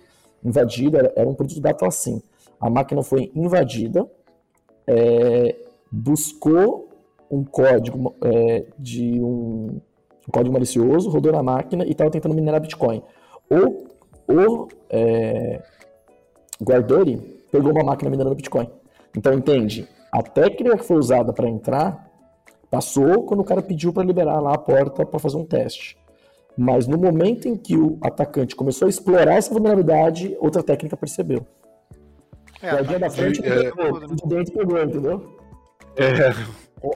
invadida, 0.43 1.11
era 1.15 1.27
um 1.27 1.33
produto 1.33 1.59
da 1.59 1.71
Atlasim. 1.71 2.21
A 2.59 2.69
máquina 2.69 3.03
foi 3.03 3.31
invadida, 3.35 4.09
é, 4.87 5.55
buscou 5.91 6.89
um 7.29 7.43
código 7.43 8.15
é, 8.23 8.65
de 8.77 9.21
um, 9.21 9.81
um, 10.27 10.31
código 10.31 10.53
malicioso, 10.53 11.09
rodou 11.09 11.31
na 11.31 11.43
máquina 11.43 11.85
e 11.85 11.91
estava 11.91 12.09
tentando 12.09 12.35
minerar 12.35 12.61
Bitcoin. 12.61 13.01
O, 13.49 13.87
o 14.33 14.67
é, 14.89 15.61
Guardori 16.61 17.17
pegou 17.51 17.71
uma 17.71 17.83
máquina 17.83 18.09
minerando 18.09 18.35
Bitcoin. 18.35 18.69
Então, 19.15 19.33
entende? 19.33 19.87
A 20.11 20.21
técnica 20.21 20.77
que 20.77 20.85
foi 20.85 20.97
usada 20.97 21.33
para 21.33 21.49
entrar 21.49 22.10
Passou 22.71 23.23
quando 23.25 23.41
o 23.41 23.43
cara 23.43 23.61
pediu 23.61 23.91
para 23.91 24.03
liberar 24.03 24.39
lá 24.39 24.53
a 24.53 24.57
porta 24.57 25.05
para 25.05 25.19
fazer 25.19 25.35
um 25.35 25.45
teste. 25.45 25.97
Mas 26.57 26.87
no 26.87 26.97
momento 26.97 27.47
em 27.47 27.55
que 27.55 27.75
o 27.75 27.97
atacante 28.01 28.55
começou 28.55 28.85
a 28.85 28.89
explorar 28.89 29.35
essa 29.35 29.53
vulnerabilidade, 29.53 30.37
outra 30.39 30.63
técnica 30.63 30.95
percebeu. 30.95 31.45
É, 32.61 32.81
o 32.81 32.85
dia 32.85 32.97
da 32.99 33.09
frente, 33.09 33.41
é, 33.43 33.67
é, 33.67 33.71
de 33.71 34.27
dentro 34.27 34.53
pegou, 34.53 34.81
entendeu? 34.81 35.37
É, 35.97 36.33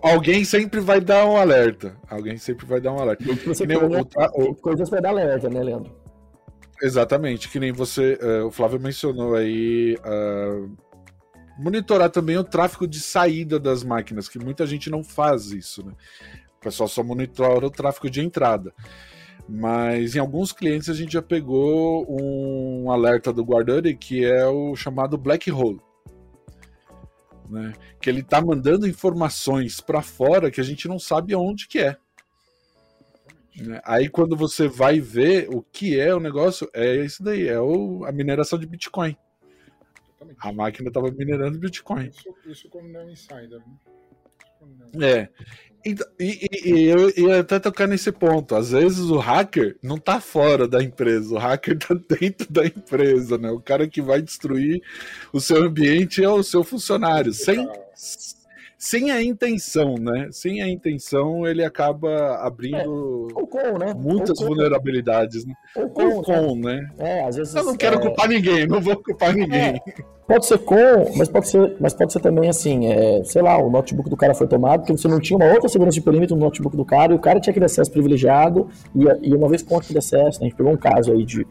alguém 0.02 0.46
sempre 0.46 0.80
vai 0.80 1.02
dar 1.02 1.26
um 1.26 1.36
alerta. 1.36 1.98
Alguém 2.10 2.38
sempre 2.38 2.66
vai 2.66 2.80
dar 2.80 2.94
um 2.94 3.00
alerta. 3.00 3.24
Que 3.24 3.48
você 3.48 3.68
que 3.68 3.76
o, 3.76 4.00
o, 4.36 4.56
coisas 4.56 4.90
vai 4.90 5.02
dar 5.02 5.10
alerta, 5.10 5.50
né, 5.50 5.62
Leandro? 5.62 5.92
Exatamente, 6.82 7.50
que 7.50 7.60
nem 7.60 7.72
você, 7.72 8.20
uh, 8.22 8.48
o 8.48 8.52
Flávio 8.52 8.80
mencionou 8.80 9.36
aí, 9.36 9.98
uh, 10.06 10.70
monitorar 11.58 12.10
também 12.10 12.38
o 12.38 12.44
tráfego 12.44 12.88
de 12.88 13.00
saída 13.00 13.60
das 13.60 13.84
máquinas, 13.84 14.28
que 14.28 14.40
muita 14.40 14.66
gente 14.66 14.90
não 14.90 15.04
faz 15.04 15.52
isso, 15.52 15.86
né? 15.86 15.94
O 16.58 16.60
pessoal 16.62 16.90
só 16.90 17.04
monitora 17.04 17.68
o 17.68 17.72
tráfego 17.72 18.10
de 18.10 18.22
entrada. 18.22 18.74
Mas 19.48 20.16
em 20.16 20.20
alguns 20.20 20.52
clientes 20.52 20.90
a 20.90 20.94
gente 20.94 21.14
já 21.14 21.22
pegou 21.22 22.06
um 22.10 22.90
alerta 22.90 23.32
do 23.32 23.46
Guardani 23.46 23.96
que 23.96 24.26
é 24.26 24.48
o 24.48 24.76
chamado 24.76 25.18
black 25.18 25.52
hole. 25.52 25.80
Né? 27.48 27.74
Que 28.02 28.10
ele 28.10 28.22
está 28.22 28.42
mandando 28.42 28.88
informações 28.88 29.80
para 29.80 30.02
fora 30.02 30.50
que 30.50 30.60
a 30.60 30.64
gente 30.64 30.88
não 30.88 30.98
sabe 30.98 31.36
onde 31.36 31.68
que 31.68 31.78
é. 31.78 31.96
Né? 33.56 33.80
Aí 33.86 34.10
quando 34.10 34.36
você 34.36 34.68
vai 34.68 35.00
ver 35.00 35.48
o 35.50 35.62
que 35.62 36.00
é 36.00 36.14
o 36.14 36.20
negócio, 36.20 36.68
é 36.74 36.96
isso 37.06 37.24
daí, 37.24 37.48
é 37.48 37.60
o, 37.60 38.04
a 38.06 38.12
mineração 38.12 38.58
de 38.58 38.66
Bitcoin. 38.66 39.16
Exatamente. 40.32 40.48
A 40.48 40.52
máquina 40.52 40.88
estava 40.90 41.12
minerando 41.12 41.60
Bitcoin. 41.60 42.08
Isso, 42.08 42.36
isso 42.46 42.70
quando 42.70 42.88
não 42.88 43.02
é 43.02 43.06
um 43.06 43.10
insider, 43.10 43.60
né? 43.60 43.76
É. 45.02 45.30
E, 45.86 45.96
e, 46.20 46.50
e, 46.66 46.84
eu 46.88 47.12
ia 47.16 47.42
até 47.42 47.60
tocar 47.60 47.88
nesse 47.88 48.12
ponto. 48.12 48.56
Às 48.56 48.72
vezes 48.72 49.02
o 49.02 49.18
hacker 49.18 49.78
não 49.84 50.00
tá 50.00 50.20
fora 50.20 50.68
da 50.68 50.82
empresa, 50.82 51.36
o 51.36 51.38
hacker 51.38 51.78
tá 51.78 51.94
dentro 52.20 52.52
da 52.52 52.66
empresa, 52.66 53.38
né? 53.38 53.52
O 53.52 53.62
cara 53.62 53.88
que 53.88 54.02
vai 54.02 54.20
destruir 54.22 54.82
o 55.32 55.40
seu 55.40 55.64
ambiente 55.64 56.24
é 56.24 56.30
o 56.30 56.42
seu 56.42 56.64
funcionário, 56.64 57.32
sem, 57.34 57.70
sem 58.78 59.10
a 59.10 59.24
intenção, 59.24 59.96
né? 59.96 60.28
Sem 60.32 60.62
a 60.62 60.70
intenção, 60.70 61.48
ele 61.48 61.64
acaba 61.64 62.38
abrindo 62.46 63.28
é, 63.32 63.46
com, 63.46 63.78
né? 63.78 63.94
muitas 63.96 64.40
vulnerabilidades. 64.40 65.46
Né? 65.46 65.54
Ou 65.76 65.90
com, 65.90 66.04
ou 66.04 66.24
com 66.24 66.56
né? 66.56 66.88
né? 66.98 67.20
É, 67.20 67.24
às 67.24 67.38
vezes, 67.38 67.56
Eu 67.56 67.64
não 67.64 67.76
quero 67.76 67.98
é... 67.98 68.02
culpar 68.02 68.28
ninguém, 68.28 68.68
não 68.68 68.82
vou 68.82 68.98
culpar 68.98 69.34
ninguém. 69.34 69.76
É, 69.76 69.82
pode 70.28 70.46
ser 70.46 70.58
com, 70.60 70.76
mas 71.16 71.30
pode 71.30 71.48
ser, 71.48 71.76
mas 71.80 71.94
pode 71.94 72.12
ser 72.12 72.20
também 72.20 72.50
assim, 72.50 72.88
é, 72.88 73.24
sei 73.24 73.42
lá, 73.42 73.58
o 73.58 73.70
notebook 73.70 74.10
do 74.10 74.18
cara 74.18 74.34
foi 74.34 74.48
tomado 74.48 74.82
porque 74.82 74.98
você 74.98 75.08
não 75.08 75.20
tinha 75.20 75.38
uma 75.38 75.52
outra 75.52 75.70
segurança 75.70 75.96
de 75.96 76.02
perímetro 76.02 76.36
no 76.36 76.44
notebook 76.44 76.76
do 76.76 76.86
cara 76.86 77.14
e 77.14 77.16
o 77.16 77.20
cara 77.20 77.40
tinha 77.40 77.52
aquele 77.52 77.66
acesso 77.66 77.92
privilegiado 77.92 78.68
e, 78.94 79.30
e 79.30 79.34
uma 79.34 79.48
vez 79.48 79.62
com 79.62 79.78
aquele 79.78 80.00
acesso, 80.00 80.40
né, 80.40 80.48
a 80.48 80.50
gente 80.50 80.56
pegou 80.56 80.74
um 80.74 80.78
caso 80.78 81.14
aí 81.14 81.24
de 81.24 81.48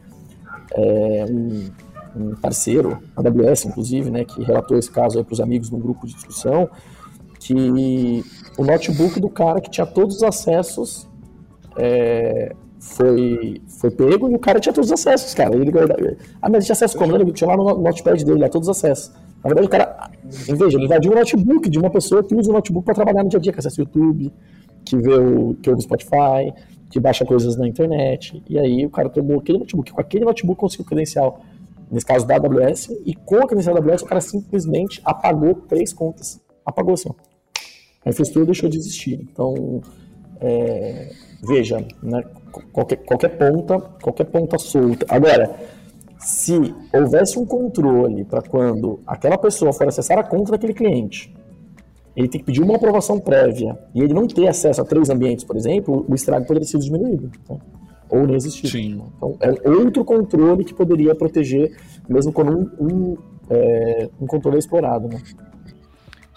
é, 0.73 1.25
um, 1.29 1.69
um 2.15 2.35
parceiro, 2.35 2.99
a 3.15 3.21
AWS 3.21 3.65
inclusive, 3.65 4.11
né, 4.11 4.23
que 4.25 4.43
relatou 4.43 4.77
esse 4.77 4.91
caso 4.91 5.17
aí 5.17 5.23
para 5.23 5.33
os 5.33 5.39
amigos 5.39 5.71
num 5.71 5.79
grupo 5.79 6.05
de 6.05 6.13
discussão, 6.13 6.69
que 7.45 8.23
o 8.57 8.63
notebook 8.63 9.19
do 9.19 9.29
cara 9.29 9.61
que 9.61 9.69
tinha 9.69 9.85
todos 9.85 10.17
os 10.17 10.23
acessos 10.23 11.07
é, 11.77 12.55
foi, 12.79 13.61
foi 13.67 13.91
pego 13.91 14.31
e 14.31 14.35
o 14.35 14.39
cara 14.39 14.59
tinha 14.59 14.73
todos 14.73 14.89
os 14.89 14.93
acessos, 14.93 15.33
cara. 15.35 15.55
Ele, 15.55 15.71
ah, 16.41 16.49
mas 16.49 16.65
tinha 16.65 16.73
acesso 16.73 16.97
como? 16.97 17.15
Ele 17.15 17.31
tinha 17.31 17.47
lá 17.47 17.55
no 17.55 17.77
notepad 17.77 18.23
dele, 18.23 18.39
lá, 18.39 18.49
todos 18.49 18.67
os 18.67 18.75
acessos. 18.75 19.13
Na 19.43 19.49
verdade, 19.49 19.67
o 19.67 19.69
cara, 19.69 20.09
de 20.23 20.51
ele 20.51 20.85
invadiu 20.85 21.11
um 21.11 21.15
notebook 21.15 21.69
de 21.69 21.77
uma 21.77 21.91
pessoa 21.91 22.23
que 22.23 22.33
usa 22.33 22.49
o 22.49 22.53
notebook 22.53 22.83
para 22.83 22.95
trabalhar 22.95 23.23
no 23.23 23.29
dia 23.29 23.37
a 23.37 23.41
dia, 23.41 23.53
que 23.53 23.59
acessa 23.59 23.79
o 23.79 23.83
YouTube, 23.83 24.33
que 24.83 24.97
vê 24.97 25.13
o, 25.13 25.53
que 25.61 25.69
ouve 25.69 25.81
o 25.81 25.83
Spotify, 25.83 26.51
que 26.89 26.99
baixa 26.99 27.23
coisas 27.25 27.55
na 27.55 27.67
internet. 27.67 28.41
E 28.49 28.57
aí 28.57 28.87
o 28.87 28.89
cara 28.89 29.07
tomou 29.07 29.37
aquele 29.37 29.59
notebook, 29.59 29.91
com 29.91 30.01
aquele 30.01 30.25
notebook 30.25 30.59
conseguiu 30.59 30.85
credencial 30.85 31.41
nesse 31.91 32.07
caso 32.07 32.25
da 32.25 32.37
AWS, 32.37 32.89
e 33.05 33.13
com 33.13 33.35
a 33.35 33.45
credencial 33.45 33.75
da 33.75 33.81
AWS 33.81 34.01
o 34.01 34.05
cara 34.05 34.19
simplesmente 34.19 34.99
apagou 35.05 35.53
três 35.53 35.93
contas. 35.93 36.41
Apagou 36.65 36.95
assim, 36.95 37.09
ó. 37.09 37.24
A 38.05 38.09
infraestrutura 38.09 38.45
deixou 38.45 38.69
de 38.69 38.77
existir. 38.77 39.19
Então, 39.21 39.81
é, 40.39 41.11
veja, 41.41 41.83
né, 42.03 42.23
qualquer, 42.71 42.97
qualquer 42.97 43.37
ponta, 43.37 43.79
qualquer 43.79 44.25
ponta 44.25 44.57
solta. 44.57 45.05
Agora, 45.09 45.55
se 46.19 46.73
houvesse 46.93 47.37
um 47.39 47.45
controle 47.45 48.23
para 48.25 48.41
quando 48.41 48.99
aquela 49.05 49.37
pessoa 49.37 49.73
for 49.73 49.87
acessar 49.87 50.17
a 50.17 50.23
conta 50.23 50.51
daquele 50.51 50.73
cliente, 50.73 51.33
ele 52.15 52.27
tem 52.27 52.39
que 52.39 52.45
pedir 52.45 52.61
uma 52.61 52.75
aprovação 52.75 53.19
prévia 53.19 53.77
e 53.93 54.01
ele 54.01 54.13
não 54.13 54.25
ter 54.25 54.47
acesso 54.47 54.81
a 54.81 54.85
três 54.85 55.09
ambientes, 55.09 55.43
por 55.43 55.57
exemplo, 55.57 56.05
o 56.07 56.15
estrago 56.15 56.45
poderia 56.45 56.67
ser 56.67 56.79
diminuído. 56.79 57.29
Tá? 57.45 57.55
Ou 58.09 58.25
nem 58.25 58.35
existir. 58.35 58.67
Sim. 58.67 59.03
Então, 59.17 59.35
é 59.41 59.69
outro 59.69 60.05
controle 60.05 60.63
que 60.63 60.73
poderia 60.73 61.13
proteger, 61.15 61.75
mesmo 62.07 62.31
quando 62.31 62.55
um, 62.79 62.85
um, 62.85 63.17
é, 63.49 64.09
um 64.21 64.27
controle 64.27 64.57
é 64.57 64.59
explorado. 64.59 65.09
Né? 65.09 65.21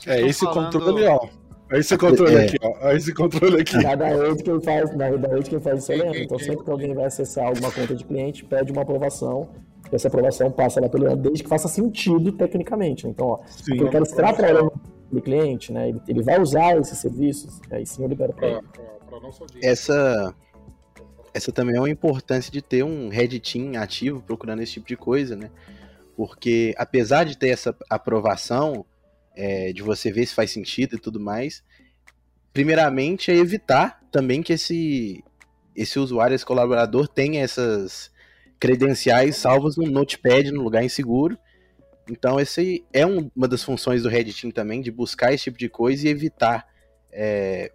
É 0.06 0.26
esse 0.26 0.44
falando... 0.44 0.72
controle, 0.72 1.04
ó. 1.06 1.28
É 1.70 1.78
esse 1.78 1.96
controle 1.98 2.34
é. 2.34 2.44
aqui, 2.44 2.56
ó. 2.62 2.88
É 2.88 2.96
esse 2.96 3.12
controle 3.12 3.60
aqui. 3.60 3.82
Cada 3.82 4.06
rede 4.06 4.42
quem 4.42 4.60
faz, 4.60 4.96
na 4.96 5.06
rede 5.06 5.50
quem 5.50 5.60
faz 5.60 5.82
isso 5.82 5.92
é 5.92 6.22
Então, 6.22 6.38
sempre 6.38 6.64
que 6.64 6.70
alguém 6.70 6.94
vai 6.94 7.04
acessar 7.04 7.46
alguma 7.46 7.70
conta 7.70 7.94
de 7.94 8.04
cliente, 8.04 8.44
pede 8.44 8.72
uma 8.72 8.82
aprovação. 8.82 9.48
E 9.90 9.94
essa 9.94 10.08
aprovação 10.08 10.50
passa 10.50 10.80
lá 10.80 10.88
pelo 10.88 11.14
desde 11.16 11.42
que 11.42 11.48
faça 11.48 11.68
sentido 11.68 12.32
tecnicamente. 12.32 13.06
Então, 13.06 13.26
ó, 13.26 13.38
Sim, 13.46 13.78
eu 13.78 13.90
quero 13.90 14.04
estar 14.04 14.32
trabalhando 14.34 14.72
do 15.10 15.20
cliente, 15.20 15.72
né? 15.72 15.88
Ele, 15.88 16.00
ele 16.08 16.22
vai 16.22 16.40
usar 16.40 16.78
esses 16.78 16.98
serviços, 16.98 17.60
aí 17.70 17.86
sim 17.86 18.02
eu 18.02 18.08
libero 18.08 18.32
para 18.32 18.48
ele. 18.48 18.60
Essa, 19.62 20.34
essa 21.32 21.52
também 21.52 21.76
é 21.76 21.80
uma 21.80 21.90
importância 21.90 22.52
de 22.52 22.60
ter 22.60 22.82
um 22.82 23.08
Red 23.08 23.40
Team 23.40 23.80
ativo 23.80 24.22
procurando 24.22 24.62
esse 24.62 24.72
tipo 24.74 24.86
de 24.86 24.96
coisa, 24.96 25.34
né? 25.34 25.50
Porque 26.16 26.74
apesar 26.76 27.24
de 27.24 27.38
ter 27.38 27.48
essa 27.48 27.74
aprovação, 27.88 28.84
é, 29.38 29.72
de 29.72 29.82
você 29.82 30.10
ver 30.10 30.26
se 30.26 30.34
faz 30.34 30.50
sentido 30.50 30.96
e 30.96 30.98
tudo 30.98 31.20
mais, 31.20 31.62
primeiramente 32.52 33.30
é 33.30 33.36
evitar 33.36 34.00
também 34.10 34.42
que 34.42 34.52
esse, 34.52 35.24
esse 35.74 35.98
usuário, 35.98 36.34
esse 36.34 36.44
colaborador 36.44 37.06
tenha 37.06 37.42
essas 37.42 38.10
credenciais 38.58 39.36
salvas 39.36 39.76
no 39.76 39.86
notepad, 39.86 40.50
no 40.50 40.62
lugar 40.62 40.84
inseguro, 40.84 41.38
então, 42.10 42.40
esse 42.40 42.84
é 42.92 43.06
um, 43.06 43.30
uma 43.36 43.46
das 43.46 43.62
funções 43.62 44.02
do 44.02 44.08
Red 44.08 44.32
Team 44.32 44.50
também, 44.50 44.80
de 44.80 44.90
buscar 44.90 45.32
esse 45.32 45.44
tipo 45.44 45.58
de 45.58 45.68
coisa 45.68 46.06
e 46.06 46.10
evitar 46.10 46.66
é, 47.12 47.70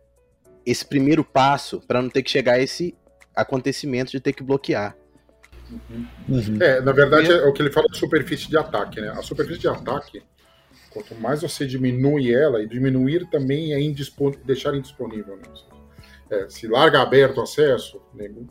esse 0.65 0.85
primeiro 0.85 1.23
passo 1.23 1.79
para 1.81 2.01
não 2.01 2.09
ter 2.09 2.23
que 2.23 2.31
chegar 2.31 2.53
a 2.53 2.59
esse 2.59 2.95
acontecimento 3.35 4.11
de 4.11 4.19
ter 4.19 4.33
que 4.33 4.43
bloquear. 4.43 4.95
Uhum. 6.27 6.57
É, 6.59 6.81
na 6.81 6.91
verdade, 6.91 7.31
é 7.31 7.43
o 7.43 7.53
que 7.53 7.61
ele 7.61 7.71
fala 7.71 7.87
de 7.87 7.97
superfície 7.97 8.49
de 8.49 8.57
ataque, 8.57 8.99
né? 9.01 9.09
A 9.09 9.21
superfície 9.21 9.61
de 9.61 9.67
ataque, 9.67 10.23
quanto 10.93 11.15
mais 11.15 11.41
você 11.41 11.65
diminui 11.65 12.33
ela, 12.33 12.61
e 12.61 12.67
diminuir 12.67 13.29
também 13.29 13.73
é 13.73 13.81
indispon... 13.81 14.31
deixar 14.45 14.75
indisponível, 14.75 15.35
né? 15.35 15.43
É, 16.33 16.49
se 16.49 16.67
larga 16.67 17.01
aberto 17.01 17.37
o 17.37 17.41
acesso, 17.41 18.01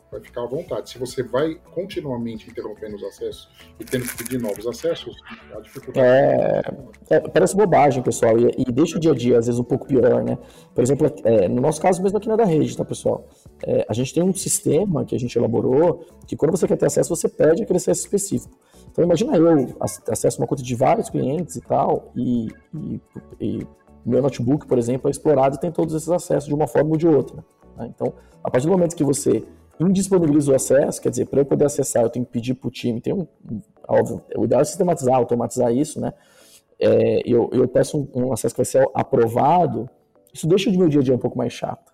vai 0.09 0.21
ficar 0.21 0.43
à 0.43 0.45
vontade. 0.45 0.89
Se 0.89 0.97
você 0.97 1.21
vai 1.21 1.55
continuamente 1.73 2.49
interrompendo 2.49 2.95
os 2.95 3.03
acessos 3.03 3.49
e 3.77 3.83
tendo 3.83 4.05
que 4.05 4.15
pedir 4.15 4.39
novos 4.39 4.65
acessos, 4.65 5.17
a 5.53 5.59
dificuldade. 5.59 6.07
É, 6.07 6.61
é, 7.09 7.19
parece 7.19 7.57
bobagem, 7.57 8.01
pessoal, 8.01 8.37
e, 8.39 8.53
e, 8.57 8.71
deixa 8.71 8.97
o 8.97 8.99
dia 8.99 9.11
a 9.11 9.15
dia, 9.15 9.37
às 9.37 9.47
vezes, 9.47 9.59
um 9.59 9.65
pouco 9.65 9.85
pior, 9.85 10.23
né? 10.23 10.37
Por 10.73 10.81
exemplo, 10.81 11.11
é, 11.25 11.49
no 11.49 11.61
nosso 11.61 11.81
caso 11.81 12.01
mesmo 12.01 12.17
aqui 12.17 12.29
na 12.29 12.37
da 12.37 12.45
rede, 12.45 12.77
tá, 12.77 12.85
pessoal? 12.85 13.27
É, 13.65 13.85
a 13.89 13.93
gente 13.93 14.13
tem 14.13 14.23
um 14.23 14.33
sistema 14.33 15.03
que 15.03 15.15
a 15.15 15.19
gente 15.19 15.37
elaborou 15.37 16.05
que 16.25 16.37
quando 16.37 16.51
você 16.51 16.65
quer 16.67 16.77
ter 16.77 16.85
acesso, 16.85 17.13
você 17.13 17.27
pede 17.27 17.63
aquele 17.63 17.77
acesso 17.77 18.01
específico. 18.01 18.57
Então, 18.93 19.03
imagina 19.03 19.35
eu 19.35 19.75
acesso 19.81 20.39
uma 20.39 20.45
conta 20.45 20.61
de 20.61 20.75
vários 20.75 21.09
clientes 21.09 21.55
e 21.55 21.61
tal, 21.61 22.11
e, 22.15 22.47
e, 22.75 23.01
e 23.41 23.67
meu 24.05 24.21
notebook, 24.21 24.67
por 24.67 24.77
exemplo, 24.77 25.07
é 25.07 25.11
explorado 25.11 25.55
e 25.55 25.59
tem 25.59 25.71
todos 25.71 25.95
esses 25.95 26.09
acessos 26.09 26.47
de 26.47 26.53
uma 26.53 26.67
forma 26.67 26.91
ou 26.91 26.97
de 26.97 27.07
outra. 27.07 27.43
Né? 27.75 27.91
Então, 27.93 28.13
a 28.43 28.51
partir 28.51 28.67
do 28.67 28.71
momento 28.71 28.95
que 28.95 29.03
você 29.03 29.43
indisponibiliza 29.79 30.51
o 30.51 30.55
acesso, 30.55 31.01
quer 31.01 31.09
dizer, 31.09 31.25
para 31.25 31.41
eu 31.41 31.45
poder 31.45 31.65
acessar, 31.65 32.03
eu 32.03 32.09
tenho 32.09 32.23
que 32.23 32.31
pedir 32.31 32.53
para 32.53 32.67
o 32.67 32.71
time, 32.71 33.01
tem 33.01 33.13
um, 33.13 33.25
óbvio, 33.87 34.21
o 34.37 34.45
ideal 34.45 34.61
é 34.61 34.63
sistematizar, 34.63 35.15
automatizar 35.15 35.73
isso, 35.73 35.99
né? 35.99 36.13
É, 36.79 37.21
eu, 37.25 37.49
eu 37.51 37.67
peço 37.67 37.97
um, 38.13 38.27
um, 38.27 38.33
acesso 38.33 38.53
que 38.53 38.59
vai 38.59 38.65
ser 38.65 38.87
aprovado, 38.93 39.89
isso 40.31 40.45
deixa 40.47 40.69
o 40.69 40.77
meu 40.77 40.87
dia 40.87 41.01
a 41.01 41.03
dia 41.03 41.15
um 41.15 41.19
pouco 41.19 41.35
mais 41.35 41.51
chato. 41.51 41.91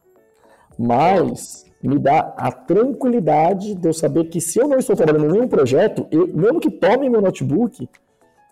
Mas 0.78 1.66
me 1.82 1.98
dá 1.98 2.34
a 2.38 2.52
tranquilidade 2.52 3.74
de 3.74 3.88
eu 3.88 3.94
saber 3.94 4.26
que 4.26 4.42
se 4.42 4.60
eu 4.60 4.68
não 4.68 4.78
estou 4.78 4.96
trabalhando 4.96 5.30
em 5.30 5.32
nenhum 5.32 5.48
projeto, 5.48 6.08
eu, 6.12 6.28
mesmo 6.28 6.60
que 6.60 6.70
tome 6.70 7.10
meu 7.10 7.22
notebook, 7.22 7.88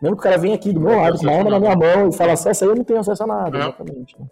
mesmo 0.01 0.15
que 0.15 0.21
o 0.21 0.23
cara 0.23 0.37
venha 0.37 0.55
aqui 0.55 0.71
do 0.71 0.79
meu 0.79 0.95
lado, 0.95 1.17
com 1.17 1.23
uma 1.23 1.33
arma 1.33 1.49
na 1.51 1.59
minha 1.59 1.75
mão 1.75 2.09
e 2.09 2.13
fala 2.13 2.33
acesso, 2.33 2.63
aí 2.63 2.69
eu 2.69 2.75
não 2.75 2.83
tenho 2.83 2.99
acesso 2.99 3.23
a 3.23 3.27
nada, 3.27 3.57
é. 3.57 3.61
exatamente. 3.61 4.15
Né? 4.19 4.27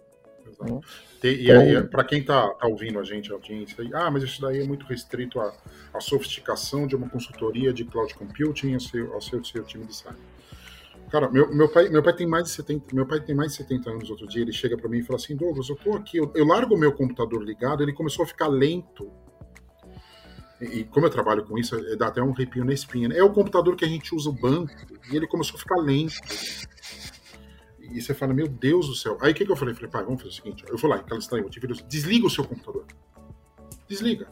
E, 1.22 1.50
então, 1.50 1.88
para 1.88 2.04
quem 2.04 2.20
está 2.20 2.48
tá 2.50 2.66
ouvindo 2.66 2.98
a 2.98 3.02
gente, 3.02 3.30
a 3.30 3.34
audiência, 3.34 3.76
ah, 3.94 4.10
mas 4.10 4.22
isso 4.22 4.40
daí 4.40 4.62
é 4.62 4.64
muito 4.64 4.86
restrito 4.86 5.40
à, 5.40 5.52
à 5.92 6.00
sofisticação 6.00 6.86
de 6.86 6.94
uma 6.94 7.08
consultoria 7.08 7.72
de 7.72 7.84
cloud 7.84 8.14
computing 8.14 8.74
ao 8.74 8.80
seu, 8.80 9.14
ao 9.14 9.20
seu, 9.20 9.44
seu 9.44 9.64
time 9.64 9.84
de 9.84 9.94
cyber. 9.94 10.16
Cara, 11.10 11.30
meu, 11.30 11.54
meu, 11.54 11.68
pai, 11.68 11.88
meu 11.88 12.02
pai 12.02 12.14
tem 12.14 12.26
mais 12.26 12.44
de 12.44 12.50
70, 12.50 12.94
meu 12.94 13.06
pai 13.06 13.20
tem 13.20 13.34
mais 13.34 13.52
de 13.52 13.58
70 13.58 13.90
anos 13.90 14.10
outro 14.10 14.26
dia, 14.26 14.42
ele 14.42 14.52
chega 14.52 14.76
para 14.76 14.88
mim 14.88 14.98
e 14.98 15.02
fala 15.02 15.18
assim, 15.18 15.36
Douglas, 15.36 15.68
eu 15.68 15.76
tô 15.76 15.94
aqui, 15.94 16.16
eu, 16.16 16.32
eu 16.34 16.44
largo 16.44 16.74
o 16.74 16.78
meu 16.78 16.92
computador 16.92 17.42
ligado, 17.42 17.82
ele 17.82 17.92
começou 17.92 18.24
a 18.24 18.26
ficar 18.26 18.48
lento. 18.48 19.10
E, 20.60 20.80
e 20.80 20.84
como 20.84 21.06
eu 21.06 21.10
trabalho 21.10 21.44
com 21.44 21.56
isso, 21.56 21.76
dá 21.96 22.08
até 22.08 22.22
um 22.22 22.32
arrepio 22.32 22.64
na 22.64 22.72
espinha. 22.72 23.08
Né? 23.08 23.18
É 23.18 23.22
o 23.22 23.32
computador 23.32 23.76
que 23.76 23.84
a 23.84 23.88
gente 23.88 24.14
usa 24.14 24.30
o 24.30 24.32
banco, 24.32 24.74
e 25.10 25.16
ele 25.16 25.26
começou 25.26 25.56
a 25.56 25.58
ficar 25.58 25.76
lento 25.76 26.16
e 27.92 28.00
você 28.00 28.14
fala, 28.14 28.34
meu 28.34 28.48
Deus 28.48 28.88
do 28.88 28.94
céu. 28.94 29.16
Aí 29.20 29.32
o 29.32 29.34
que, 29.34 29.44
que 29.44 29.52
eu 29.52 29.56
falei? 29.56 29.74
Falei, 29.74 29.90
pai, 29.90 30.04
vamos 30.04 30.20
fazer 30.20 30.32
o 30.32 30.36
seguinte. 30.36 30.64
Eu 30.68 30.76
vou 30.76 30.90
lá, 30.90 30.96
aquela 30.96 31.20
estranha, 31.20 31.44
desliga 31.88 32.26
o 32.26 32.30
seu 32.30 32.44
computador. 32.44 32.84
Desliga. 33.88 34.28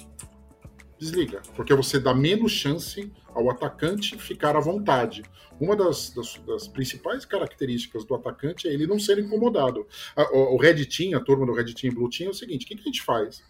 Desliga. 1.04 1.42
Porque 1.54 1.74
você 1.74 2.00
dá 2.00 2.14
menos 2.14 2.52
chance 2.52 3.12
ao 3.34 3.50
atacante 3.50 4.16
ficar 4.18 4.56
à 4.56 4.60
vontade. 4.60 5.22
Uma 5.60 5.76
das, 5.76 6.10
das, 6.10 6.40
das 6.46 6.68
principais 6.68 7.24
características 7.24 8.04
do 8.04 8.14
atacante 8.14 8.66
é 8.66 8.72
ele 8.72 8.86
não 8.86 8.98
ser 8.98 9.18
incomodado. 9.18 9.86
o, 10.32 10.54
o 10.54 10.56
Red 10.56 10.84
Team, 10.86 11.16
a 11.16 11.20
turma 11.20 11.46
do 11.46 11.52
Red 11.52 11.72
Team 11.74 11.92
e 11.92 11.94
Blue 11.94 12.08
Team 12.08 12.28
é 12.28 12.30
o 12.30 12.34
seguinte: 12.34 12.64
o 12.64 12.68
que, 12.68 12.74
que 12.74 12.82
a 12.82 12.86
gente 12.86 13.02
faz? 13.02 13.42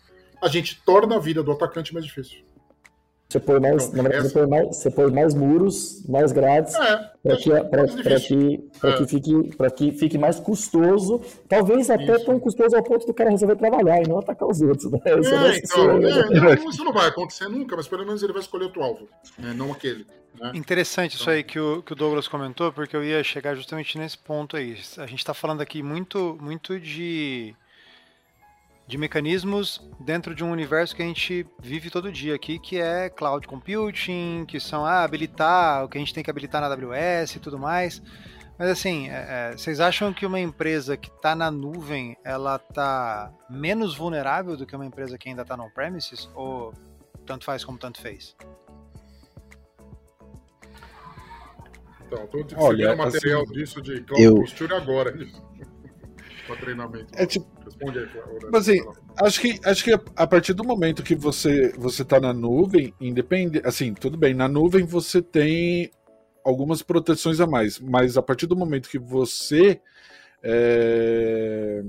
A 0.43 0.49
gente 0.49 0.83
torna 0.85 1.17
a 1.17 1.19
vida 1.19 1.43
do 1.43 1.53
atacante 1.53 1.95
mais 1.95 2.05
difícil. 2.05 2.45
Você 3.29 3.41
põe 3.41 3.59
mais, 3.59 3.85
então, 3.85 4.03
na 4.03 4.09
verdade, 4.09 4.27
essa... 4.27 4.29
você, 4.29 4.39
põe 4.39 4.49
mais, 4.49 4.77
você 4.77 4.91
põe 4.91 5.13
mais 5.13 5.35
muros, 5.35 6.07
mais 6.07 6.33
grades, 6.33 6.75
é, 6.75 7.14
para 7.25 7.37
que, 7.39 7.49
pra, 7.49 7.65
pra 7.69 8.21
que, 8.21 8.59
pra 8.79 8.91
é. 8.91 8.97
que, 8.99 9.07
fique, 9.07 9.33
que 9.77 9.93
fique 9.93 10.19
mais 10.19 10.39
custoso, 10.39 11.23
talvez 11.49 11.89
até 11.89 12.17
Isso. 12.17 12.27
tão 12.27 12.39
custoso 12.39 12.77
ao 12.77 12.83
ponto 12.83 13.07
do 13.07 13.15
cara 13.15 13.31
resolver 13.31 13.57
trabalhar 13.57 14.03
e 14.03 14.07
não 14.07 14.19
atacar 14.19 14.47
os 14.47 14.61
outros. 14.61 14.93
Né? 14.93 15.01
É, 15.07 15.57
então, 15.57 15.91
é, 15.91 16.55
não, 16.55 16.69
isso 16.69 16.85
não 16.85 16.93
vai 16.93 17.09
acontecer 17.09 17.49
nunca, 17.49 17.77
mas 17.77 17.89
pelo 17.89 18.05
menos 18.05 18.23
ele 18.23 18.35
vai 18.35 18.43
escolher 18.43 18.65
outro 18.65 18.83
alvo, 18.83 19.09
né? 19.39 19.55
não 19.57 19.73
aquele. 19.73 20.07
Né? 20.39 20.53
Interessante 20.55 21.17
isso 21.17 21.31
aí 21.31 21.43
que 21.43 21.59
o, 21.59 21.83
que 21.83 21.95
o 21.95 21.97
Douglas 21.97 22.29
comentou, 22.29 22.71
porque 22.73 22.95
eu 22.95 23.03
ia 23.03 23.25
chegar 23.25 23.55
justamente 23.55 23.97
nesse 23.97 24.19
ponto 24.19 24.55
aí. 24.55 24.77
A 24.99 25.07
gente 25.07 25.21
está 25.21 25.33
falando 25.33 25.63
aqui 25.63 25.83
muito, 25.83 26.37
muito 26.43 26.79
de 26.79 27.55
de 28.87 28.99
mecanismos 28.99 29.81
dentro 29.99 30.35
de 30.35 30.45
um 30.45 30.51
universo 30.51 30.95
que 30.95 31.03
a 31.03 31.07
gente 31.07 31.47
vive 31.59 31.91
todo 31.91 32.13
dia 32.13 32.35
aqui, 32.35 32.59
que 32.59 32.79
é 32.79 33.09
cloud 33.09 33.47
computing, 33.47 34.45
que 34.47 34.61
são 34.61 34.85
ah, 34.85 35.03
habilitar 35.03 35.85
o 35.85 35.89
que 35.89 35.97
a 35.97 36.01
gente 36.01 36.13
tem 36.13 36.23
que 36.23 36.31
habilitar 36.31 36.61
na 36.61 36.67
AWS 36.67 37.37
e 37.37 37.41
tudo 37.41 37.59
mais. 37.59 38.03
Mas 38.59 38.69
assim, 38.71 39.09
é, 39.09 39.51
é, 39.53 39.57
vocês 39.57 39.81
acham 39.81 40.13
que 40.13 40.25
uma 40.25 40.39
empresa 40.39 40.97
que 40.97 41.09
está 41.09 41.35
na 41.35 41.51
nuvem, 41.51 42.17
ela 42.23 42.57
está 42.57 43.33
menos 43.51 43.97
vulnerável 43.97 44.57
do 44.57 44.65
que 44.65 44.77
uma 44.77 44.87
empresa 44.87 45.19
que 45.19 45.29
ainda 45.29 45.43
está 45.43 45.57
no 45.57 45.69
premises? 45.71 46.29
Ou 46.35 46.73
tanto 47.27 47.45
faz 47.45 47.65
como 47.65 47.79
tanto 47.79 48.01
fez? 48.01 48.37
Então, 52.07 52.25
estou 52.25 52.47
Olha, 52.59 52.95
material 52.95 53.43
assim, 53.43 53.53
disso 53.53 53.83
de 53.83 54.03
cloud 54.03 54.23
eu... 54.23 54.77
agora. 54.77 55.13
Para 56.47 56.57
treinamento. 56.57 57.07
É 57.15 57.27
tipo, 57.27 57.47
Responde 57.65 57.99
aí, 57.99 58.09
Mas 58.53 58.69
assim, 58.69 58.81
acho 59.23 59.41
que, 59.41 59.61
acho 59.65 59.85
que 59.85 59.93
a 60.17 60.27
partir 60.27 60.53
do 60.53 60.65
momento 60.65 61.03
que 61.03 61.15
você 61.15 61.73
você 61.77 62.05
tá 62.05 62.21
na 62.21 62.33
nuvem, 62.33 62.95
independente, 63.01 63.67
assim, 63.67 63.93
tudo 63.95 64.17
bem, 64.17 64.35
na 64.35 64.49
nuvem 64.49 64.85
você 64.85 65.21
tem 65.21 65.91
algumas 66.45 66.83
proteções 66.83 67.41
a 67.41 67.47
mais, 67.47 67.81
mas 67.81 68.17
a 68.17 68.23
partir 68.23 68.47
do 68.47 68.57
momento 68.57 68.89
que 68.89 68.99
você 68.99 69.81
é, 70.43 71.83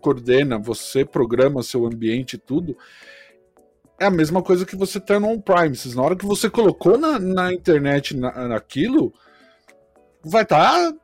coordena, 0.00 0.56
você 0.58 1.04
programa 1.04 1.62
seu 1.62 1.84
ambiente 1.84 2.34
e 2.34 2.38
tudo, 2.38 2.76
é 3.98 4.06
a 4.06 4.10
mesma 4.10 4.42
coisa 4.42 4.64
que 4.64 4.76
você 4.76 5.00
tem 5.00 5.18
no 5.18 5.28
on-premises. 5.28 5.94
Na 5.94 6.02
hora 6.02 6.16
que 6.16 6.26
você 6.26 6.48
colocou 6.48 6.96
na, 6.96 7.18
na 7.18 7.52
internet 7.52 8.16
na, 8.16 8.46
naquilo, 8.46 9.12
vai 10.22 10.42
estar 10.42 10.92
tá 10.92 10.96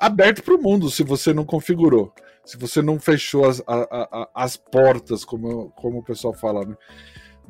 aberto 0.00 0.42
para 0.42 0.54
o 0.54 0.62
mundo 0.62 0.90
se 0.90 1.04
você 1.04 1.34
não 1.34 1.44
configurou. 1.44 2.12
Se 2.44 2.56
você 2.56 2.80
não 2.80 2.98
fechou 2.98 3.46
as, 3.46 3.60
a, 3.66 3.74
a, 3.76 4.28
as 4.34 4.56
portas, 4.56 5.24
como, 5.24 5.70
como 5.76 5.98
o 5.98 6.02
pessoal 6.02 6.32
fala, 6.32 6.64
né? 6.64 6.74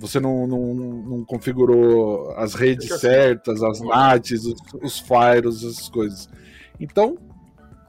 você 0.01 0.19
não, 0.19 0.47
não, 0.47 0.75
não 0.75 1.25
configurou 1.25 2.33
as 2.33 2.55
redes 2.55 2.91
assim, 2.91 3.01
certas, 3.01 3.63
as 3.63 3.81
NATs, 3.81 4.45
os, 4.45 4.55
os 4.83 4.99
firewalls, 4.99 5.63
essas 5.63 5.89
coisas. 5.91 6.29
Então, 6.81 7.19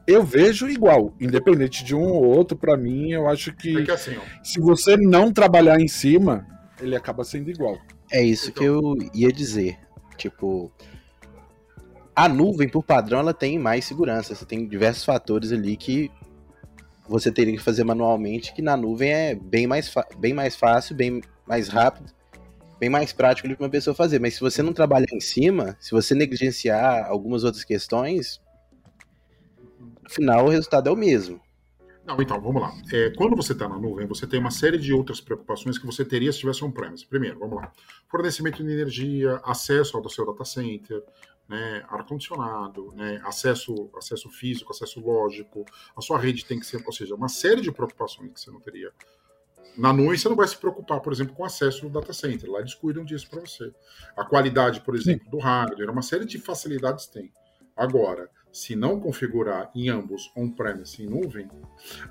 eu 0.05 0.21
vejo 0.21 0.69
igual, 0.69 1.13
independente 1.21 1.85
de 1.85 1.95
um 1.95 2.03
ou 2.03 2.25
outro, 2.25 2.57
para 2.57 2.75
mim, 2.75 3.11
eu 3.11 3.29
acho 3.29 3.55
que, 3.55 3.83
que 3.83 3.91
assim, 3.91 4.17
se 4.43 4.59
você 4.59 4.97
não 4.97 5.31
trabalhar 5.31 5.79
em 5.79 5.87
cima, 5.87 6.45
ele 6.81 6.97
acaba 6.97 7.23
sendo 7.23 7.49
igual. 7.49 7.77
É 8.11 8.21
isso 8.21 8.49
então... 8.49 8.61
que 8.61 8.65
eu 8.67 9.09
ia 9.13 9.31
dizer. 9.31 9.79
Tipo, 10.17 10.69
a 12.25 12.29
nuvem, 12.29 12.69
por 12.69 12.83
padrão, 12.83 13.17
ela 13.17 13.33
tem 13.33 13.57
mais 13.57 13.83
segurança. 13.85 14.35
Você 14.35 14.45
tem 14.45 14.67
diversos 14.67 15.03
fatores 15.03 15.51
ali 15.51 15.75
que 15.75 16.11
você 17.09 17.31
teria 17.31 17.57
que 17.57 17.63
fazer 17.63 17.83
manualmente, 17.83 18.53
que 18.53 18.61
na 18.61 18.77
nuvem 18.77 19.11
é 19.11 19.33
bem 19.33 19.65
mais, 19.65 19.91
bem 20.19 20.31
mais 20.31 20.55
fácil, 20.55 20.95
bem 20.95 21.19
mais 21.47 21.67
rápido, 21.67 22.11
bem 22.79 22.89
mais 22.89 23.11
prático 23.11 23.47
que 23.47 23.55
uma 23.59 23.69
pessoa 23.69 23.95
fazer. 23.95 24.19
Mas 24.19 24.35
se 24.35 24.39
você 24.39 24.61
não 24.61 24.71
trabalhar 24.71 25.11
em 25.11 25.19
cima, 25.19 25.75
se 25.79 25.91
você 25.91 26.13
negligenciar 26.13 27.07
algumas 27.09 27.43
outras 27.43 27.63
questões, 27.63 28.39
no 30.03 30.09
final 30.09 30.45
o 30.45 30.49
resultado 30.49 30.89
é 30.89 30.91
o 30.91 30.95
mesmo. 30.95 31.41
Não, 32.05 32.21
então, 32.21 32.39
vamos 32.41 32.61
lá. 32.61 32.73
É, 32.91 33.11
quando 33.11 33.35
você 33.35 33.53
está 33.53 33.69
na 33.69 33.77
nuvem, 33.77 34.05
você 34.05 34.27
tem 34.27 34.39
uma 34.39 34.51
série 34.51 34.77
de 34.77 34.91
outras 34.93 35.21
preocupações 35.21 35.77
que 35.77 35.85
você 35.85 36.03
teria 36.03 36.31
se 36.31 36.39
tivesse 36.39 36.63
on-premise. 36.63 37.05
Primeiro, 37.05 37.39
vamos 37.39 37.57
lá. 37.57 37.71
Fornecimento 38.09 38.63
de 38.63 38.71
energia, 38.71 39.39
acesso 39.43 39.97
ao 39.97 40.09
seu 40.09 40.25
data 40.25 40.43
center, 40.43 41.03
né, 41.51 41.83
ar-condicionado, 41.89 42.93
né, 42.93 43.21
acesso, 43.25 43.89
acesso 43.97 44.29
físico, 44.29 44.71
acesso 44.71 45.01
lógico, 45.01 45.65
a 45.93 45.99
sua 45.99 46.17
rede 46.17 46.45
tem 46.45 46.57
que 46.57 46.65
ser, 46.65 46.81
ou 46.85 46.93
seja, 46.93 47.13
uma 47.13 47.27
série 47.27 47.59
de 47.59 47.69
preocupações 47.73 48.31
que 48.31 48.39
você 48.39 48.49
não 48.49 48.61
teria. 48.61 48.89
Na 49.77 49.91
nuvem 49.91 50.17
você 50.17 50.29
não 50.29 50.35
vai 50.37 50.47
se 50.47 50.55
preocupar, 50.57 51.01
por 51.01 51.11
exemplo, 51.11 51.35
com 51.35 51.43
acesso 51.43 51.83
no 51.83 51.91
data 51.91 52.13
center, 52.13 52.49
lá 52.49 52.59
eles 52.59 52.73
cuidam 52.73 53.03
disso 53.03 53.29
para 53.29 53.41
você. 53.41 53.69
A 54.15 54.23
qualidade, 54.23 54.79
por 54.79 54.95
exemplo, 54.95 55.29
do 55.29 55.39
hardware, 55.39 55.89
uma 55.89 56.01
série 56.01 56.23
de 56.23 56.39
facilidades 56.39 57.07
tem. 57.07 57.33
Agora, 57.75 58.29
se 58.49 58.73
não 58.73 58.97
configurar 58.97 59.69
em 59.75 59.89
ambos 59.89 60.31
on-premise 60.37 61.03
e 61.03 61.05
nuvem, 61.05 61.49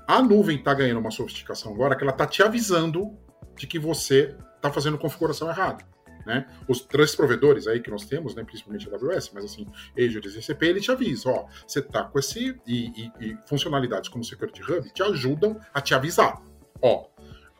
a 0.07 0.21
nuvem 0.21 0.57
está 0.57 0.71
ganhando 0.71 0.99
uma 0.99 1.11
sofisticação 1.11 1.73
agora 1.73 1.95
que 1.95 2.03
ela 2.03 2.11
está 2.11 2.27
te 2.27 2.43
avisando 2.43 3.17
de 3.57 3.65
que 3.65 3.79
você 3.79 4.35
está 4.55 4.71
fazendo 4.71 4.99
configuração 4.99 5.49
errada. 5.49 5.83
Né? 6.25 6.45
Os 6.67 6.81
três 6.81 7.15
provedores 7.15 7.67
aí 7.67 7.79
que 7.79 7.89
nós 7.89 8.05
temos, 8.05 8.35
né, 8.35 8.43
principalmente 8.43 8.89
a 8.89 8.95
AWS, 8.95 9.31
mas 9.33 9.45
assim, 9.45 9.67
Azure 9.97 10.27
e 10.27 10.29
GCP, 10.29 10.65
ele 10.67 10.81
te 10.81 10.91
avisa, 10.91 11.29
ó, 11.29 11.45
você 11.65 11.79
está 11.79 12.03
com 12.03 12.19
esse 12.19 12.55
e, 12.67 12.87
e, 12.87 13.11
e, 13.19 13.37
funcionalidades 13.45 14.09
como 14.09 14.23
Security 14.23 14.61
Hub 14.61 14.91
te 14.93 15.01
ajudam 15.03 15.59
a 15.73 15.81
te 15.81 15.93
avisar. 15.93 16.41
Ó, 16.81 17.07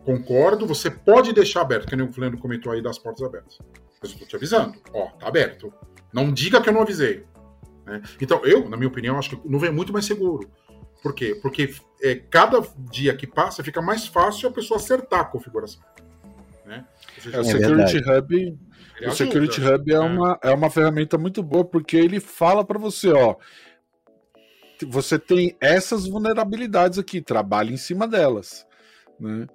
concordo, 0.03 0.66
você 0.66 0.89
pode 0.89 1.34
deixar 1.34 1.62
aberto, 1.62 1.88
que 1.88 1.95
nem 1.95 2.07
o 2.07 2.14
Fulano 2.14 2.38
comentou 2.38 2.72
aí 2.72 2.82
das 2.82 2.97
portas 2.97 3.24
abertas. 3.24 3.57
Mas 4.01 4.12
eu 4.12 4.16
estou 4.16 4.28
te 4.28 4.36
avisando, 4.36 4.80
ó, 4.93 5.07
tá 5.12 5.28
aberto. 5.28 5.74
Não 6.14 6.32
diga 6.32 6.62
que 6.62 6.70
eu 6.70 6.74
não 6.74 6.82
avisei. 6.82 7.26
Né? 7.86 8.01
Então, 8.20 8.43
eu, 8.45 8.68
na 8.68 8.78
minha 8.78 8.88
opinião, 8.88 9.18
acho 9.18 9.30
que 9.30 9.49
nuvem 9.49 9.70
é 9.70 9.72
muito 9.72 9.93
mais 9.93 10.05
seguro. 10.05 10.49
Por 11.01 11.16
quê? 11.16 11.38
Porque 11.41 11.74
é, 12.01 12.16
cada 12.16 12.62
dia 12.91 13.16
que 13.16 13.26
passa 13.26 13.64
fica 13.64 13.82
mais 13.82 14.05
fácil 14.05 14.49
a 14.49 14.51
pessoa 14.51 14.80
acertar 14.80 15.22
a 15.22 15.26
configuração. 15.26 15.82
Né? 16.66 16.86
Seja, 17.20 17.38
é, 17.38 17.39
o 17.39 17.43
Security 17.43 17.97
Hub, 17.97 18.59
o 19.07 19.12
Security 19.12 19.62
Hub 19.62 19.91
é, 19.91 19.95
é, 19.95 19.99
Uma, 19.99 20.39
é 20.43 20.51
uma 20.51 20.70
ferramenta 20.70 21.18
muito 21.18 21.41
boa 21.41 21.66
porque 21.66 21.97
ele 21.97 22.20
fala 22.20 22.64
para 22.64 22.78
você, 22.78 23.12
ó, 23.12 23.36
você 24.88 25.18
tem 25.18 25.55
essas 25.59 26.07
vulnerabilidades 26.07 26.99
aqui, 26.99 27.22
trabalhe 27.22 27.74
em 27.74 27.78
cima 27.78 28.07
delas, 28.07 28.66
né? 29.20 29.47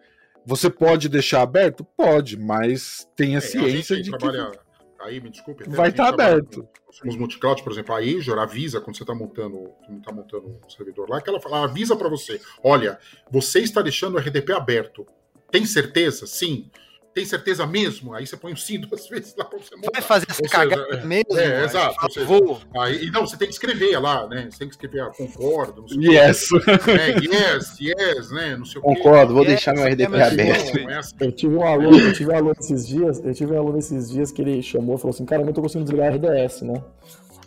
Você 0.44 0.70
pode 0.70 1.09
deixar 1.09 1.42
aberto? 1.42 1.84
Pode, 1.84 2.38
mas 2.38 3.09
tenha 3.16 3.38
é, 3.38 3.40
ciência 3.40 4.00
de 4.00 4.11
trabalha... 4.12 4.52
que 4.52 5.02
aí, 5.02 5.20
me 5.20 5.28
desculpe. 5.28 5.68
Vai 5.68 5.88
estar 5.88 6.04
tá 6.04 6.09
aberto. 6.11 6.68
Somos 6.92 7.16
multicloud, 7.16 7.64
por 7.64 7.72
exemplo, 7.72 7.92
a 7.92 7.98
Azure 7.98 8.38
avisa 8.38 8.80
quando 8.80 8.96
você 8.96 9.02
está 9.02 9.12
montando, 9.12 9.72
tá 10.04 10.12
montando 10.12 10.61
um 10.64 10.70
servidor 10.70 11.11
lá, 11.11 11.20
que 11.20 11.28
ela 11.28 11.40
fala, 11.40 11.64
avisa 11.64 11.96
para 11.96 12.09
você, 12.09 12.40
olha, 12.62 12.96
você 13.28 13.59
está 13.59 13.82
deixando 13.82 14.14
o 14.14 14.18
RDP 14.18 14.52
aberto. 14.52 15.04
Tem 15.50 15.66
certeza? 15.66 16.26
Sim 16.26 16.70
tem 17.16 17.24
certeza 17.24 17.66
mesmo? 17.66 18.12
Aí 18.12 18.26
você 18.26 18.36
põe 18.36 18.52
o 18.52 18.56
sim 18.58 18.78
duas 18.78 19.08
vezes 19.08 19.34
lá 19.38 19.46
para 19.46 19.58
você 19.58 19.74
montar. 19.74 19.90
Vai 19.90 20.02
fazer 20.02 20.26
essa 20.28 20.42
cagada 20.42 20.96
é, 20.96 21.02
mesmo? 21.02 21.38
É, 21.38 21.64
exato. 21.64 22.12
Seja, 22.12 22.26
vou. 22.26 22.60
Aí, 22.76 23.10
não, 23.10 23.26
você 23.26 23.38
tem 23.38 23.48
que 23.48 23.54
escrever 23.54 23.98
lá, 23.98 24.28
né? 24.28 24.48
Você 24.50 24.58
tem 24.58 24.68
que 24.68 24.74
escrever, 24.74 25.00
ah, 25.00 25.10
concordo, 25.16 25.80
não 25.80 25.88
sei 25.88 26.14
yes. 26.14 26.52
o 26.52 26.60
que. 26.60 26.70
É, 26.90 27.16
yes, 27.16 27.80
yes, 27.80 28.30
né? 28.30 28.56
Não 28.58 28.66
sei 28.66 28.82
concordo, 28.82 29.32
vou 29.32 29.44
yes, 29.44 29.48
deixar 29.48 29.72
meu 29.72 29.86
RDP 29.86 30.14
aberto. 30.20 31.14
Eu 31.18 31.32
tive 31.32 31.54
um 31.54 31.66
aluno, 31.66 31.98
eu 31.98 32.12
tive 32.12 32.30
um 32.30 32.36
aluno 32.36 32.54
esses 32.60 32.86
dias, 32.86 33.24
eu 33.24 33.32
tive 33.32 33.54
um 33.54 33.58
aluno 33.58 33.78
esses 33.78 34.10
dias 34.10 34.30
que 34.30 34.42
ele 34.42 34.62
chamou 34.62 34.96
e 34.96 34.98
falou 34.98 35.14
assim, 35.14 35.24
cara, 35.24 35.40
eu 35.40 35.46
não 35.46 35.54
tô 35.54 35.62
conseguindo 35.62 35.90
desligar 35.90 36.12
o 36.12 36.16
RDS, 36.16 36.60
né? 36.62 36.82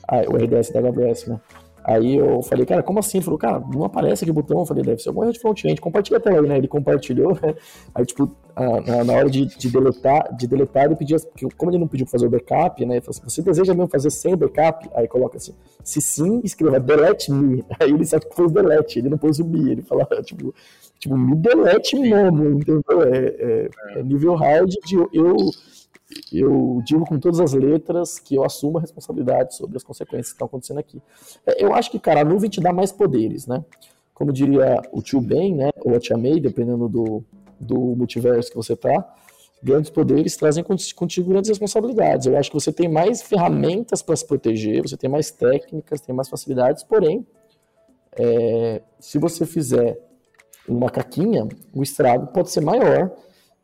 Ah, 0.07 0.22
o 0.28 0.36
RDS 0.36 0.72
da 0.72 0.80
AWS, 0.80 1.28
né? 1.28 1.39
Aí 1.84 2.15
eu 2.15 2.41
falei, 2.43 2.65
cara, 2.65 2.84
como 2.84 2.99
assim? 2.99 3.17
Ele 3.17 3.25
falou, 3.25 3.39
cara, 3.39 3.59
não 3.59 3.84
aparece 3.84 4.23
aqui 4.23 4.32
o 4.32 4.34
botão. 4.34 4.59
Eu 4.59 4.65
falei, 4.65 4.84
deve 4.84 5.01
ser 5.01 5.09
alguma 5.09 5.25
erro 5.25 5.34
de 5.34 5.39
front-end. 5.39 5.80
Compartilha 5.82 6.17
a 6.17 6.21
tela 6.21 6.41
aí, 6.41 6.47
né? 6.47 6.57
Ele 6.57 6.67
compartilhou, 6.67 7.34
né? 7.41 7.55
Aí, 7.95 8.05
tipo, 8.05 8.32
na, 9.05 9.13
hora 9.13 9.30
de, 9.30 9.45
de, 9.45 9.69
deletar, 9.69 10.36
de 10.36 10.47
deletar, 10.47 10.86
ele 10.86 10.95
pedia, 10.95 11.17
como 11.57 11.71
ele 11.71 11.77
não 11.77 11.88
pediu 11.88 12.05
pra 12.05 12.11
fazer 12.11 12.27
o 12.27 12.30
backup, 12.30 12.86
né? 12.86 12.95
Ele 12.95 13.01
falou 13.01 13.17
assim, 13.17 13.30
você 13.30 13.41
deseja 13.41 13.73
mesmo 13.73 13.88
fazer 13.88 14.09
sem 14.09 14.34
o 14.34 14.38
backup? 14.38 14.89
Aí 14.93 15.07
coloca 15.07 15.38
assim, 15.38 15.53
se 15.84 16.01
sim, 16.01 16.41
escreva 16.43 16.80
delete 16.80 17.32
me. 17.32 17.63
Aí 17.80 17.91
ele 17.91 18.05
só 18.05 18.19
pôs 18.19 18.51
delete, 18.51 18.99
ele 18.99 19.09
não 19.09 19.17
pôs 19.17 19.39
o 19.39 19.45
me. 19.45 19.71
Ele 19.71 19.82
fala, 19.82 20.05
tipo, 20.23 20.53
tipo 20.99 21.17
me 21.17 21.36
delete 21.36 21.97
mesmo, 21.97 22.49
entendeu? 22.49 22.84
É, 23.03 23.17
é, 23.17 23.99
é 23.99 24.03
nível 24.03 24.36
hard 24.36 24.69
de 24.86 24.95
eu 25.13 25.38
eu 26.32 26.82
digo 26.84 27.05
com 27.05 27.20
todas 27.20 27.39
as 27.39 27.53
letras 27.53 28.20
que 28.20 28.36
eu 28.36 28.43
assumo 28.43 28.78
a 28.78 28.82
responsabilidade 28.82 29.55
sobre 29.55 29.78
as 29.78 29.84
consequências 29.84 30.30
que 30.30 30.34
estão 30.34 30.47
acontecendo 30.47 30.80
aqui. 30.80 31.01
É, 31.45 31.64
eu 31.64 31.74
acho 31.74 31.91
que, 31.91 31.99
cara, 31.99 32.22
a 32.22 32.26
nuvem 32.26 32.49
te 32.49 32.60
dá 32.60 32.74
mais 32.74 32.91
poderes, 32.91 33.45
né? 33.45 33.64
Como 34.14 34.34
diria 34.34 34.82
o 34.91 35.01
tio 35.01 35.22
Ben, 35.22 35.55
né? 35.55 35.70
Ou 35.84 35.95
a 35.95 35.99
tia 35.99 36.18
May, 36.18 36.39
dependendo 36.39 36.89
do, 36.89 37.24
do 37.60 37.80
multiverso 37.95 38.49
que 38.49 38.55
você 38.55 38.76
tá, 38.76 39.16
grandes 39.62 39.89
poderes 39.89 40.36
trazem 40.36 40.64
contigo 40.64 41.30
grandes 41.30 41.49
responsabilidades. 41.49 42.26
Eu 42.26 42.38
acho 42.38 42.49
que 42.49 42.55
você 42.55 42.72
tem 42.72 42.88
mais 42.88 43.22
ferramentas 43.22 44.01
para 44.01 44.16
se 44.16 44.26
proteger, 44.26 44.82
você 44.82 44.97
tem 44.97 45.10
mais 45.10 45.30
técnicas, 45.30 46.01
tem 46.01 46.16
mais 46.16 46.28
facilidades, 46.28 46.84
porém, 46.84 47.26
é, 48.14 48.82
se 48.99 49.20
você 49.20 49.45
fizer 49.45 49.99
uma 50.68 50.89
caquinha, 50.89 51.47
o 51.74 51.84
estrago 51.84 52.28
pode 52.28 52.49
ser 52.49 52.62
maior 52.62 53.12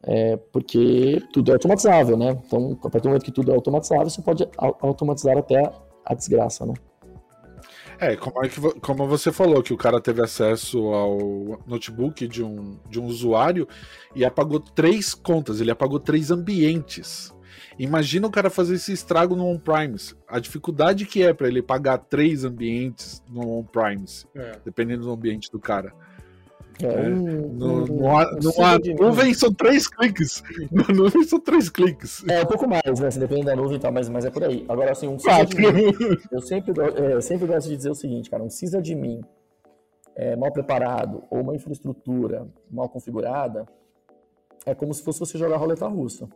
é, 0.07 0.37
porque 0.51 1.21
tudo 1.33 1.51
é 1.51 1.53
automatizável, 1.53 2.15
né? 2.15 2.37
Então, 2.45 2.77
a 2.83 2.89
partir 2.89 3.03
do 3.03 3.09
momento 3.09 3.25
que 3.25 3.31
tudo 3.31 3.51
é 3.51 3.55
automatizável, 3.55 4.09
você 4.09 4.21
pode 4.21 4.47
automatizar 4.57 5.37
até 5.37 5.71
a 6.05 6.13
desgraça, 6.13 6.65
né? 6.65 6.73
É, 7.99 8.15
como, 8.15 8.43
é 8.43 8.49
que, 8.49 8.59
como 8.81 9.07
você 9.07 9.31
falou, 9.31 9.63
que 9.63 9.73
o 9.73 9.77
cara 9.77 10.01
teve 10.01 10.21
acesso 10.21 10.93
ao 10.93 11.59
notebook 11.65 12.27
de 12.27 12.43
um, 12.43 12.77
de 12.89 12.99
um 12.99 13.05
usuário 13.05 13.67
e 14.13 14.25
apagou 14.25 14.59
três 14.59 15.13
contas, 15.13 15.61
ele 15.61 15.71
apagou 15.71 15.99
três 15.99 16.29
ambientes. 16.29 17.33
Imagina 17.79 18.27
o 18.27 18.31
cara 18.31 18.49
fazer 18.49 18.75
esse 18.75 18.91
estrago 18.91 19.35
no 19.35 19.45
on-premise. 19.45 20.15
A 20.27 20.39
dificuldade 20.39 21.05
que 21.05 21.23
é 21.23 21.33
para 21.33 21.47
ele 21.47 21.61
pagar 21.61 21.97
três 21.97 22.43
ambientes 22.43 23.23
no 23.29 23.59
on-premise, 23.59 24.25
é. 24.35 24.59
dependendo 24.63 25.03
do 25.03 25.11
ambiente 25.11 25.49
do 25.49 25.59
cara. 25.59 25.93
É, 26.81 26.87
é. 26.87 27.09
no, 27.09 27.85
no, 27.85 27.85
nuvem 28.99 29.33
são 29.33 29.53
três 29.53 29.87
cliques. 29.87 30.43
No 30.71 30.83
nuvem 30.93 31.23
são 31.23 31.39
três 31.39 31.69
cliques. 31.69 32.23
É, 32.27 32.41
um 32.41 32.45
pouco 32.45 32.67
mais, 32.67 32.99
né? 32.99 33.09
Depende 33.09 33.45
da 33.45 33.55
nuvem 33.55 33.77
e 33.77 33.79
tal, 33.79 33.91
mas, 33.91 34.09
mas 34.09 34.25
é 34.25 34.29
por 34.29 34.43
aí. 34.43 34.65
Agora, 34.67 34.91
assim, 34.91 35.07
um 35.07 35.17
eu 36.31 36.41
sempre, 36.41 36.73
é, 36.81 37.21
sempre 37.21 37.47
gosto 37.47 37.69
de 37.69 37.77
dizer 37.77 37.89
o 37.89 37.95
seguinte, 37.95 38.29
cara, 38.29 38.43
um 38.43 38.49
sysadmin 38.49 39.21
é, 40.15 40.35
mal 40.35 40.51
preparado 40.51 41.23
ou 41.29 41.41
uma 41.41 41.55
infraestrutura 41.55 42.47
mal 42.69 42.89
configurada 42.89 43.65
é 44.65 44.73
como 44.73 44.93
se 44.93 45.03
fosse 45.03 45.19
você 45.19 45.37
jogar 45.37 45.57
roleta 45.57 45.87
russa, 45.87 46.27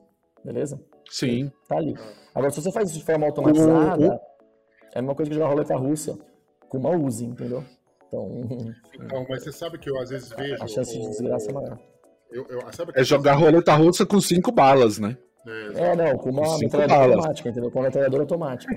beleza? 0.44 0.80
Sim. 1.10 1.52
Tá 1.68 1.78
ali. 1.78 1.96
Agora, 2.34 2.52
se 2.52 2.62
você 2.62 2.72
faz 2.72 2.90
isso 2.90 3.00
de 3.00 3.06
forma 3.06 3.26
automatizada, 3.26 4.22
é 4.94 5.00
a 5.00 5.02
mesma 5.02 5.16
coisa 5.16 5.30
que 5.30 5.36
jogar 5.36 5.50
roleta 5.50 5.76
russa 5.76 6.18
com 6.68 6.78
uma 6.78 6.92
USE, 6.92 7.26
entendeu? 7.26 7.64
Então, 8.10 8.44
então, 8.96 9.26
mas 9.30 9.44
você 9.44 9.52
sabe 9.52 9.78
que 9.78 9.90
eu 9.90 10.00
às 10.00 10.10
vezes 10.10 10.30
vejo. 10.30 10.64
A 10.64 10.68
chance 10.68 11.00
de 11.00 11.08
desgraça 11.08 11.52
é 11.52 11.54
maior. 11.54 11.80
Eu, 12.32 12.46
eu, 12.48 12.60
é 12.94 13.04
jogar 13.04 13.34
roleta 13.34 13.74
russa 13.74 14.06
com 14.06 14.20
cinco 14.20 14.52
balas, 14.52 15.00
né? 15.00 15.18
É, 15.48 15.82
é 15.82 15.96
não, 15.96 16.18
com 16.18 16.30
uma 16.30 16.60
metralhadora 16.60 17.14
automática, 17.14 17.50
entendeu? 17.50 17.72
Com 17.72 17.80
uma 17.80 17.86
metralhadora 17.86 18.24
automática. 18.24 18.76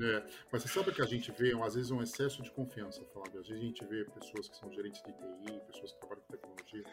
É, 0.00 0.22
mas 0.52 0.62
você 0.62 0.68
sabe 0.68 0.92
que 0.92 1.00
a 1.00 1.06
gente 1.06 1.32
vê, 1.32 1.56
às 1.62 1.74
vezes, 1.74 1.90
um 1.90 2.02
excesso 2.02 2.42
de 2.42 2.50
confiança, 2.50 3.00
Flávio. 3.12 3.40
Às 3.40 3.48
vezes 3.48 3.62
a 3.62 3.66
gente 3.66 3.84
vê 3.86 4.04
pessoas 4.04 4.48
que 4.48 4.56
são 4.56 4.70
gerentes 4.72 5.00
de 5.02 5.12
TI, 5.12 5.60
pessoas 5.66 5.92
que 5.92 6.00
trabalham 6.00 6.22
com 6.26 6.32
tecnologia, 6.32 6.84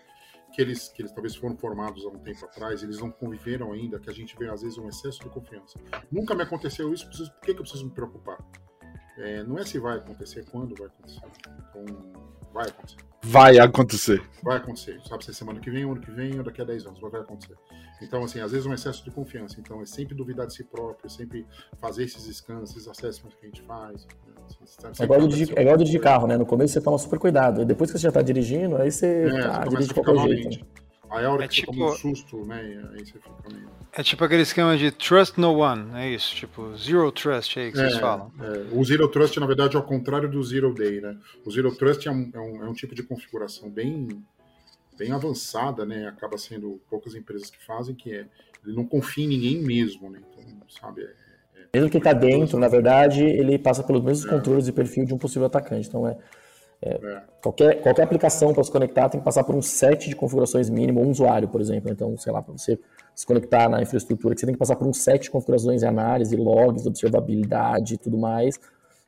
que 0.53 0.61
eles, 0.61 0.87
que 0.89 1.01
eles 1.01 1.11
talvez 1.11 1.35
foram 1.35 1.57
formados 1.57 2.05
há 2.05 2.09
um 2.09 2.19
tempo 2.19 2.45
atrás, 2.45 2.83
eles 2.83 2.99
não 2.99 3.11
conviveram 3.11 3.73
ainda, 3.73 3.99
que 3.99 4.09
a 4.09 4.13
gente 4.13 4.35
vê, 4.37 4.49
às 4.49 4.61
vezes, 4.61 4.77
um 4.77 4.87
excesso 4.87 5.19
de 5.19 5.29
confiança. 5.29 5.79
Nunca 6.11 6.35
me 6.35 6.43
aconteceu 6.43 6.93
isso, 6.93 7.07
preciso, 7.07 7.31
por 7.31 7.41
que, 7.41 7.53
que 7.53 7.59
eu 7.59 7.63
preciso 7.63 7.85
me 7.85 7.91
preocupar? 7.91 8.37
É, 9.17 9.43
não 9.43 9.57
é 9.59 9.65
se 9.65 9.77
vai 9.79 9.97
acontecer, 9.97 10.45
quando 10.51 10.75
vai 10.75 10.87
acontecer. 10.87 11.21
Então, 11.69 11.85
vai 12.53 12.67
acontecer. 12.67 12.97
Vai 13.23 13.59
acontecer. 13.59 14.21
Vai 14.43 14.57
acontecer. 14.57 14.99
Sabe 15.07 15.23
se 15.23 15.29
é 15.29 15.33
semana 15.33 15.59
que 15.59 15.69
vem, 15.69 15.83
ano 15.83 15.99
que 15.99 16.09
vem, 16.09 16.37
ou 16.39 16.43
daqui 16.43 16.59
a 16.61 16.65
10 16.65 16.87
anos, 16.87 16.99
vai 16.99 17.21
acontecer. 17.21 17.55
Então, 18.01 18.23
assim, 18.23 18.39
às 18.39 18.51
vezes 18.51 18.65
um 18.65 18.73
excesso 18.73 19.03
de 19.03 19.11
confiança. 19.11 19.59
Então, 19.59 19.79
é 19.81 19.85
sempre 19.85 20.15
duvidar 20.15 20.47
de 20.47 20.55
si 20.55 20.63
próprio, 20.63 21.05
é 21.05 21.09
sempre 21.09 21.45
fazer 21.79 22.05
esses 22.05 22.35
scans, 22.35 22.71
esses 22.71 22.87
assessments 22.87 23.37
que 23.39 23.45
a 23.45 23.49
gente 23.49 23.61
faz. 23.61 24.07
É 24.99 25.03
igual, 25.03 25.19
dirigir, 25.27 25.53
é 25.57 25.61
igual 25.61 25.77
dirigir 25.77 26.01
carro, 26.01 26.25
né? 26.25 26.35
No 26.35 26.45
começo 26.45 26.73
você 26.73 26.81
toma 26.81 26.97
super 26.97 27.19
cuidado. 27.19 27.61
E 27.61 27.65
depois 27.65 27.91
que 27.91 27.97
você 27.99 28.03
já 28.03 28.11
tá 28.11 28.23
dirigindo, 28.23 28.77
aí 28.77 28.89
você, 28.91 29.27
É, 29.27 29.41
tá, 29.43 29.59
você 29.65 29.69
dirige 29.69 29.87
de 29.89 29.93
começa 29.93 29.93
a 29.93 29.93
qualquer 29.93 30.11
ficar 30.13 30.27
jeito. 30.27 30.43
malente. 30.43 30.65
Aí 31.11 31.25
a 31.25 31.31
hora 31.31 31.43
É 31.43 31.47
que 31.47 31.55
você 31.55 31.61
tipo- 31.61 31.73
toma 31.73 31.91
um 31.91 31.95
susto, 31.95 32.45
né? 32.45 32.61
Aí 32.93 32.99
você 33.05 33.13
fica 33.13 33.29
meio. 33.51 33.67
É 33.93 34.01
tipo 34.01 34.23
aquele 34.23 34.43
esquema 34.43 34.77
de 34.77 34.89
trust 34.91 35.37
no 35.39 35.57
one, 35.57 35.91
é 35.99 36.09
isso? 36.09 36.33
Tipo, 36.35 36.73
zero 36.77 37.11
trust 37.11 37.59
aí 37.59 37.71
que 37.71 37.77
vocês 37.77 37.97
falam. 37.97 38.31
é, 38.39 38.73
o 38.75 38.83
Zero 38.85 39.07
Trust, 39.09 39.37
na 39.39 39.45
verdade, 39.45 39.75
é 39.75 39.79
ao 39.79 39.85
contrário 39.85 40.29
do 40.29 40.41
Zero 40.41 40.73
Day, 40.73 41.01
né? 41.01 41.17
O 41.45 41.51
Zero 41.51 41.75
Trust 41.75 42.07
é 42.07 42.11
um, 42.11 42.31
é 42.33 42.39
um, 42.39 42.63
é 42.63 42.69
um 42.69 42.73
tipo 42.73 42.95
de 42.95 43.03
configuração 43.03 43.69
bem, 43.69 44.07
bem 44.97 45.11
avançada, 45.11 45.85
né? 45.85 46.07
Acaba 46.07 46.37
sendo 46.37 46.79
poucas 46.89 47.13
empresas 47.15 47.49
que 47.49 47.61
fazem, 47.65 47.93
que 47.93 48.13
é 48.13 48.25
ele 48.65 48.75
não 48.75 48.85
confia 48.85 49.25
em 49.25 49.27
ninguém 49.27 49.57
mesmo, 49.61 50.09
né? 50.09 50.19
Então, 50.31 50.61
sabe, 50.69 51.01
é- 51.03 51.21
Mesmo 51.73 51.89
quem 51.89 51.99
tá 52.01 52.13
dentro, 52.13 52.57
na 52.59 52.67
verdade, 52.67 53.23
ele 53.23 53.57
passa 53.57 53.81
pelos 53.83 54.01
mesmos 54.03 54.29
controles 54.29 54.65
de 54.65 54.71
perfil 54.71 55.05
de 55.05 55.13
um 55.13 55.17
possível 55.17 55.45
atacante. 55.47 55.87
Então, 55.87 56.07
é, 56.07 56.17
é, 56.81 57.21
qualquer, 57.41 57.81
qualquer 57.81 58.03
aplicação 58.03 58.53
para 58.53 58.63
se 58.63 58.71
conectar 58.71 59.07
tem 59.09 59.19
que 59.19 59.25
passar 59.25 59.43
por 59.43 59.53
um 59.55 59.61
set 59.61 60.09
de 60.09 60.15
configurações 60.15 60.69
mínimo, 60.69 61.01
um 61.01 61.11
usuário, 61.11 61.47
por 61.47 61.61
exemplo. 61.61 61.91
Então, 61.91 62.17
sei 62.17 62.33
lá, 62.33 62.41
para 62.41 62.53
você 62.53 62.79
se 63.15 63.25
conectar 63.25 63.69
na 63.69 63.81
infraestrutura, 63.81 64.33
que 64.33 64.39
você 64.39 64.45
tem 64.47 64.55
que 64.55 64.59
passar 64.59 64.75
por 64.75 64.87
um 64.87 64.93
set 64.93 65.23
de 65.23 65.31
configurações 65.31 65.81
de 65.81 65.87
análise, 65.87 66.35
logs, 66.35 66.85
observabilidade 66.87 67.93
e 67.93 67.97
tudo 67.97 68.17
mais, 68.17 68.59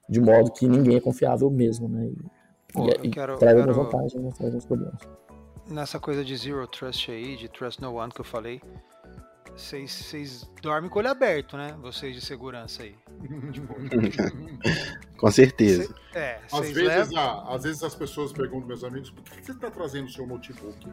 de 0.07 0.19
modo 0.21 0.51
que 0.51 0.67
ninguém 0.67 0.97
é 0.97 1.01
confiável 1.01 1.49
mesmo, 1.49 1.88
né? 1.89 2.05
E, 2.05 2.74
Pô, 2.74 2.86
e- 2.86 2.89
eu 2.89 3.05
e 3.05 3.09
quero- 3.09 3.38
traz 3.38 3.55
quero- 3.55 3.69
algumas 3.71 3.76
vantagens, 3.76 4.13
né? 4.24 4.30
traz 4.38 4.49
alguns 4.53 4.65
problemas. 4.65 4.99
Nessa 5.67 5.99
coisa 5.99 6.24
de 6.26 6.36
zero 6.36 6.67
trust 6.67 7.09
aí, 7.09 7.36
de 7.38 7.47
trust 7.47 7.82
no 7.82 7.95
one 7.95 8.11
que 8.11 8.19
eu 8.21 8.26
falei, 8.26 8.61
vocês- 9.56 10.49
dormem 10.62 10.89
com 10.89 10.97
o 10.97 11.01
olho 11.01 11.10
aberto, 11.12 11.56
né? 11.58 11.76
Vocês 11.82 12.16
de 12.16 12.22
segurança 12.22 12.84
aí. 12.84 12.95
Com 15.18 15.32
certeza. 15.32 15.88
Cê- 16.12 16.20
é, 16.20 16.39
Às 16.51 16.60
vezes, 16.72 16.76
levam. 17.12 17.18
ah, 17.20 17.56
às 17.56 17.64
vezes 17.64 17.84
as 17.84 17.95
pessoas 17.95 18.32
perguntam, 18.34 18.68
meus 18.68 18.84
amigos, 18.84 19.10
por 19.10 19.24
que 19.24 19.45
você 19.45 19.51
está 19.51 19.70
trazendo 19.72 20.08
o 20.08 20.12
seu 20.12 20.26
notebook? 20.28 20.88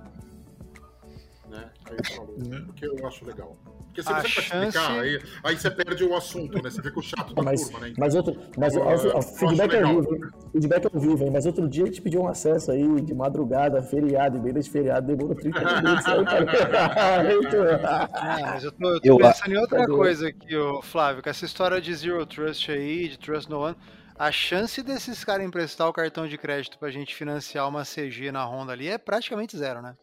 Né? 1.51 1.69
Aí 1.91 1.97
eu 1.99 2.17
falo, 2.17 2.37
porque 2.67 2.87
eu 2.87 3.07
acho 3.07 3.25
legal. 3.25 3.57
Porque 3.87 4.03
se 4.03 4.07
você 4.09 4.13
vai 4.15 4.25
chance- 4.29 4.69
explicar, 4.69 5.01
aí, 5.01 5.21
aí 5.43 5.57
você 5.57 5.69
perde 5.69 6.05
o 6.05 6.15
assunto, 6.17 6.63
né? 6.63 6.71
Você 6.71 6.81
fica 6.81 6.97
o 7.01 7.03
chato 7.03 7.35
da 7.35 7.43
Mas, 7.43 7.63
turma, 7.69 7.81
né? 7.89 7.95
mas, 7.99 8.15
outro, 8.15 8.37
mas 8.57 8.75
Eu- 8.77 8.83
o, 8.83 8.87
o 8.87 8.91
eu 9.19 9.23
feedback 9.23 9.73
é 9.75 9.77
legal. 9.79 9.95
vivo, 10.01 10.15
hein? 10.15 10.21
Feedback 10.53 10.85
é 10.85 10.91
ao 10.95 11.01
vivo, 11.01 11.25
hein? 11.25 11.31
Mas 11.33 11.47
outro 11.47 11.69
dia 11.69 11.83
a 11.83 11.87
gente 11.87 12.01
pediu 12.01 12.21
um 12.23 12.29
acesso 12.29 12.71
aí 12.71 13.01
de 13.01 13.13
madrugada, 13.13 13.83
feriado, 13.83 14.39
em 14.39 14.41
meio 14.43 14.61
de 14.63 14.71
feriado, 14.71 15.09
demorou 15.09 15.35
30 15.35 15.59
minutos. 15.59 16.07
aí, 16.07 16.25
cara. 16.25 16.41
Ah, 18.15 18.41
mas 18.53 18.65
eu 18.65 18.73
tô, 18.73 18.89
eu 18.91 19.01
tô 19.01 19.07
Eu- 19.09 19.19
pensando 19.19 19.53
em 19.53 19.59
outra 19.59 19.79
Cadê? 19.81 19.93
coisa 19.93 20.29
aqui, 20.29 20.57
ô, 20.57 20.81
Flávio, 20.83 21.23
com 21.23 21.29
essa 21.31 21.45
história 21.45 21.81
de 21.81 21.93
zero 21.95 22.25
trust 22.27 22.71
aí, 22.71 23.09
de 23.09 23.19
trust 23.19 23.51
no 23.51 23.59
one. 23.61 23.77
A 24.17 24.31
chance 24.31 24.83
desses 24.83 25.25
caras 25.25 25.45
emprestar 25.47 25.89
o 25.89 25.93
cartão 25.93 26.29
de 26.29 26.37
crédito 26.39 26.79
pra 26.79 26.91
gente 26.91 27.15
financiar 27.15 27.67
uma 27.69 27.85
CG 27.85 28.31
na 28.31 28.45
Honda 28.45 28.73
ali 28.73 28.87
é 28.87 28.99
praticamente 28.99 29.57
zero, 29.57 29.81
né? 29.83 29.95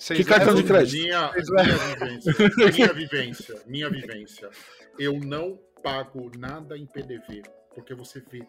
Vocês 0.00 0.18
Que 0.18 0.24
cartão 0.24 0.54
de 0.54 0.62
crédito? 0.64 1.02
Minha, 1.02 1.30
minha 1.30 1.76
vivência, 1.76 2.32
minha 2.72 2.92
vivência, 2.94 3.62
minha 3.66 3.90
vivência. 3.90 4.50
Eu 4.98 5.20
não 5.20 5.58
pago 5.82 6.30
nada 6.38 6.76
em 6.78 6.86
PDV, 6.86 7.42
porque 7.74 7.94
você 7.94 8.22
vê 8.32 8.42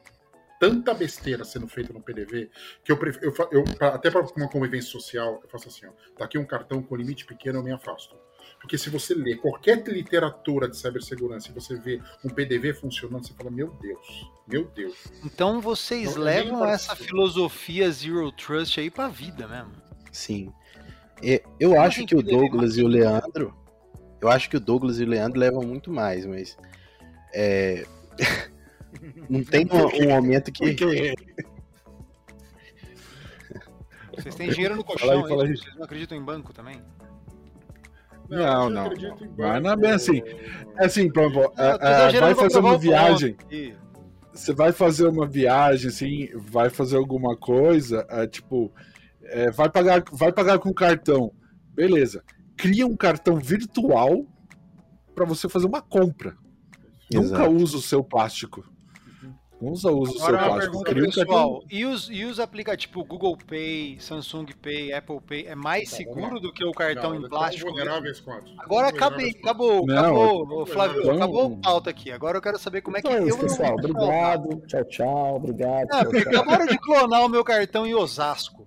tanta 0.62 0.94
besteira 0.94 1.44
sendo 1.44 1.68
feita 1.68 1.92
no 1.92 2.02
PDV 2.02 2.50
que 2.86 2.92
eu, 2.92 2.96
prefiro, 2.98 3.34
eu, 3.38 3.48
eu 3.52 3.64
pra- 3.76 3.96
até 3.96 4.10
para 4.10 4.22
uma 4.38 4.48
convivência 4.48 4.90
social, 4.92 5.42
eu 5.44 5.50
faço 5.50 5.68
assim, 5.68 5.88
ó, 5.88 5.92
tá 6.18 6.24
aqui 6.24 6.38
um 6.38 6.46
cartão 6.46 6.82
com 6.82 6.96
limite 6.96 7.26
pequeno, 7.26 7.60
eu 7.60 7.64
me 7.64 7.74
afasto. 7.74 8.16
Porque 8.62 8.78
se 8.78 8.90
você 8.90 9.14
lê 9.14 9.36
qualquer 9.36 9.84
literatura 9.88 10.70
de 10.70 10.78
cibersegurança 10.78 11.50
e 11.50 11.54
você 11.54 11.76
vê 11.78 12.00
um 12.24 12.30
PDV 12.30 12.76
funcionando, 12.76 13.28
você 13.28 13.34
fala, 13.34 13.52
meu 13.52 13.72
Deus, 13.82 14.32
meu 14.48 14.66
Deus. 14.68 14.96
Então 15.26 15.60
vocês 15.60 16.16
Não, 16.16 16.24
nem 16.24 16.44
levam 16.46 16.66
essa 16.66 16.96
filosofia 16.96 17.92
zero 17.92 18.32
trust 18.32 18.80
aí 18.80 18.90
pra 18.90 19.10
vida 19.10 19.48
mesmo. 19.48 19.74
Sim. 20.12 20.54
Eu 21.60 21.80
acho 21.80 22.06
que 22.06 22.16
o 22.16 22.22
Douglas 22.22 22.78
e 22.78 22.84
o 22.84 22.88
Leandro. 22.88 23.54
Eu 24.22 24.30
acho 24.30 24.50
que 24.50 24.58
o 24.58 24.60
Douglas 24.60 25.00
e 25.00 25.04
o 25.04 25.08
Leandro 25.08 25.40
levam 25.40 25.64
muito 25.64 25.92
mais, 25.92 26.26
mas. 26.26 26.58
é, 27.34 27.86
não 29.30 29.44
tem 29.44 29.68
um, 29.72 30.06
um 30.06 30.10
momento 30.10 30.52
que. 30.52 30.66
Porque 30.66 31.14
Vocês 34.16 34.36
têm 34.36 34.50
dinheiro 34.50 34.76
no 34.76 34.84
colchão 34.84 35.10
aí, 35.24 35.30
fala 35.30 35.44
aí, 35.44 35.50
aí. 35.50 35.58
vocês 35.58 35.76
não 35.76 35.84
acreditam 35.84 36.18
em 36.18 36.24
banco 36.24 36.54
também? 36.54 36.82
Não, 38.30 38.64
eu 38.64 38.70
não, 38.70 38.86
acredito 38.86 39.24
em 39.24 39.28
não. 39.28 39.36
Mas 39.38 39.64
não 39.64 39.72
é 39.72 39.76
bem 39.76 39.92
assim. 39.92 40.22
É 40.78 40.86
assim, 40.86 41.12
por 41.12 41.24
exemplo, 41.24 41.54
é, 41.58 42.16
é, 42.16 42.20
vai 42.20 42.36
fazer 42.36 42.60
uma 42.60 42.78
viagem. 42.78 43.38
Você 44.34 44.54
vai 44.54 44.72
fazer 44.72 45.08
uma 45.08 45.28
viagem, 45.28 45.90
assim, 45.90 46.30
vai 46.36 46.70
fazer 46.70 46.96
alguma 46.96 47.36
coisa, 47.36 48.06
é, 48.10 48.26
tipo, 48.26 48.72
é, 49.32 49.52
vai, 49.52 49.70
pagar, 49.70 50.04
vai 50.12 50.32
pagar 50.32 50.60
com 50.60 50.74
cartão. 50.74 51.32
Beleza. 51.74 52.24
Cria 52.58 52.86
um 52.86 52.96
cartão 52.96 53.38
virtual 53.38 54.26
para 55.16 55.26
você 55.26 55.50
fazer 55.50 55.68
uma 55.68 55.82
compra. 55.82 56.36
Nunca 57.12 57.26
Exato. 57.44 57.52
usa 57.52 57.78
o 57.78 57.82
seu 57.82 58.04
plástico. 58.04 58.64
Usa, 59.64 59.92
usa 59.92 60.12
o 60.12 60.16
seu 60.16 60.26
Agora 60.26 60.38
uma 60.42 60.50
plástico. 60.56 60.84
pergunta 60.84 60.92
um 60.92 61.14
cartão. 61.14 61.26
pessoal, 61.26 61.64
e 61.70 61.86
os, 61.86 62.10
e 62.10 62.26
os 62.26 62.40
aplicativos 62.40 62.82
tipo 62.88 63.04
Google 63.06 63.38
Pay, 63.46 63.98
Samsung 64.00 64.48
Pay, 64.60 64.92
Apple 64.92 65.22
Pay, 65.22 65.46
é 65.46 65.54
mais 65.54 65.92
Tá, 65.92 65.98
seguro 65.98 66.40
do 66.40 66.52
que 66.52 66.66
o 66.66 66.72
cartão 66.72 67.14
Não, 67.14 67.26
em 67.28 67.30
plástico? 67.30 67.70
Agora 68.58 68.88
acabei, 68.88 69.30
acabou, 69.30 69.86
Não, 69.86 69.98
acabou, 70.00 70.62
ô, 70.62 70.66
Flávio, 70.66 71.02
então- 71.02 71.16
acabou 71.16 71.54
a 71.54 71.62
pauta 71.62 71.90
aqui. 71.92 72.10
Agora 72.12 72.38
eu 72.38 72.42
quero 72.42 72.58
saber 72.58 72.82
como 72.82 72.98
é 72.98 73.02
que 73.04 73.08
Então 73.08 73.20
é 73.20 73.22
eu 73.22 73.28
isso, 73.28 73.38
vou 73.38 73.48
pessoal. 73.48 73.76
clonar. 73.76 74.36
Obrigado. 74.40 74.68
Tchau, 74.68 74.84
tchau. 74.86 75.36
Obrigado. 75.36 75.88
Tchau, 75.90 76.04
porque 76.06 76.22
tchau. 76.24 76.32
acabaram 76.42 76.66
de 76.66 76.78
clonar 76.80 77.26
o 77.26 77.30
meu 77.30 77.44
cartão 77.44 77.86
em 77.86 77.94
Osasco. 77.94 78.61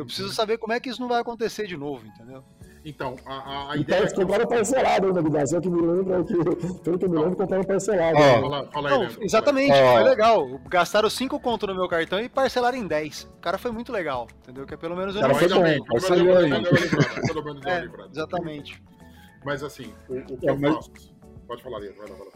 Eu 0.00 0.06
preciso 0.06 0.32
saber 0.32 0.58
como 0.58 0.72
é 0.72 0.80
que 0.80 0.88
isso 0.88 1.00
não 1.00 1.08
vai 1.08 1.20
acontecer 1.20 1.66
de 1.66 1.76
novo, 1.76 2.06
entendeu? 2.06 2.42
Então, 2.82 3.14
a, 3.26 3.34
a, 3.34 3.72
a 3.72 3.76
E 3.76 3.80
ideia 3.82 4.06
que... 4.08 4.14
compraram 4.14 4.46
parcelado 4.46 5.06
ainda. 5.08 5.20
Eu 5.20 5.60
que 5.60 5.68
me 5.68 5.80
lembro 5.82 6.24
que, 6.24 6.34
pelo 6.82 6.98
que 6.98 7.04
eu 7.04 7.10
me 7.10 7.18
lembro, 7.18 7.36
compraram 7.36 7.62
parcelado. 7.64 8.16
Ó, 8.16 8.20
né? 8.20 8.40
Fala, 8.40 8.70
fala 8.72 8.88
aí, 8.88 8.94
Não, 8.94 9.00
Leandro, 9.02 9.24
exatamente, 9.24 9.74
foi 9.74 10.02
legal. 10.04 10.60
Gastaram 10.68 11.10
5 11.10 11.38
conto 11.40 11.66
no 11.66 11.74
meu 11.74 11.86
cartão 11.88 12.18
e 12.20 12.28
parcelaram 12.28 12.78
em 12.78 12.86
10. 12.86 13.24
O 13.24 13.40
cara 13.40 13.58
foi 13.58 13.70
muito 13.70 13.92
legal, 13.92 14.26
entendeu? 14.42 14.64
Que 14.66 14.74
é 14.74 14.76
pelo 14.78 14.96
menos 14.96 15.14
eu 15.14 15.20
Cara, 15.20 15.32
não 15.34 15.38
foi 15.38 15.48
bom, 15.48 15.62
bem, 15.62 15.78
pelo 15.84 17.44
menos 17.44 17.62
uma 17.62 17.70
É, 17.70 17.88
exatamente. 18.10 18.82
Mas 19.44 19.62
assim, 19.62 19.92
o, 20.08 20.16
o 20.18 20.38
que 20.38 20.48
É, 20.48 20.50
eu 20.50 20.58
mas- 20.58 20.74
faço... 20.74 20.90
Pode 21.46 21.62
falar, 21.62 21.78
Leandro, 21.78 21.98
vai 21.98 22.08
lá, 22.10 22.14
vai 22.16 22.26
lá. 22.26 22.32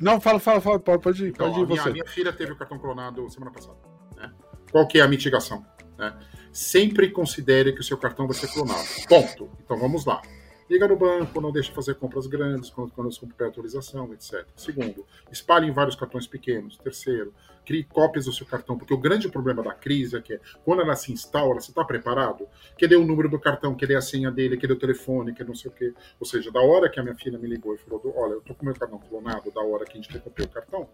Não, 0.00 0.20
fala, 0.20 0.38
fala, 0.40 0.60
fala. 0.60 0.78
Pode, 0.80 1.02
pode 1.02 1.24
ir, 1.24 1.28
Então, 1.28 1.46
pode 1.48 1.60
ir 1.60 1.62
a 1.62 1.66
minha, 1.66 1.82
você. 1.82 1.88
a 1.88 1.92
minha 1.92 2.06
filha 2.06 2.32
teve 2.32 2.52
o 2.52 2.56
cartão 2.56 2.78
clonado 2.78 3.28
semana 3.30 3.52
passada. 3.52 3.76
né? 4.16 4.32
Qual 4.72 4.86
que 4.88 4.98
é 4.98 5.02
a 5.02 5.08
mitigação? 5.08 5.64
né? 5.98 6.12
Sempre 6.56 7.10
considere 7.10 7.70
que 7.70 7.82
o 7.82 7.84
seu 7.84 7.98
cartão 7.98 8.26
vai 8.26 8.34
ser 8.34 8.48
clonado. 8.48 8.88
Ponto. 9.06 9.50
Então 9.62 9.76
vamos 9.76 10.06
lá. 10.06 10.22
Liga 10.70 10.88
no 10.88 10.96
banco, 10.96 11.38
não 11.38 11.52
deixe 11.52 11.70
fazer 11.70 11.96
compras 11.96 12.26
grandes, 12.26 12.70
quando, 12.70 12.90
você 12.96 13.20
compra 13.20 13.48
atualização, 13.48 14.10
etc. 14.14 14.46
Segundo, 14.56 15.04
espalhe 15.30 15.68
em 15.68 15.70
vários 15.70 15.94
cartões 15.94 16.26
pequenos. 16.26 16.78
Terceiro, 16.78 17.34
crie 17.62 17.84
cópias 17.84 18.24
do 18.24 18.32
seu 18.32 18.46
cartão, 18.46 18.78
porque 18.78 18.94
o 18.94 18.96
grande 18.96 19.28
problema 19.28 19.62
da 19.62 19.74
crise 19.74 20.16
é 20.16 20.22
que 20.22 20.40
quando 20.64 20.80
ela 20.80 20.96
se 20.96 21.12
instala, 21.12 21.60
você 21.60 21.70
está 21.70 21.84
preparado? 21.84 22.48
Cadê 22.80 22.96
o 22.96 23.04
número 23.04 23.28
do 23.28 23.38
cartão? 23.38 23.76
Cadê 23.76 23.94
a 23.94 24.00
senha 24.00 24.30
dele? 24.30 24.56
Cadê 24.56 24.72
o 24.72 24.78
telefone? 24.78 25.34
Cadê 25.34 25.48
não 25.48 25.54
sei 25.54 25.70
o 25.70 25.74
quê? 25.74 25.92
Ou 26.18 26.24
seja, 26.24 26.50
da 26.50 26.62
hora 26.62 26.88
que 26.88 26.98
a 26.98 27.02
minha 27.02 27.16
filha 27.16 27.38
me 27.38 27.46
ligou 27.46 27.74
e 27.74 27.78
falou: 27.78 28.00
Olha, 28.16 28.32
eu 28.32 28.40
tô 28.40 28.54
com 28.54 28.64
meu 28.64 28.74
cartão 28.74 28.98
clonado, 28.98 29.50
da 29.50 29.60
hora 29.60 29.84
que 29.84 29.98
a 29.98 30.00
gente 30.00 30.18
comprei 30.20 30.46
o 30.46 30.48
cartão, 30.48 30.88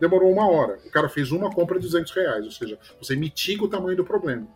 demorou 0.00 0.32
uma 0.32 0.48
hora. 0.48 0.78
O 0.86 0.90
cara 0.90 1.10
fez 1.10 1.30
uma 1.30 1.50
compra 1.50 1.78
de 1.78 1.84
200 1.84 2.10
reais, 2.12 2.46
ou 2.46 2.50
seja, 2.50 2.78
você 2.98 3.14
mitiga 3.14 3.66
o 3.66 3.68
tamanho 3.68 3.98
do 3.98 4.04
problema. 4.04 4.48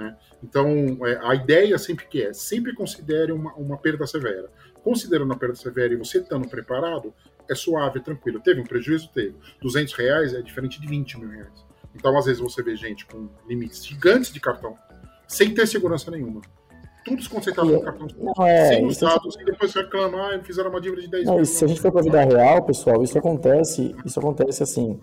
Né? 0.00 0.16
Então, 0.42 0.66
é, 1.06 1.20
a 1.22 1.34
ideia 1.34 1.76
sempre 1.76 2.06
que 2.06 2.22
é, 2.22 2.32
sempre 2.32 2.72
considere 2.74 3.32
uma, 3.32 3.52
uma 3.52 3.76
perda 3.76 4.06
severa. 4.06 4.48
Considerando 4.82 5.30
a 5.30 5.36
perda 5.36 5.54
severa 5.54 5.92
e 5.92 5.96
você 5.96 6.20
estando 6.20 6.48
preparado, 6.48 7.12
é 7.50 7.54
suave, 7.54 7.98
é 7.98 8.02
tranquilo. 8.02 8.40
Teve 8.40 8.62
um 8.62 8.64
prejuízo? 8.64 9.10
Teve. 9.12 9.36
200 9.60 9.92
reais 9.92 10.32
é 10.32 10.40
diferente 10.40 10.80
de 10.80 10.86
20 10.88 11.20
mil 11.20 11.28
reais. 11.28 11.66
Então, 11.94 12.16
às 12.16 12.24
vezes, 12.24 12.40
você 12.40 12.62
vê 12.62 12.74
gente 12.76 13.04
com 13.04 13.28
limites 13.46 13.84
gigantes 13.84 14.32
de 14.32 14.40
cartão, 14.40 14.78
sem 15.28 15.52
ter 15.52 15.66
segurança 15.66 16.10
nenhuma. 16.10 16.40
Tudo 17.10 17.18
desconcentrado 17.18 17.72
no 17.72 17.80
cartão, 17.80 18.06
Não, 18.18 18.46
é, 18.46 18.68
sem 18.68 18.86
isso 18.86 19.04
usados, 19.04 19.36
e 19.40 19.44
depois 19.44 19.72
você 19.72 19.80
reclama, 19.80 20.18
ah, 20.18 20.40
fizeram 20.42 20.70
uma 20.70 20.80
dívida 20.80 21.02
de 21.02 21.08
10 21.08 21.26
Não, 21.26 21.34
mil. 21.34 21.42
e 21.42 21.46
se 21.46 21.64
a 21.64 21.68
gente 21.68 21.80
for 21.80 21.90
para 21.90 22.00
a 22.00 22.04
vida 22.04 22.20
real, 22.22 22.62
pessoal, 22.62 23.02
isso 23.02 23.18
acontece, 23.18 23.94
isso 24.04 24.18
acontece 24.18 24.62
assim, 24.62 24.98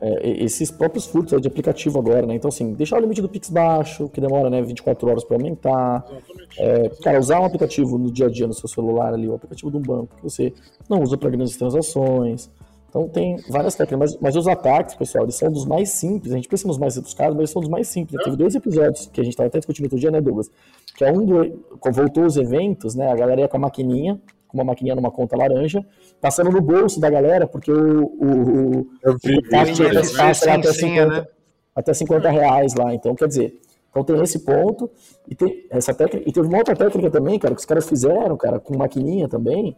é, 0.00 0.44
esses 0.44 0.70
próprios 0.70 1.06
furtos 1.06 1.40
de 1.40 1.46
aplicativo 1.46 1.98
agora, 1.98 2.26
né? 2.26 2.34
Então, 2.34 2.48
assim, 2.48 2.72
deixar 2.72 2.96
o 2.96 3.00
limite 3.00 3.22
do 3.22 3.28
Pix 3.28 3.48
baixo, 3.48 4.08
que 4.08 4.20
demora, 4.20 4.50
né, 4.50 4.60
24 4.60 5.08
horas 5.08 5.24
para 5.24 5.36
aumentar. 5.36 6.04
Exatamente. 6.10 6.60
É, 6.60 6.88
cara, 7.02 7.20
usar 7.20 7.40
um 7.40 7.44
aplicativo 7.44 7.96
no 7.96 8.10
dia 8.10 8.26
a 8.26 8.28
dia 8.28 8.46
no 8.46 8.52
seu 8.54 8.68
celular 8.68 9.14
ali, 9.14 9.28
o 9.28 9.34
aplicativo 9.34 9.70
de 9.70 9.76
um 9.76 9.82
banco, 9.82 10.16
que 10.16 10.22
você 10.22 10.52
não 10.90 11.00
usa 11.00 11.16
para 11.16 11.30
grandes 11.30 11.56
transações. 11.56 12.50
Então 12.92 13.08
tem 13.08 13.38
várias 13.48 13.74
técnicas, 13.74 14.12
mas, 14.12 14.20
mas, 14.20 14.36
os 14.36 14.46
ataques, 14.46 14.94
pessoal, 14.94 15.24
eles 15.24 15.34
são 15.34 15.50
dos 15.50 15.64
mais 15.64 15.88
simples. 15.88 16.30
A 16.30 16.36
gente 16.36 16.46
pensa 16.46 16.68
nos 16.68 16.76
mais 16.76 16.94
rebuscados, 16.94 17.32
mas 17.32 17.40
eles 17.40 17.50
são 17.50 17.62
dos 17.62 17.70
mais 17.70 17.88
simples. 17.88 18.22
Teve 18.22 18.36
dois 18.36 18.54
episódios 18.54 19.06
que 19.06 19.18
a 19.18 19.24
gente 19.24 19.32
estava 19.32 19.46
até 19.46 19.58
discutindo 19.60 19.84
outro 19.84 19.98
dia, 19.98 20.10
né, 20.10 20.20
Douglas? 20.20 20.50
Que 20.94 21.06
é 21.06 21.10
um 21.10 21.24
do. 21.24 21.64
Voltou 21.90 22.26
os 22.26 22.36
eventos, 22.36 22.94
né? 22.94 23.10
A 23.10 23.16
galera 23.16 23.40
ia 23.40 23.48
com 23.48 23.56
a 23.56 23.60
maquininha, 23.60 24.20
com 24.46 24.58
uma 24.58 24.64
maquininha 24.64 24.94
numa 24.94 25.10
conta 25.10 25.34
laranja, 25.38 25.82
passando 26.20 26.50
no 26.50 26.60
bolso 26.60 27.00
da 27.00 27.08
galera, 27.08 27.46
porque 27.46 27.72
o, 27.72 28.04
o, 28.04 28.80
o, 28.80 28.86
Eu 29.02 29.16
vi, 29.24 29.38
o 29.38 29.98
espaço 29.98 30.46
lá 30.46 30.56
até 30.56 30.72
50, 30.74 31.06
né? 31.06 31.26
até 31.74 31.94
50 31.94 32.28
reais 32.28 32.74
lá. 32.74 32.92
Então, 32.92 33.14
quer 33.14 33.26
dizer, 33.26 33.58
então 33.90 34.04
tem 34.04 34.22
esse 34.22 34.40
ponto, 34.40 34.90
e 35.26 35.34
tem 35.34 35.66
essa 35.70 35.94
técnica, 35.94 36.28
e 36.28 36.30
teve 36.30 36.46
uma 36.46 36.58
outra 36.58 36.76
técnica 36.76 37.10
também, 37.10 37.38
cara, 37.38 37.54
que 37.54 37.60
os 37.60 37.66
caras 37.66 37.88
fizeram, 37.88 38.36
cara, 38.36 38.60
com 38.60 38.76
maquininha 38.76 39.28
também, 39.30 39.74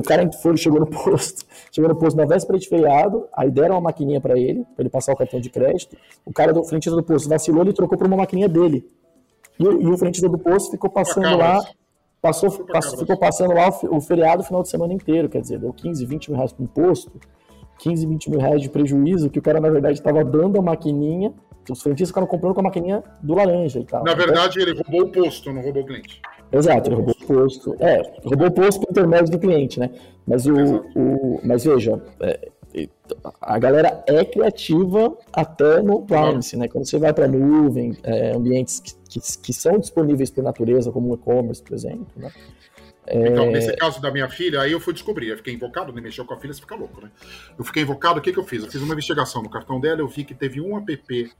que 0.00 0.06
o 0.06 0.08
cara 0.08 0.30
foi, 0.32 0.56
chegou 0.56 0.80
no 0.80 0.86
posto, 0.90 1.44
chegou 1.70 1.88
no 1.88 1.96
posto 1.96 2.16
na 2.16 2.24
véspera 2.24 2.58
de 2.58 2.68
feriado, 2.68 3.26
aí 3.34 3.50
deram 3.50 3.74
uma 3.74 3.82
maquininha 3.82 4.20
para 4.20 4.38
ele, 4.38 4.64
para 4.74 4.82
ele 4.82 4.90
passar 4.90 5.12
o 5.12 5.16
cartão 5.16 5.40
de 5.40 5.50
crédito. 5.50 5.96
O 6.24 6.32
cara 6.32 6.52
do 6.52 6.64
frentista 6.64 6.96
do 6.96 7.02
posto 7.02 7.28
vacilou, 7.28 7.62
ele 7.62 7.72
trocou 7.72 7.98
por 7.98 8.06
uma 8.06 8.16
maquininha 8.16 8.48
dele. 8.48 8.88
E, 9.58 9.64
e 9.64 9.86
o 9.86 9.98
frentista 9.98 10.28
do 10.28 10.38
posto 10.38 10.70
ficou 10.70 10.90
passando 10.90 11.36
lá, 11.36 11.62
passou, 12.20 12.50
passou, 12.64 12.98
ficou 12.98 13.18
passando 13.18 13.52
lá 13.52 13.68
o, 13.68 13.96
o 13.96 14.00
feriado 14.00 14.42
o 14.42 14.44
final 14.44 14.62
de 14.62 14.68
semana 14.68 14.92
inteiro, 14.92 15.28
quer 15.28 15.40
dizer, 15.40 15.58
deu 15.58 15.72
15, 15.72 16.04
20 16.06 16.28
mil 16.28 16.36
reais 16.36 16.52
para 16.52 16.62
o 16.62 16.64
imposto, 16.64 17.12
15, 17.78 18.06
20 18.06 18.30
mil 18.30 18.40
reais 18.40 18.62
de 18.62 18.70
prejuízo, 18.70 19.28
que 19.28 19.38
o 19.38 19.42
cara, 19.42 19.60
na 19.60 19.68
verdade, 19.68 19.98
estava 19.98 20.24
dando 20.24 20.58
a 20.58 20.62
maquininha, 20.62 21.32
os 21.70 21.82
frentistas 21.82 22.08
ficaram 22.08 22.26
comprando 22.26 22.54
com 22.54 22.60
a 22.60 22.64
maquininha 22.64 23.04
do 23.22 23.34
laranja 23.34 23.78
e 23.78 23.84
tal. 23.84 24.02
Na 24.04 24.14
verdade, 24.14 24.60
ele 24.60 24.72
roubou 24.72 25.02
o 25.02 25.12
posto, 25.12 25.52
não 25.52 25.62
roubou 25.62 25.82
o 25.82 25.86
cliente. 25.86 26.20
Exato, 26.50 26.88
ele 26.88 26.96
roubou 26.96 27.14
o 27.18 27.26
posto. 27.26 27.76
É, 27.78 28.02
roubou 28.24 28.48
o 28.48 28.52
posto 28.52 28.80
por 28.80 28.90
intermédio 28.90 29.30
do 29.30 29.38
cliente, 29.38 29.78
né? 29.78 29.90
Mas, 30.26 30.46
o, 30.46 30.54
o 30.94 31.40
mas 31.44 31.64
veja, 31.64 32.02
é, 32.20 32.50
a 33.40 33.58
galera 33.58 34.02
é 34.06 34.24
criativa 34.24 35.16
até 35.32 35.82
no 35.82 36.02
Privacy, 36.02 36.56
né? 36.56 36.68
Quando 36.68 36.86
você 36.86 36.98
vai 36.98 37.12
para 37.12 37.28
nuvem, 37.28 37.96
é, 38.02 38.32
ambientes 38.34 38.80
que, 38.80 38.94
que, 39.08 39.20
que, 39.38 39.52
são 39.52 39.78
disponíveis 39.78 40.30
por 40.30 40.42
natureza, 40.42 40.90
como 40.90 41.10
o 41.10 41.14
e-commerce, 41.14 41.62
por 41.62 41.74
exemplo, 41.74 42.06
né? 42.16 42.30
É... 43.06 43.28
Então, 43.28 43.50
nesse 43.50 43.74
caso 43.76 44.00
da 44.00 44.10
minha 44.10 44.28
filha, 44.28 44.60
aí 44.60 44.72
eu 44.72 44.80
fui 44.80 44.92
descobrir. 44.92 45.28
Eu 45.28 45.36
fiquei 45.36 45.54
invocado, 45.54 45.92
nem 45.92 46.02
mexeu 46.02 46.24
com 46.24 46.34
a 46.34 46.36
filha, 46.36 46.54
você 46.54 46.60
fica 46.60 46.74
louco, 46.74 47.00
né? 47.00 47.10
Eu 47.58 47.64
fiquei 47.64 47.82
invocado, 47.82 48.20
o 48.20 48.22
que, 48.22 48.32
que 48.32 48.38
eu 48.38 48.44
fiz? 48.44 48.62
Eu 48.62 48.70
fiz 48.70 48.80
uma 48.80 48.92
investigação 48.92 49.42
no 49.42 49.50
cartão 49.50 49.80
dela, 49.80 50.00
eu 50.00 50.08
vi 50.08 50.24
que 50.24 50.34
teve 50.34 50.60
um 50.60 50.76
app 50.78 51.32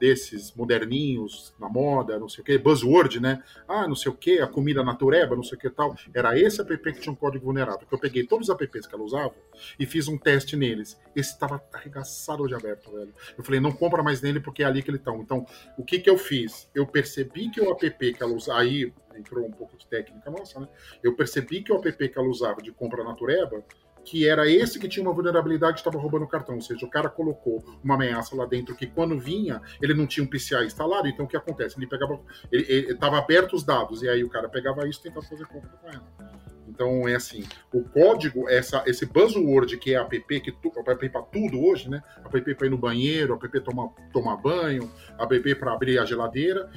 desses 0.00 0.52
moderninhos 0.54 1.54
na 1.60 1.68
moda, 1.68 2.18
não 2.18 2.28
sei 2.28 2.40
o 2.40 2.44
que, 2.44 2.56
buzzword, 2.56 3.20
né? 3.20 3.42
Ah, 3.68 3.86
não 3.86 3.94
sei 3.94 4.10
o 4.10 4.14
que, 4.14 4.40
a 4.40 4.46
comida 4.46 4.82
natureba, 4.82 5.36
não 5.36 5.42
sei 5.42 5.58
o 5.58 5.60
que 5.60 5.68
tal. 5.68 5.94
Era 6.14 6.36
esse 6.38 6.60
app 6.62 6.92
que 6.92 7.00
tinha 7.00 7.12
um 7.12 7.16
código 7.16 7.44
vulnerável. 7.44 7.86
Que 7.86 7.94
eu 7.94 7.98
peguei 7.98 8.26
todos 8.26 8.48
os 8.48 8.54
apps 8.54 8.86
que 8.86 8.94
ela 8.94 9.04
usava 9.04 9.34
e 9.78 9.84
fiz 9.84 10.08
um 10.08 10.16
teste 10.16 10.56
neles. 10.56 10.98
Esse 11.14 11.34
estava 11.34 11.62
arregaçado 11.72 12.48
de 12.48 12.54
aberto, 12.54 12.90
velho. 12.90 13.14
Eu 13.36 13.44
falei, 13.44 13.60
não 13.60 13.72
compra 13.72 14.02
mais 14.02 14.22
nele 14.22 14.40
porque 14.40 14.62
é 14.62 14.66
ali 14.66 14.82
que 14.82 14.90
ele 14.90 14.98
tá. 14.98 15.12
Então, 15.14 15.46
o 15.76 15.84
que 15.84 15.98
que 15.98 16.08
eu 16.08 16.16
fiz? 16.16 16.70
Eu 16.74 16.86
percebi 16.86 17.50
que 17.50 17.60
o 17.60 17.70
app 17.70 18.12
que 18.14 18.22
ela 18.22 18.32
usava, 18.32 18.60
aí 18.60 18.90
entrou 19.14 19.46
um 19.46 19.50
pouco 19.50 19.76
de 19.76 19.86
técnica 19.86 20.30
nossa, 20.30 20.60
né? 20.60 20.68
Eu 21.02 21.14
percebi 21.14 21.62
que 21.62 21.70
o 21.70 21.76
app 21.76 22.08
que 22.08 22.18
ela 22.18 22.28
usava 22.28 22.62
de 22.62 22.72
compra 22.72 23.04
natureba 23.04 23.62
que 24.04 24.28
era 24.28 24.48
esse 24.48 24.78
que 24.78 24.88
tinha 24.88 25.04
uma 25.04 25.12
vulnerabilidade 25.12 25.78
e 25.78 25.80
estava 25.80 25.98
roubando 25.98 26.24
o 26.24 26.28
cartão. 26.28 26.56
Ou 26.56 26.60
seja, 26.60 26.84
o 26.84 26.90
cara 26.90 27.08
colocou 27.08 27.62
uma 27.82 27.94
ameaça 27.94 28.34
lá 28.34 28.46
dentro 28.46 28.74
que 28.74 28.86
quando 28.86 29.18
vinha, 29.18 29.60
ele 29.80 29.94
não 29.94 30.06
tinha 30.06 30.24
um 30.24 30.26
PCI 30.26 30.66
instalado, 30.66 31.08
então 31.08 31.24
o 31.24 31.28
que 31.28 31.36
acontece? 31.36 31.78
Ele 31.78 31.86
pegava. 31.86 32.20
Ele 32.50 32.92
estava 32.92 33.18
aberto 33.18 33.54
os 33.54 33.62
dados, 33.62 34.02
e 34.02 34.08
aí 34.08 34.24
o 34.24 34.28
cara 34.28 34.48
pegava 34.48 34.88
isso 34.88 35.00
e 35.00 35.02
tentava 35.04 35.26
fazer 35.26 35.46
compra 35.46 35.70
com 35.70 35.88
ela. 35.88 36.40
Então 36.70 37.08
é 37.08 37.16
assim, 37.16 37.44
o 37.72 37.82
código, 37.82 38.48
essa, 38.48 38.82
esse 38.86 39.04
buzzword 39.04 39.76
que 39.76 39.92
é 39.92 39.98
app, 39.98 40.40
que 40.40 40.52
tu, 40.52 40.72
app 40.76 41.08
para 41.08 41.22
tudo 41.22 41.60
hoje, 41.60 41.90
né? 41.90 42.02
App 42.24 42.54
para 42.54 42.66
ir 42.66 42.70
no 42.70 42.78
banheiro, 42.78 43.34
app 43.34 43.60
tomar, 43.60 43.88
tomar 44.12 44.36
banho, 44.36 44.90
app 45.18 45.54
para 45.56 45.72
abrir 45.72 45.98
a 45.98 46.04
geladeira, 46.04 46.70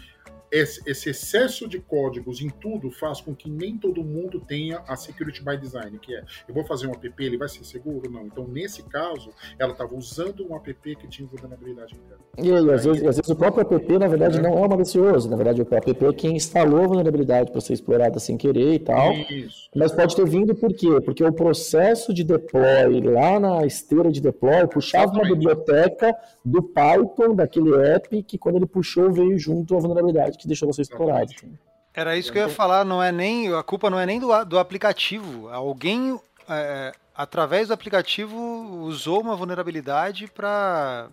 esse, 0.54 0.82
esse, 0.86 1.10
excesso 1.10 1.68
de 1.68 1.80
códigos 1.80 2.40
em 2.40 2.48
tudo 2.48 2.92
faz 2.92 3.20
com 3.20 3.34
que 3.34 3.50
nem 3.50 3.76
todo 3.76 4.04
mundo 4.04 4.40
tenha 4.40 4.84
a 4.88 4.96
security 4.96 5.44
by 5.44 5.58
design, 5.58 5.98
que 5.98 6.16
é 6.16 6.24
eu 6.48 6.54
vou 6.54 6.64
fazer 6.64 6.86
um 6.86 6.92
app, 6.92 7.12
ele 7.18 7.40
vai 7.40 7.50
ser 7.50 7.64
seguro? 7.64 8.10
Não. 8.10 8.28
Então, 8.28 8.48
nesse 8.48 8.84
caso, 8.84 9.32
ela 9.58 9.72
estava 9.72 9.96
usando 9.96 10.48
um 10.48 10.56
app 10.56 10.96
que 10.96 11.08
tinha 11.08 11.28
vulnerabilidade 11.28 11.96
interna. 11.96 12.24
E 12.38 12.52
aí, 12.52 12.72
às 12.72 12.86
vezes, 12.86 13.04
às 13.04 13.16
vezes, 13.16 13.30
o 13.30 13.36
próprio 13.36 13.62
app, 13.76 13.98
na 13.98 14.08
verdade, 14.08 14.38
é. 14.38 14.42
não 14.42 14.64
é 14.64 14.68
malicioso. 14.68 15.28
Na 15.28 15.36
verdade, 15.36 15.60
o 15.60 15.68
app 15.74 16.06
é 16.06 16.14
quem 16.14 16.36
instalou 16.36 16.84
a 16.84 16.88
vulnerabilidade 16.88 17.52
para 17.52 17.60
ser 17.60 17.74
explorada 17.74 18.20
sem 18.20 18.38
querer 18.38 18.76
e 18.76 18.80
tal. 18.80 19.12
Isso. 19.14 19.70
Mas 19.76 19.92
pode 19.92 20.16
ter 20.16 20.26
vindo 20.28 20.54
por 20.54 20.72
quê? 20.72 21.02
Porque 21.04 21.24
o 21.24 21.34
processo 21.34 22.14
de 22.14 22.24
deploy, 22.24 23.02
lá 23.02 23.40
na 23.40 23.66
esteira 23.66 24.12
de 24.12 24.22
deploy, 24.22 24.68
puxava 24.68 25.06
Exatamente. 25.06 25.30
uma 25.30 25.36
biblioteca 25.36 26.16
do 26.46 26.62
Python, 26.62 27.34
daquele 27.34 27.74
app, 27.76 28.22
que 28.22 28.38
quando 28.38 28.58
ele 28.58 28.68
puxou, 28.68 29.12
veio 29.12 29.38
junto 29.40 29.76
a 29.76 29.80
vulnerabilidade 29.80 30.43
que 30.44 30.48
deixou 30.48 30.72
você 30.72 30.82
explorado. 30.84 31.32
Assim. 31.36 31.58
Era 31.94 32.18
isso 32.18 32.32
que 32.32 32.38
eu 32.38 32.48
ia 32.48 32.50
falar, 32.50 32.84
não 32.84 33.02
é 33.02 33.12
nem 33.12 33.54
a 33.54 33.62
culpa 33.62 33.90
não 33.90 34.00
é 34.00 34.06
nem 34.06 34.20
do, 34.20 34.46
do 34.46 34.58
aplicativo. 34.58 35.50
Alguém 35.50 36.20
é, 36.50 36.92
através 37.16 37.68
do 37.68 37.74
aplicativo 37.74 38.38
usou 38.82 39.22
uma 39.22 39.36
vulnerabilidade 39.36 40.28
para 40.28 41.10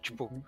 tipo 0.00 0.24
uhum. 0.24 0.42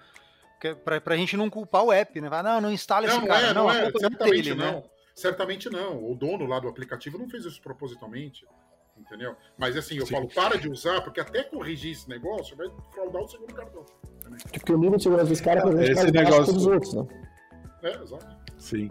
pra, 0.85 1.01
pra 1.01 1.17
gente 1.17 1.37
não 1.37 1.51
culpar 1.51 1.85
o 1.85 1.93
app, 1.93 2.21
né? 2.21 2.29
não, 2.43 2.61
não 2.61 2.73
instala 2.73 3.07
não, 3.07 3.19
esse 3.19 3.27
cara. 3.27 3.47
É, 3.49 3.55
não, 3.55 3.65
não, 3.65 3.71
é, 3.71 3.91
certamente 3.91 4.43
dele, 4.43 4.55
não. 4.55 4.73
Né? 4.73 4.83
Certamente 5.15 5.69
não. 5.69 6.11
O 6.11 6.15
dono 6.15 6.47
lá 6.47 6.59
do 6.59 6.69
aplicativo 6.69 7.19
não 7.19 7.29
fez 7.29 7.45
isso 7.45 7.61
propositalmente. 7.61 8.47
Entendeu? 8.97 9.35
Mas 9.59 9.77
assim, 9.77 9.97
eu 9.97 10.07
Sim. 10.07 10.15
falo, 10.15 10.29
para 10.29 10.59
de 10.59 10.69
usar, 10.69 11.01
porque 11.01 11.21
até 11.21 11.43
corrigir 11.43 11.93
esse 11.93 12.09
negócio 12.09 12.57
vai 12.57 12.69
fraudar 12.93 13.23
o 13.23 13.29
segundo 13.29 13.55
cartão. 13.55 13.85
Porque 14.53 14.73
o 14.73 14.79
nível 14.79 14.97
de 14.97 15.03
segurança 15.03 15.29
desse 15.29 15.43
cara 15.43 15.61
é 15.83 15.91
esse 15.91 16.11
negócio 16.11 16.53
dos 16.53 16.67
outros, 16.67 16.95
né? 16.95 17.07
É, 17.83 18.03
exato. 18.03 18.27
Sim. 18.59 18.91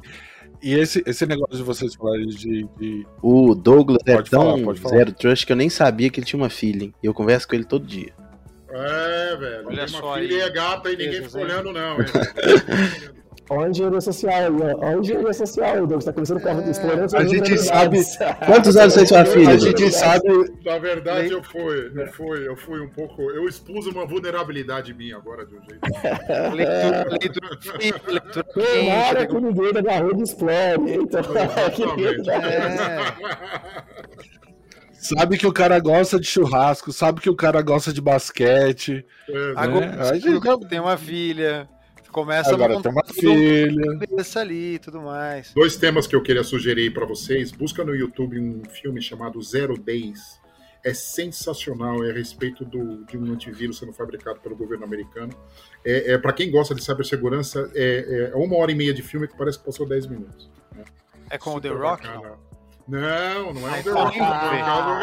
E 0.62 0.74
esse, 0.74 1.04
esse 1.06 1.26
negócio 1.26 1.56
de 1.56 1.64
vocês 1.64 1.96
falarem 1.96 2.26
de, 2.28 2.68
de... 2.78 3.08
O 3.22 3.54
Douglas 3.54 4.02
é 4.06 4.16
pode 4.16 4.28
é 4.28 4.32
tão 4.32 4.64
falar, 4.64 4.76
falar. 4.76 4.96
zero 4.96 5.12
trust 5.14 5.46
que 5.46 5.52
eu 5.52 5.58
nem 5.58 5.70
sabia 5.70 6.10
que 6.10 6.20
ele 6.20 6.26
tinha 6.26 6.42
uma 6.42 6.50
filha. 6.50 6.92
E 7.02 7.06
eu 7.06 7.14
converso 7.14 7.48
com 7.48 7.56
ele 7.56 7.66
todo 7.66 7.86
dia. 7.86 8.12
É, 8.70 9.36
velho. 9.36 9.68
Olha 9.68 9.86
tem 9.86 9.96
uma 9.96 10.14
filha 10.16 10.28
aí. 10.28 10.32
e 10.32 10.42
é 10.42 10.50
gata 10.50 10.92
e 10.92 10.98
ninguém 10.98 11.24
fica 11.24 11.40
olhando, 11.40 11.72
não. 11.72 11.98
Olha 13.50 13.66
a 13.66 13.70
engenharia 13.70 14.02
social, 14.02 14.54
olha 14.54 14.78
a 14.88 14.98
engenharia 14.98 15.34
social, 15.34 15.78
Douglas, 15.78 16.06
tá 16.06 16.14
começando 16.14 16.40
com 16.42 16.50
a 16.50 16.54
explorando 16.70 17.18
A 17.18 17.26
gente 17.26 17.58
sabe. 17.58 18.00
Quantos 18.46 18.78
anos 18.78 18.94
tem 18.94 19.08
sua 19.08 19.26
filha? 19.26 19.50
A 19.50 19.58
gente 19.58 19.92
sabe. 19.92 20.30
Na 20.64 20.78
verdade, 20.78 21.32
eu 21.32 21.44
fui, 21.44 21.92
eu 21.96 22.08
fui, 22.08 22.48
eu 22.48 22.56
fui 22.56 22.80
um 22.80 22.90
pouco. 22.90 23.24
Eu 23.32 23.48
expus 23.48 23.88
uma 23.88 24.06
vulnerabilidade 24.06 24.94
minha 24.94 25.18
agora 25.18 25.48
de 25.48 25.56
um 25.56 25.62
jeito. 25.62 25.80
leitura, 26.54 27.08
leitura, 27.10 27.50
leitura. 28.08 28.44
Tomara 28.54 29.26
que 29.26 29.40
ninguém 29.40 29.74
da 29.74 29.82
minha 29.82 30.04
rede 30.04 30.22
explore. 30.24 30.94
Então, 30.94 31.22
Sabe 35.00 35.38
que 35.38 35.48
o 35.48 35.54
cara 35.54 35.80
gosta 35.80 36.20
de 36.20 36.28
churrasco, 36.28 36.92
sabe 36.92 37.22
que 37.22 37.30
o 37.30 37.36
cara 37.36 37.62
gosta 37.62 37.94
de 37.94 38.02
basquete. 38.02 39.06
É, 39.30 39.32
né? 39.32 39.54
Agora, 39.56 40.20
gente... 40.20 40.68
tem 40.68 40.80
uma 40.80 40.98
filha. 40.98 41.70
Começa 42.12 42.54
Agora 42.54 42.78
a 42.78 42.82
tem 42.82 42.92
uma 42.92 43.04
filha. 43.06 44.00
cabeça 44.00 44.40
ali 44.40 44.76
e 44.76 44.80
tudo 44.80 45.02
mais. 45.02 45.54
Dois 45.54 45.78
temas 45.78 46.08
que 46.08 46.16
eu 46.16 46.24
queria 46.24 46.44
sugerir 46.44 46.92
para 46.92 47.06
vocês. 47.06 47.52
Busca 47.52 47.84
no 47.84 47.96
YouTube 47.96 48.40
um 48.40 48.64
filme 48.66 49.02
chamado 49.02 49.42
Zero 49.42 49.78
Days. 49.78 50.40
É 50.84 50.94
sensacional, 50.94 52.04
é 52.06 52.10
a 52.10 52.14
respeito 52.14 52.64
do, 52.64 53.04
de 53.06 53.18
um 53.18 53.32
antivírus 53.34 53.78
sendo 53.78 53.92
fabricado 53.94 54.40
pelo 54.40 54.56
governo 54.56 54.86
americano. 54.86 55.34
É, 55.86 56.14
é 56.14 56.18
para 56.18 56.32
quem 56.34 56.50
gosta 56.50 56.74
de 56.74 56.84
cibersegurança, 56.84 57.70
é, 57.76 58.32
é 58.34 58.36
uma 58.36 58.56
hora 58.58 58.72
e 58.72 58.76
meia 58.76 58.94
de 58.94 59.04
filme 59.04 59.28
que 59.28 59.38
parece 59.38 59.60
que 59.60 59.66
passou 59.66 59.86
10 59.86 60.08
minutos. 60.08 60.50
Né? 60.76 60.86
É 61.30 61.38
com 61.38 61.56
o 61.56 61.62
The 61.62 61.70
Rock? 61.70 62.08
Não, 62.88 63.54
não 63.54 63.76
é 63.76 63.80
o 63.82 63.84
The 63.84 63.92
Rock. 63.92 64.20
Não, 64.20 64.30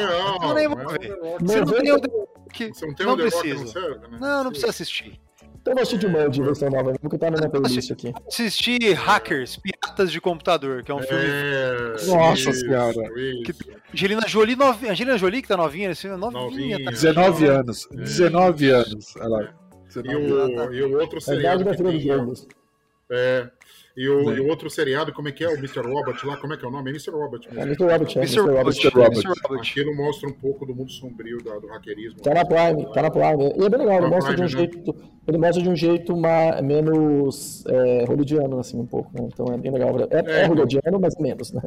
não. 0.00 1.46
Você 1.46 1.61
não 1.61 1.66
tem 1.66 1.92
o 1.92 2.00
The 2.00 2.09
Rock. 2.11 2.74
Você 2.74 2.86
não 2.86 2.94
tem 2.94 3.07
o 3.07 3.16
The 3.16 3.28
Rock, 3.28 3.54
não 3.54 3.66
serve, 3.66 4.09
né? 4.09 4.18
Não, 4.18 4.44
não 4.44 4.50
precisa 4.50 4.70
assistir. 4.70 5.20
Então 5.66 5.72
eu 5.72 5.74
vou 5.74 5.82
assistir 5.82 5.98
de 5.98 6.06
uma 6.06 6.28
de 6.30 6.42
versão 6.42 6.70
nova, 6.70 6.92
que 6.92 7.18
tá 7.18 7.28
na 7.28 7.38
minha 7.38 7.50
playlist 7.50 7.90
aqui. 7.90 8.14
Assistir 8.28 8.92
Hackers, 8.92 9.56
Piratas 9.56 10.12
de 10.12 10.20
Computador, 10.20 10.84
que 10.84 10.92
é 10.92 10.94
um 10.94 11.02
filme. 11.02 11.24
É, 11.26 12.06
Nossa 12.06 12.50
isso, 12.50 12.60
senhora. 12.60 13.12
Que, 13.44 13.52
Angelina 13.92 14.28
Jolie, 14.28 14.54
novinha, 14.54 14.92
Angelina 14.92 15.18
Jolie 15.18 15.42
que 15.42 15.48
tá 15.48 15.56
novinha 15.56 15.88
nesse 15.88 16.02
filme, 16.02 16.16
novinha. 16.16 16.40
novinha 16.40 16.84
tá 16.84 16.90
19 16.92 17.46
anos. 17.46 17.88
É. 17.90 17.96
19 17.96 18.70
anos. 18.70 19.16
Ela, 19.16 19.54
19 19.88 20.14
e, 20.14 20.32
o, 20.32 20.72
e 20.72 20.82
o 20.84 21.00
outro 21.00 21.20
seria. 21.20 21.50
É 21.50 21.58
da 21.58 21.74
filha 21.74 22.22
dos 22.22 22.46
É. 23.10 23.50
E 23.97 24.07
o, 24.11 24.30
e 24.30 24.40
o, 24.40 24.49
outro 24.49 24.68
seriado, 24.68 25.11
como 25.11 25.28
é 25.28 25.32
que 25.32 25.42
é? 25.42 25.49
O 25.49 25.55
Mr. 25.55 25.80
Robot 25.80 26.26
lá, 26.26 26.36
como 26.36 26.53
é 26.53 26.57
que 26.59 26.64
é 26.66 26.68
o 26.68 26.70
nome? 26.70 26.90
É 26.90 26.92
Mr. 26.92 27.12
Robot. 27.12 27.49
Mesmo. 27.49 27.61
É 27.61 27.64
Mr. 27.64 27.84
Robot, 27.84 28.18
é. 28.18 28.22
Mr. 28.22 28.40
Robot. 28.40 28.61
Mr. 28.61 28.88
Robot. 28.90 29.55
Aquilo 29.55 29.97
mostra 29.97 30.28
um 30.28 30.34
pouco 30.34 30.66
do 30.66 30.74
mundo 30.74 30.92
sombrio 30.92 31.38
do, 31.38 31.61
do 31.61 31.66
hackerismo. 31.68 32.20
Tá 32.20 32.34
na 32.34 32.44
Prime, 32.44 32.92
tá 32.92 33.01
na 33.01 33.11
Prime. 33.11 33.55
E 33.57 33.64
é 33.64 33.70
bem 33.70 33.80
legal, 33.80 33.99
ele 33.99 34.09
mostra, 34.09 34.34
Prime, 34.34 34.49
de 34.49 34.55
um 34.55 34.61
né? 34.61 34.68
jeito, 34.70 34.97
ele 35.26 35.38
mostra 35.38 35.62
de 35.62 35.68
um 35.70 35.76
jeito 35.76 36.14
mais, 36.14 36.61
menos 36.61 37.64
é, 37.68 38.05
hollywoodiano, 38.05 38.59
assim, 38.59 38.78
um 38.78 38.86
pouco. 38.86 39.11
Né? 39.14 39.28
Então 39.32 39.47
é 39.47 39.57
bem 39.57 39.72
legal. 39.72 39.99
É, 39.99 40.03
é, 40.11 40.42
é 40.42 40.47
hollywoodiano, 40.47 41.01
mas 41.01 41.16
menos, 41.18 41.53
né? 41.53 41.62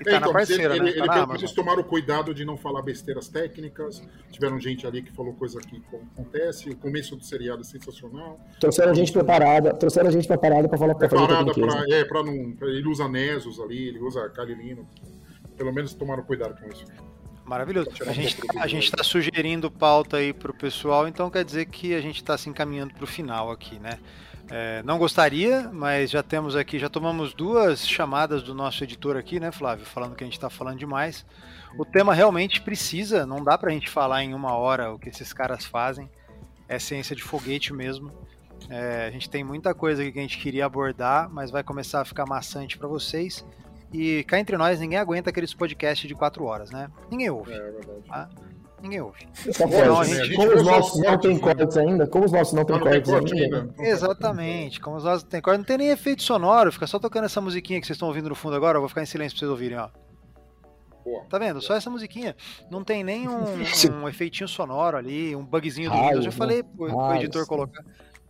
E 0.00 0.04
tá 0.04 0.12
é, 0.12 0.16
então, 0.16 0.28
na 0.28 0.32
parceira, 0.32 0.74
ele, 0.74 0.84
né? 0.84 0.90
Ele, 0.90 1.06
tá 1.06 1.28
ele 1.34 1.48
tomaram 1.54 1.82
cuidado 1.82 2.32
de 2.32 2.44
não 2.44 2.56
falar 2.56 2.80
besteiras 2.80 3.28
técnicas. 3.28 4.02
Tiveram 4.30 4.58
gente 4.58 4.86
ali 4.86 5.02
que 5.02 5.12
falou 5.12 5.34
coisa 5.34 5.60
que 5.60 5.82
acontece. 6.14 6.70
O 6.70 6.76
começo 6.76 7.14
do 7.16 7.24
seriado 7.24 7.60
é 7.60 7.64
sensacional. 7.64 8.40
Trouxeram 8.58 8.94
gente 8.94 9.12
preparada, 9.12 9.74
trouxeram 9.74 10.10
gente 10.10 10.26
preparada 10.26 10.68
para 10.68 10.78
falar 10.78 10.94
para 10.94 11.08
Preparada 11.08 11.52
para 11.52 11.94
é, 11.94 12.04
para 12.04 12.22
não. 12.22 12.52
Pra, 12.52 12.68
ele 12.68 12.88
usa 12.88 13.06
Nesos 13.08 13.60
ali, 13.60 13.88
ele 13.88 13.98
usa 13.98 14.28
Calilino. 14.30 14.88
Pelo 15.56 15.72
menos 15.72 15.92
tomaram 15.92 16.22
cuidado 16.22 16.58
com 16.58 16.68
isso. 16.68 16.86
Maravilhoso. 17.44 17.90
A 18.06 18.12
gente, 18.12 18.36
a 18.58 18.66
gente 18.66 18.84
está 18.84 19.02
sugerindo 19.02 19.70
pauta 19.70 20.16
aí 20.16 20.32
para 20.32 20.50
o 20.52 20.54
pessoal, 20.54 21.08
então 21.08 21.28
quer 21.28 21.44
dizer 21.44 21.66
que 21.66 21.94
a 21.94 22.00
gente 22.00 22.16
está 22.16 22.38
se 22.38 22.48
encaminhando 22.48 22.94
para 22.94 23.04
o 23.04 23.06
final 23.06 23.50
aqui, 23.50 23.78
né? 23.78 23.98
É, 24.50 24.82
não 24.82 24.98
gostaria, 24.98 25.70
mas 25.72 26.10
já 26.10 26.22
temos 26.22 26.56
aqui, 26.56 26.78
já 26.78 26.88
tomamos 26.88 27.32
duas 27.32 27.86
chamadas 27.86 28.42
do 28.42 28.52
nosso 28.52 28.82
editor 28.82 29.16
aqui, 29.16 29.38
né, 29.38 29.52
Flávio? 29.52 29.86
Falando 29.86 30.16
que 30.16 30.24
a 30.24 30.26
gente 30.26 30.36
está 30.36 30.50
falando 30.50 30.78
demais. 30.78 31.24
O 31.78 31.84
tema 31.84 32.12
realmente 32.12 32.60
precisa, 32.60 33.24
não 33.24 33.44
dá 33.44 33.56
para 33.56 33.70
a 33.70 33.72
gente 33.72 33.88
falar 33.88 34.24
em 34.24 34.34
uma 34.34 34.54
hora 34.56 34.92
o 34.92 34.98
que 34.98 35.08
esses 35.08 35.32
caras 35.32 35.64
fazem. 35.64 36.10
É 36.68 36.78
ciência 36.78 37.14
de 37.14 37.22
foguete 37.22 37.72
mesmo. 37.72 38.12
É, 38.68 39.06
a 39.06 39.10
gente 39.10 39.30
tem 39.30 39.44
muita 39.44 39.72
coisa 39.72 40.02
aqui 40.02 40.12
que 40.12 40.18
a 40.18 40.22
gente 40.22 40.38
queria 40.38 40.66
abordar, 40.66 41.30
mas 41.30 41.50
vai 41.50 41.62
começar 41.62 42.00
a 42.00 42.04
ficar 42.04 42.26
maçante 42.26 42.76
para 42.76 42.88
vocês. 42.88 43.44
E 43.92 44.24
cá 44.24 44.38
entre 44.38 44.56
nós, 44.56 44.80
ninguém 44.80 44.98
aguenta 44.98 45.30
aqueles 45.30 45.54
podcasts 45.54 46.06
de 46.06 46.14
quatro 46.14 46.44
horas, 46.44 46.70
né? 46.70 46.90
Ninguém 47.10 47.30
ouve. 47.30 47.52
É, 47.52 47.56
é 47.56 47.70
verdade. 47.70 48.02
Tá? 48.08 48.28
Ninguém 48.82 49.00
ouve. 49.00 49.28
Gente, 49.34 50.34
como 50.34 50.54
os 50.54 50.62
nossos 50.62 51.00
não 51.02 51.18
tem 51.18 51.38
cortes 51.38 51.76
ainda, 51.76 52.06
como 52.06 52.24
os 52.24 52.32
nossos 52.32 52.54
não 52.54 52.64
tem 52.64 52.80
cortes 52.80 53.12
ainda. 53.12 53.34
ainda. 53.34 53.74
Exatamente, 53.78 54.80
como 54.80 54.96
os 54.96 55.04
nossos 55.04 55.22
não 55.22 55.30
tem 55.30 55.40
cortes, 55.40 55.58
não 55.58 55.66
tem 55.66 55.78
nem 55.78 55.90
efeito 55.90 56.22
sonoro, 56.22 56.72
fica 56.72 56.86
só 56.86 56.98
tocando 56.98 57.24
essa 57.24 57.40
musiquinha 57.40 57.80
que 57.80 57.86
vocês 57.86 57.96
estão 57.96 58.08
ouvindo 58.08 58.28
no 58.28 58.34
fundo 58.34 58.56
agora, 58.56 58.76
eu 58.76 58.80
vou 58.80 58.88
ficar 58.88 59.02
em 59.02 59.06
silêncio 59.06 59.36
pra 59.36 59.40
vocês 59.40 59.50
ouvirem, 59.50 59.78
ó. 59.78 59.88
Tá 61.28 61.38
vendo? 61.38 61.60
Só 61.60 61.74
essa 61.74 61.90
musiquinha. 61.90 62.36
Não 62.70 62.84
tem 62.84 63.02
nem 63.02 63.28
um, 63.28 63.40
um 64.02 64.08
efeitinho 64.08 64.48
sonoro 64.48 64.96
ali, 64.96 65.34
um 65.34 65.44
bugzinho 65.44 65.90
do 65.90 65.96
Windows. 65.96 66.16
Eu 66.16 66.22
já 66.22 66.32
falei 66.32 66.62
pro, 66.62 66.86
pro 66.86 67.14
editor 67.14 67.46
colocar. 67.46 67.84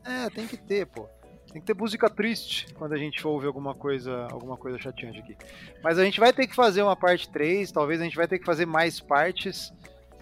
É, 0.04 0.30
tem 0.30 0.46
que 0.46 0.56
ter, 0.56 0.86
pô. 0.86 1.08
Tem 1.52 1.60
que 1.60 1.66
ter 1.66 1.74
música 1.74 2.08
triste 2.08 2.72
quando 2.74 2.92
a 2.92 2.96
gente 2.96 3.20
for 3.20 3.30
ouvir 3.30 3.48
alguma 3.48 3.74
coisa, 3.74 4.28
alguma 4.30 4.56
coisa 4.56 4.78
chateante 4.78 5.18
aqui. 5.18 5.36
Mas 5.82 5.98
a 5.98 6.04
gente 6.04 6.20
vai 6.20 6.32
ter 6.32 6.46
que 6.46 6.54
fazer 6.54 6.82
uma 6.82 6.94
parte 6.94 7.28
3, 7.28 7.72
talvez 7.72 8.00
a 8.00 8.04
gente 8.04 8.16
vai 8.16 8.28
ter 8.28 8.38
que 8.38 8.46
fazer 8.46 8.66
mais 8.66 9.00
partes. 9.00 9.72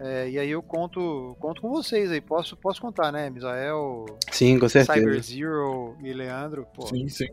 É, 0.00 0.30
e 0.30 0.38
aí 0.38 0.50
eu 0.50 0.62
conto, 0.62 1.36
conto 1.40 1.60
com 1.60 1.70
vocês 1.70 2.10
aí. 2.10 2.20
Posso, 2.20 2.56
posso 2.56 2.80
contar, 2.80 3.10
né? 3.10 3.28
Misael, 3.28 4.06
sim, 4.30 4.58
com 4.58 4.68
certeza. 4.68 5.00
Cyber 5.00 5.22
Zero 5.22 5.96
e 6.02 6.12
Leandro. 6.12 6.66
Pô, 6.74 6.86
sim, 6.86 7.08
sim. 7.08 7.28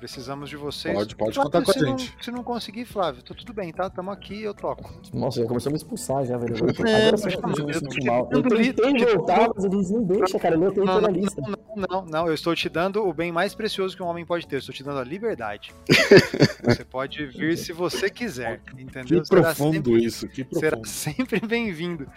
Precisamos 0.00 0.48
de 0.48 0.56
vocês. 0.56 0.94
Pode, 0.94 1.14
pode 1.14 1.34
Flávio, 1.34 1.52
contar 1.52 1.62
com 1.62 1.70
a 1.72 1.74
gente. 1.74 2.14
Não, 2.16 2.22
se 2.22 2.30
não 2.30 2.42
conseguir, 2.42 2.86
Flávio, 2.86 3.22
tá 3.22 3.34
tudo 3.34 3.52
bem, 3.52 3.70
tá? 3.70 3.90
Tamo 3.90 4.10
aqui 4.10 4.42
eu 4.42 4.54
toco. 4.54 4.98
Nossa, 5.12 5.42
já 5.42 5.46
começou 5.46 5.68
a 5.68 5.72
me 5.72 5.76
expulsar 5.76 6.24
já, 6.24 6.38
velho. 6.38 6.54
É, 6.86 7.08
Agora 7.08 7.16
você 7.18 7.36
tá 7.36 7.46
me 7.46 7.74
sentindo 7.74 8.06
mal. 8.06 8.26
Eu 8.32 8.42
tentei 8.42 9.14
voltar, 9.14 9.50
mas 9.54 9.64
eles 9.66 9.90
não 9.90 10.02
deixam, 10.02 10.40
cara. 10.40 10.54
Eu 10.56 10.72
tenho 10.72 10.86
não, 10.86 11.02
não, 11.02 11.10
lista. 11.10 11.42
Não, 11.42 11.86
não, 11.86 12.06
não, 12.06 12.26
eu 12.28 12.32
estou 12.32 12.54
te 12.54 12.66
dando 12.70 13.06
o 13.06 13.12
bem 13.12 13.30
mais 13.30 13.54
precioso 13.54 13.94
que 13.94 14.02
um 14.02 14.06
homem 14.06 14.24
pode 14.24 14.46
ter. 14.46 14.56
Eu 14.56 14.60
estou 14.60 14.74
te 14.74 14.82
dando 14.82 15.00
a 15.00 15.04
liberdade. 15.04 15.70
você 16.64 16.82
pode 16.82 17.26
vir 17.26 17.58
se 17.58 17.70
você 17.74 18.08
quiser, 18.08 18.62
entendeu? 18.78 19.22
Que 19.22 19.28
profundo 19.28 19.74
sempre, 19.74 20.02
isso, 20.02 20.26
que 20.28 20.44
profundo. 20.44 20.60
Será 20.60 20.80
sempre 20.82 21.40
bem-vindo. 21.46 22.08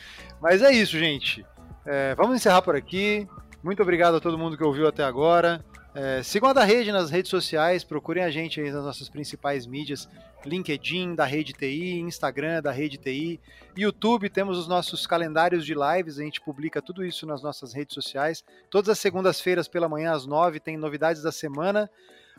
Mas 0.41 0.61
é 0.61 0.71
isso, 0.71 0.97
gente. 0.97 1.45
É, 1.85 2.15
vamos 2.15 2.37
encerrar 2.37 2.61
por 2.61 2.77
aqui. 2.77 3.27
Muito 3.61 3.83
obrigado 3.83 4.15
a 4.15 4.21
todo 4.21 4.37
mundo 4.37 4.55
que 4.55 4.63
ouviu 4.63 4.87
até 4.87 5.03
agora. 5.03 5.61
É, 5.95 6.23
sigam 6.23 6.49
a 6.49 6.53
da 6.53 6.63
rede 6.63 6.91
nas 6.91 7.11
redes 7.11 7.29
sociais, 7.29 7.83
procurem 7.83 8.23
a 8.23 8.31
gente 8.31 8.59
aí 8.59 8.71
nas 8.71 8.83
nossas 8.83 9.09
principais 9.09 9.67
mídias, 9.67 10.09
LinkedIn 10.43 11.13
da 11.13 11.23
Rede 11.23 11.53
TI, 11.53 11.99
Instagram 11.99 12.63
da 12.63 12.71
Rede 12.71 12.97
TI, 12.97 13.39
YouTube, 13.77 14.27
temos 14.27 14.57
os 14.57 14.67
nossos 14.67 15.05
calendários 15.05 15.63
de 15.63 15.75
lives, 15.75 16.17
a 16.17 16.23
gente 16.23 16.41
publica 16.41 16.81
tudo 16.81 17.05
isso 17.05 17.27
nas 17.27 17.43
nossas 17.43 17.73
redes 17.73 17.93
sociais. 17.93 18.43
Todas 18.71 18.89
as 18.89 18.97
segundas-feiras 18.97 19.67
pela 19.67 19.87
manhã 19.87 20.13
às 20.13 20.25
nove 20.25 20.59
tem 20.59 20.77
novidades 20.77 21.21
da 21.21 21.31
semana. 21.31 21.87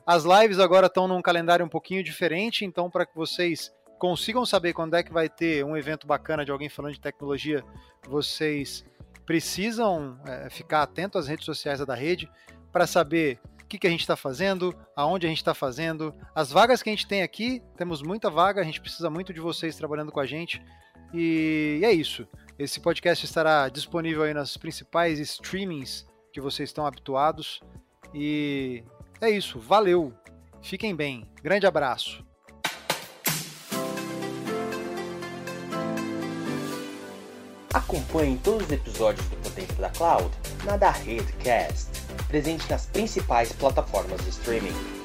As 0.05 0.25
lives 0.25 0.59
agora 0.59 0.89
estão 0.89 1.07
num 1.07 1.23
calendário 1.23 1.65
um 1.65 1.69
pouquinho 1.69 2.03
diferente, 2.03 2.65
então 2.65 2.91
para 2.91 3.07
que 3.07 3.15
vocês 3.15 3.73
consigam 4.01 4.45
saber 4.45 4.73
quando 4.73 4.95
é 4.95 5.03
que 5.05 5.13
vai 5.13 5.29
ter 5.29 5.65
um 5.65 5.77
evento 5.77 6.09
bacana 6.09 6.45
de 6.45 6.51
alguém 6.51 6.69
falando 6.69 6.93
de 6.93 7.01
tecnologia, 7.01 7.65
vocês 8.09 8.85
precisam 9.25 10.21
é, 10.27 10.51
ficar 10.51 10.83
atento 10.83 11.17
às 11.17 11.29
redes 11.29 11.47
sociais 11.47 11.79
da 11.87 11.95
rede 11.95 12.29
para 12.75 12.89
saber 12.89 13.39
o 13.63 13.67
que, 13.67 13.79
que 13.79 13.87
a 13.87 13.91
gente 13.91 14.01
está 14.01 14.17
fazendo, 14.17 14.75
aonde 14.97 15.27
a 15.27 15.29
gente 15.29 15.39
está 15.39 15.55
fazendo, 15.55 16.13
as 16.35 16.51
vagas 16.51 16.83
que 16.83 16.91
a 16.91 16.93
gente 16.93 17.07
tem 17.07 17.23
aqui, 17.23 17.63
temos 17.77 18.03
muita 18.03 18.29
vaga, 18.29 18.61
a 18.61 18.65
gente 18.65 18.81
precisa 18.81 19.09
muito 19.09 19.33
de 19.33 19.41
vocês 19.41 19.77
trabalhando 19.77 20.11
com 20.11 20.19
a 20.19 20.27
gente. 20.27 20.61
E 21.13 21.81
é 21.85 21.93
isso. 21.93 22.27
Esse 22.59 22.81
podcast 22.81 23.25
estará 23.25 23.69
disponível 23.69 24.25
aí 24.25 24.35
nas 24.35 24.57
principais 24.57 25.21
streamings 25.21 26.05
que 26.33 26.41
vocês 26.41 26.69
estão 26.69 26.85
habituados. 26.85 27.61
E 28.13 28.83
é 29.21 29.31
isso. 29.31 29.61
Valeu. 29.61 30.13
Fiquem 30.61 30.97
bem. 30.97 31.31
Grande 31.45 31.65
abraço. 31.65 32.25
Acompanhe 37.75 38.39
todos 38.39 38.67
os 38.67 38.73
episódios 38.73 39.27
do 39.27 39.37
Por 39.51 39.77
da 39.79 39.91
Cloud 39.91 40.31
na 40.65 40.77
da 40.77 40.93
Redcast 40.93 41.89
presente 42.29 42.71
nas 42.71 42.87
principais 42.87 43.53
plataformas 43.53 44.23
de 44.23 44.31
streaming. 44.31 45.04